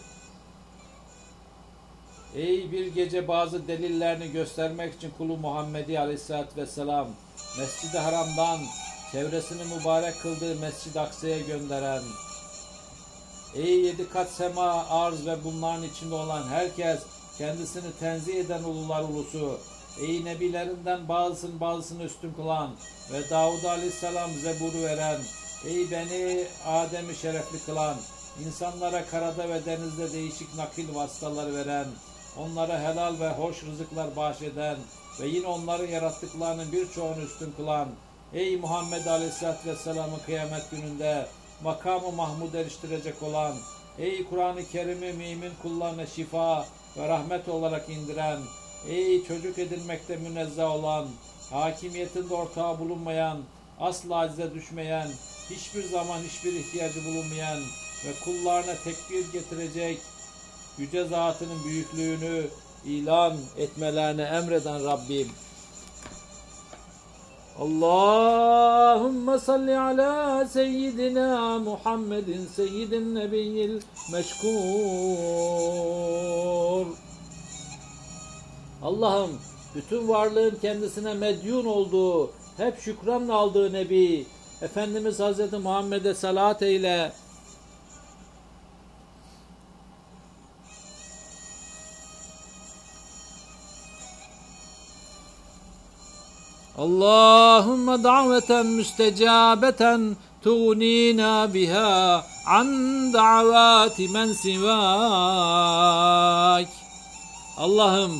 Ey 2.34 2.72
bir 2.72 2.86
gece 2.86 3.28
bazı 3.28 3.68
delillerini 3.68 4.32
göstermek 4.32 4.94
için 4.94 5.10
kulu 5.18 5.36
Muhammedi 5.36 6.00
Aleyhisselatü 6.00 6.56
Vesselam 6.56 7.08
Mescid-i 7.58 7.98
Haram'dan 7.98 8.60
çevresini 9.12 9.74
mübarek 9.74 10.20
kıldığı 10.22 10.60
Mescid-i 10.60 11.00
Aksa'ya 11.00 11.38
gönderen 11.38 12.02
Ey 13.55 13.79
yedi 13.81 14.09
kat 14.09 14.29
sema, 14.31 14.85
arz 14.89 15.25
ve 15.25 15.43
bunların 15.43 15.83
içinde 15.83 16.15
olan 16.15 16.47
herkes 16.47 16.99
kendisini 17.37 17.91
tenzih 17.99 18.35
eden 18.35 18.63
ulular 18.63 19.03
ulusu 19.03 19.59
Ey 20.01 20.25
nebilerinden 20.25 21.09
bazısını 21.09 21.59
bazısını 21.59 22.03
üstün 22.03 22.33
kılan 22.33 22.71
ve 23.11 23.29
Davud 23.29 23.63
Aleyhisselam 23.63 24.31
zeburu 24.31 24.83
veren 24.83 25.19
Ey 25.65 25.91
beni 25.91 26.45
Adem'i 26.67 27.15
şerefli 27.15 27.59
kılan 27.65 27.97
insanlara 28.45 29.05
karada 29.05 29.49
ve 29.49 29.65
denizde 29.65 30.13
değişik 30.13 30.55
nakil 30.55 30.95
vasıtaları 30.95 31.55
veren 31.55 31.87
onlara 32.37 32.79
helal 32.79 33.19
ve 33.19 33.29
hoş 33.29 33.63
rızıklar 33.63 34.15
bahşeden 34.15 34.77
ve 35.21 35.27
yine 35.27 35.47
onların 35.47 35.87
yarattıklarının 35.87 36.71
birçoğunu 36.71 37.21
üstün 37.21 37.53
kılan 37.57 37.87
Ey 38.33 38.57
Muhammed 38.57 39.05
Aleyhisselatü 39.05 39.69
Vesselam'ı 39.69 40.23
kıyamet 40.25 40.71
gününde 40.71 41.27
makamı 41.63 42.11
Mahmud 42.11 42.53
eriştirecek 42.53 43.23
olan 43.23 43.55
Ey 43.99 44.25
Kur'an-ı 44.25 44.65
Kerim'i 44.71 45.13
mümin 45.13 45.51
kullarına 45.61 46.05
şifa 46.05 46.65
ve 46.97 47.07
rahmet 47.07 47.49
olarak 47.49 47.89
indiren 47.89 48.39
Ey 48.87 49.23
çocuk 49.23 49.59
edinmekte 49.59 50.17
münezzeh 50.17 50.75
olan 50.75 51.07
hakimiyetinde 51.49 52.33
ortağı 52.33 52.79
bulunmayan 52.79 53.37
asla 53.79 54.15
acize 54.15 54.53
düşmeyen 54.53 55.07
hiçbir 55.49 55.83
zaman 55.83 56.19
hiçbir 56.19 56.53
ihtiyacı 56.53 57.05
bulunmayan 57.05 57.59
ve 58.05 58.11
kullarına 58.25 58.75
tekbir 58.83 59.31
getirecek 59.33 59.97
yüce 60.77 61.05
zatının 61.05 61.63
büyüklüğünü 61.63 62.47
ilan 62.85 63.37
etmelerini 63.57 64.21
emreden 64.21 64.85
Rabbim. 64.85 65.27
Allahümme 67.59 69.39
salli 69.39 69.79
ala 69.79 70.45
seyyidina 70.45 71.59
Muhammedin 71.59 72.47
seyyidin 72.55 73.15
nebiyyil 73.15 73.81
meşkur. 74.11 74.51
Allah'ım 78.83 79.31
bütün 79.75 80.07
varlığın 80.07 80.57
kendisine 80.61 81.13
medyun 81.13 81.65
olduğu, 81.65 82.31
hep 82.57 82.79
şükranla 82.79 83.35
aldığı 83.35 83.73
Nebi, 83.73 84.25
Efendimiz 84.61 85.19
Hazreti 85.19 85.57
Muhammed'e 85.57 86.13
salat 86.13 86.61
eyle. 86.61 87.11
Allahümme 96.81 98.03
daveten 98.03 98.65
müstecabeten 98.65 100.17
tuğnina 100.43 101.53
biha 101.53 102.25
an 102.47 103.13
davati 103.13 104.07
men 104.07 104.33
sivak. 104.33 104.71
Allah'ım 107.57 108.11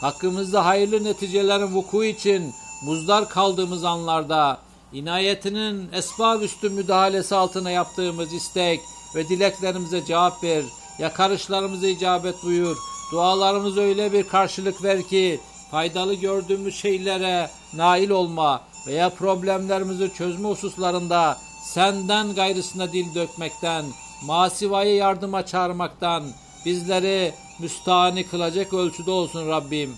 hakkımızda 0.00 0.66
hayırlı 0.66 1.04
neticelerin 1.04 1.74
vuku 1.74 2.04
için 2.04 2.54
muzdar 2.84 3.28
kaldığımız 3.28 3.84
anlarda 3.84 4.58
inayetinin 4.92 5.88
esbab 5.92 6.42
üstü 6.42 6.70
müdahalesi 6.70 7.34
altına 7.34 7.70
yaptığımız 7.70 8.32
istek 8.32 8.80
ve 9.14 9.28
dileklerimize 9.28 10.04
cevap 10.04 10.44
ver. 10.44 10.64
Yakarışlarımıza 10.98 11.86
icabet 11.86 12.44
buyur. 12.44 12.76
Dualarımıza 13.12 13.80
öyle 13.80 14.12
bir 14.12 14.22
karşılık 14.22 14.84
ver 14.84 15.02
ki 15.02 15.40
faydalı 15.70 16.14
gördüğümüz 16.14 16.76
şeylere 16.76 17.50
nail 17.74 18.10
olma 18.10 18.60
veya 18.86 19.10
problemlerimizi 19.10 20.14
çözme 20.14 20.48
hususlarında 20.48 21.38
senden 21.62 22.34
gayrısına 22.34 22.92
dil 22.92 23.14
dökmekten, 23.14 23.84
masivaya 24.26 24.96
yardıma 24.96 25.46
çağırmaktan 25.46 26.24
bizleri 26.64 27.34
müstahani 27.58 28.26
kılacak 28.26 28.74
ölçüde 28.74 29.10
olsun 29.10 29.48
Rabbim. 29.48 29.96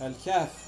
El-Kehf 0.00 0.67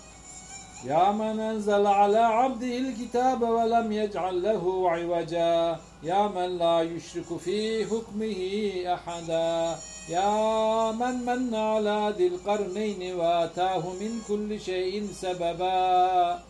Ya 0.87 1.13
men 1.13 1.39
enzele 1.39 1.89
ala 1.89 2.45
abdihil 2.45 2.97
kitabe 2.97 3.47
ve 3.47 3.71
lem 3.71 3.93
yec'al 3.93 4.43
lehu 4.43 4.89
ivaca. 4.99 5.81
Ya 6.03 6.29
men 6.29 6.59
la 6.59 6.83
yüşriku 6.83 7.39
fi 7.39 7.85
hukmihi 7.85 8.89
ahada 8.89 9.79
Ya 10.09 10.93
men 10.93 11.25
menne 11.25 11.59
ala 11.59 12.19
dil 12.19 12.39
karneyni 12.45 13.19
ve 13.19 13.27
atahu 13.27 13.95
min 14.01 14.21
kulli 14.27 14.61
şeyin 14.61 15.07
sebeba. 15.13 16.43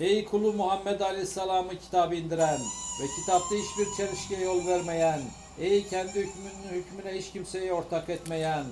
Ey 0.00 0.24
kulu 0.24 0.52
Muhammed 0.52 1.00
Aleyhisselam'ı 1.00 1.78
kitabı 1.78 2.14
indiren 2.14 2.60
ve 3.00 3.06
kitapta 3.20 3.54
hiçbir 3.54 3.96
çelişkiye 3.96 4.40
yol 4.40 4.66
vermeyen, 4.66 5.20
ey 5.60 5.86
kendi 5.86 6.12
hükmünün 6.12 6.68
hükmüne 6.70 7.18
hiç 7.18 7.32
kimseyi 7.32 7.72
ortak 7.72 8.08
etmeyen, 8.08 8.64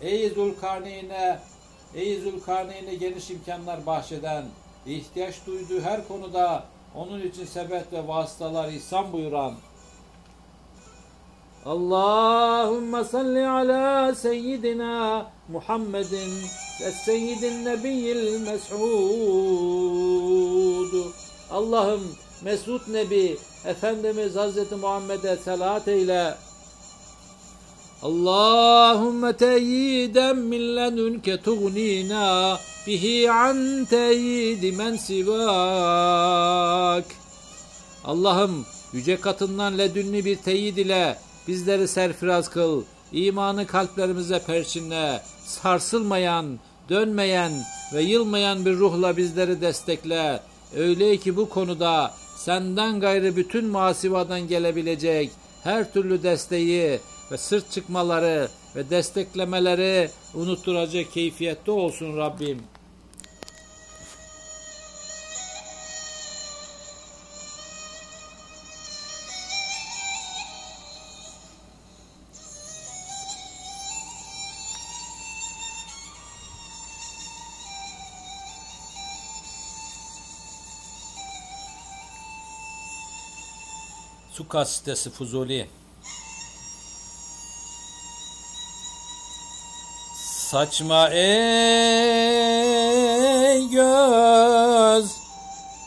ey 0.00 0.30
Zulkarneyn'e, 0.30 1.38
ey 1.94 2.20
Zulkarneyn'e 2.20 2.94
geniş 2.94 3.30
imkanlar 3.30 3.86
bahşeden, 3.86 4.44
ihtiyaç 4.86 5.34
duyduğu 5.46 5.80
her 5.80 6.08
konuda 6.08 6.64
onun 6.94 7.22
için 7.22 7.44
sebep 7.44 7.92
ve 7.92 8.08
vasıtalar 8.08 8.68
ihsan 8.68 9.12
buyuran, 9.12 9.54
Allahümme 11.66 13.04
salli 13.04 13.48
ala 13.48 14.14
seyyidina 14.14 15.26
Muhammedin 15.48 16.30
ve 16.80 16.92
seyyidin 16.92 17.64
nebiyyil 17.64 18.40
mes'ud. 18.40 18.86
Allah'ım 21.50 22.16
Mesud 22.42 22.80
Nebi 22.88 23.38
Efendimiz 23.66 24.36
Hazreti 24.36 24.74
Muhammed'e 24.74 25.36
salat 25.36 25.88
eyle. 25.88 26.34
Allahümme 28.02 29.36
teyyiden 29.36 30.36
min 30.36 30.76
ledünke 30.76 31.42
tuğnina 31.42 32.58
bihi 32.86 33.30
an 33.30 33.84
teyyidi 33.84 34.72
men 34.72 34.96
sivak. 34.96 35.44
Allah'ım 38.04 38.66
yüce 38.92 39.20
katından 39.20 39.78
ledünni 39.78 40.24
bir 40.24 40.36
teyit 40.36 40.78
ile 40.78 41.18
bizleri 41.48 41.88
serfiraz 41.88 42.48
kıl. 42.48 42.82
İmanı 43.12 43.66
kalplerimize 43.66 44.38
perçinle, 44.38 45.22
sarsılmayan, 45.44 46.58
dönmeyen 46.88 47.52
ve 47.94 48.02
yılmayan 48.02 48.64
bir 48.64 48.78
ruhla 48.78 49.16
bizleri 49.16 49.60
destekle. 49.60 50.40
Öyle 50.76 51.16
ki 51.16 51.36
bu 51.36 51.48
konuda 51.48 52.14
senden 52.36 53.00
gayrı 53.00 53.36
bütün 53.36 53.66
masivadan 53.66 54.48
gelebilecek 54.48 55.30
her 55.62 55.92
türlü 55.92 56.22
desteği 56.22 57.00
ve 57.32 57.38
sırt 57.38 57.70
çıkmaları 57.70 58.48
ve 58.76 58.90
desteklemeleri 58.90 60.10
unutturacak 60.34 61.12
keyfiyette 61.12 61.70
olsun 61.70 62.16
Rabbim. 62.16 62.62
Suka 84.36 84.64
sitesi 84.64 85.10
Fuzuli. 85.10 85.68
Saçma 90.50 91.08
ey 91.08 91.28
göz 93.68 95.10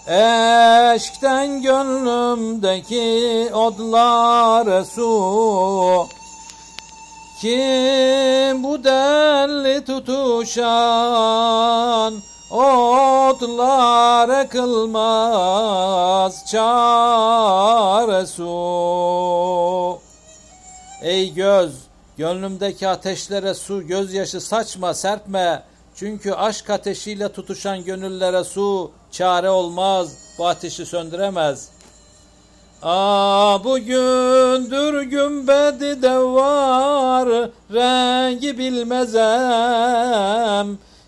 Eşkten 0.08 1.62
gönlümdeki 1.62 3.50
odlar 3.54 4.84
su. 4.84 6.08
Kim 7.42 8.64
bu 8.64 8.84
deli 8.84 9.86
tutuşan 9.86 10.70
Otlar 12.52 14.50
kılmaz 14.50 16.46
çare 16.52 18.26
su 18.26 20.00
Ey 21.02 21.34
göz 21.34 21.90
Gönlümdeki 22.20 22.88
ateşlere 22.88 23.54
su, 23.54 23.88
gözyaşı 23.88 24.42
saçma, 24.42 24.94
serpme. 24.94 25.64
Çünkü 25.96 26.32
aşk 26.32 26.70
ateşiyle 26.70 27.32
tutuşan 27.32 27.84
gönüllere 27.84 28.44
su 28.44 28.92
çare 29.12 29.50
olmaz, 29.50 30.18
bu 30.40 30.48
ateşi 30.48 30.86
söndüremez. 30.86 31.70
Aa 32.82 33.64
bugündür 33.64 35.02
gümbedi 35.02 36.02
de 36.02 36.18
var, 36.18 37.30
rengi 37.74 38.58
bilmezem. 38.58 40.00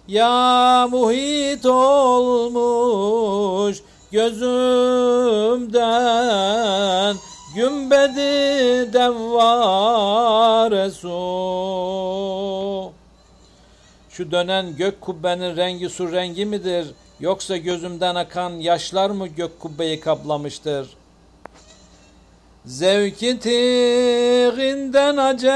Ya 0.08 0.88
muhit 0.92 1.66
olmuş 1.66 2.92
gözümden 4.12 4.72
Gümbedi 7.56 8.94
devvar 8.94 10.90
su 10.90 11.12
Şu 14.10 14.32
dönen 14.32 14.76
gök 14.76 15.02
kubbenin 15.02 15.58
rengi 15.58 15.90
su 15.90 16.12
rengi 16.12 16.46
midir? 16.46 16.88
Yoksa 17.20 17.58
gözümden 17.58 18.16
akan 18.16 18.50
yaşlar 18.52 19.10
mı 19.10 19.28
gök 19.28 19.60
kubbeyi 19.60 20.00
kaplamıştır? 20.00 20.90
Zevki 22.66 23.40
tiğinden 23.40 25.18
acep 25.18 25.52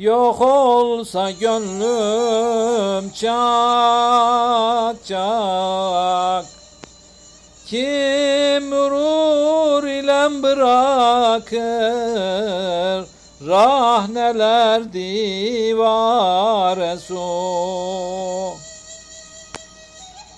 Yok 0.00 0.40
olsa 0.40 1.30
gönlüm 1.30 3.10
çak 3.10 5.04
çak 5.04 6.44
kim 7.66 8.68
murur 8.68 9.84
ile 9.84 10.42
bırakır 10.42 11.60
Rahneler 13.46 14.92
divare 14.92 16.96
su. 16.96 17.20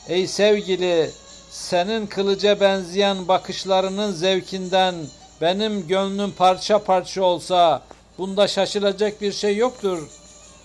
Ey 0.08 0.26
sevgili 0.26 1.10
senin 1.50 2.06
kılıca 2.06 2.60
benzeyen 2.60 3.28
bakışlarının 3.28 4.12
zevkinden 4.12 4.94
benim 5.40 5.86
gönlüm 5.86 6.30
parça 6.30 6.78
parça 6.78 7.22
olsa 7.22 7.82
bunda 8.18 8.48
şaşılacak 8.48 9.20
bir 9.20 9.32
şey 9.32 9.56
yoktur. 9.56 10.08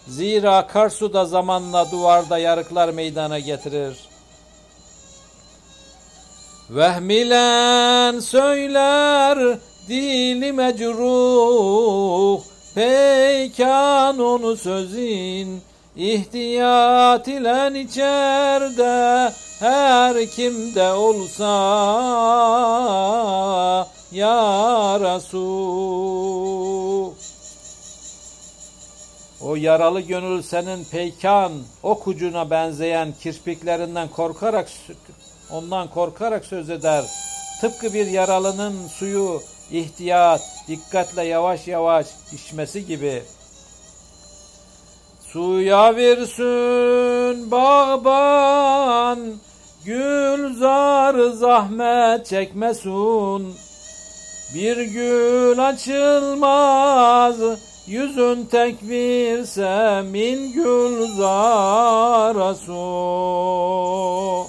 Zira 0.07 0.57
akarsu 0.57 1.13
da 1.13 1.25
zamanla 1.25 1.91
duvarda 1.91 2.37
yarıklar 2.37 2.89
meydana 2.89 3.39
getirir. 3.39 3.97
Vehmilen 6.69 8.19
söyler 8.19 9.57
dili 9.89 10.51
mecruh 10.51 12.41
Peykan 12.75 14.19
onu 14.19 14.57
sözün 14.57 15.61
ihtiyat 15.95 17.27
ile 17.27 17.81
içerde 17.81 19.33
her 19.59 20.29
kimde 20.29 20.91
olsa 20.93 21.47
ya 24.11 24.99
Resul. 24.99 26.86
O 29.47 29.55
yaralı 29.55 30.01
gönül 30.01 30.41
senin 30.41 30.83
peykan, 30.83 31.51
ok 31.83 32.07
ucuna 32.07 32.49
benzeyen 32.49 33.13
kirpiklerinden 33.23 34.07
korkarak 34.07 34.69
ondan 35.51 35.87
korkarak 35.87 36.45
söz 36.45 36.69
eder. 36.69 37.05
Tıpkı 37.61 37.93
bir 37.93 38.07
yaralının 38.07 38.87
suyu 38.87 39.41
ihtiyat, 39.71 40.41
dikkatle 40.67 41.23
yavaş 41.23 41.67
yavaş 41.67 42.07
içmesi 42.33 42.85
gibi. 42.85 43.23
Suya 45.21 45.95
versin 45.95 47.51
bağban, 47.51 49.19
gülzar 49.85 51.29
zahmet 51.29 52.25
çekmesun. 52.25 53.55
Bir 54.55 54.77
gül 54.77 55.67
açılmaz, 55.67 57.35
yüzün 57.87 58.45
tekvirse 58.45 60.01
min 60.01 60.51
gülzar 60.51 62.35
su. 62.55 64.47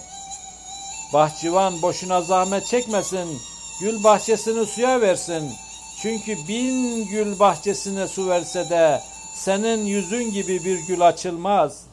Bahçıvan 1.12 1.82
boşuna 1.82 2.20
zahmet 2.20 2.66
çekmesin, 2.66 3.38
gül 3.80 4.04
bahçesini 4.04 4.66
suya 4.66 5.00
versin. 5.00 5.52
Çünkü 6.02 6.36
bin 6.48 7.06
gül 7.06 7.38
bahçesine 7.38 8.08
su 8.08 8.28
verse 8.28 8.70
de 8.70 9.00
senin 9.34 9.86
yüzün 9.86 10.32
gibi 10.32 10.64
bir 10.64 10.78
gül 10.78 11.06
açılmaz. 11.08 11.84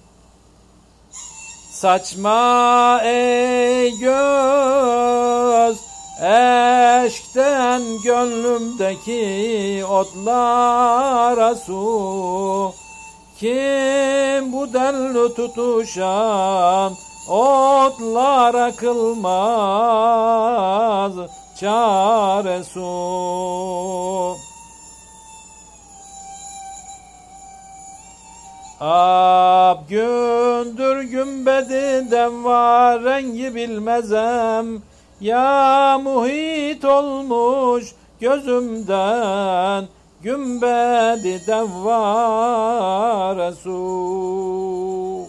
Saçma 1.72 3.02
ey 3.04 3.98
göz, 4.00 5.78
eşkten 6.22 7.82
gönlümdeki 8.04 9.84
otlara 9.86 11.56
su. 11.56 12.74
Kim 13.40 14.54
bu 14.54 14.74
delli 14.74 15.34
tutuşan 15.36 16.94
otlara 17.30 18.72
kılmaz 18.76 19.34
çare 21.60 22.64
su. 22.64 24.36
Ab 28.80 29.80
gündür 29.90 31.02
gümbedinden 31.02 32.44
var 32.44 33.04
rengi 33.04 33.56
bilmezem 33.56 34.82
Ya 35.22 36.00
muhit 36.04 36.86
olmuş 36.86 37.86
gözümden 38.20 39.88
gümbedi 40.22 41.48
devvar 41.48 43.38
Resul 43.38 45.26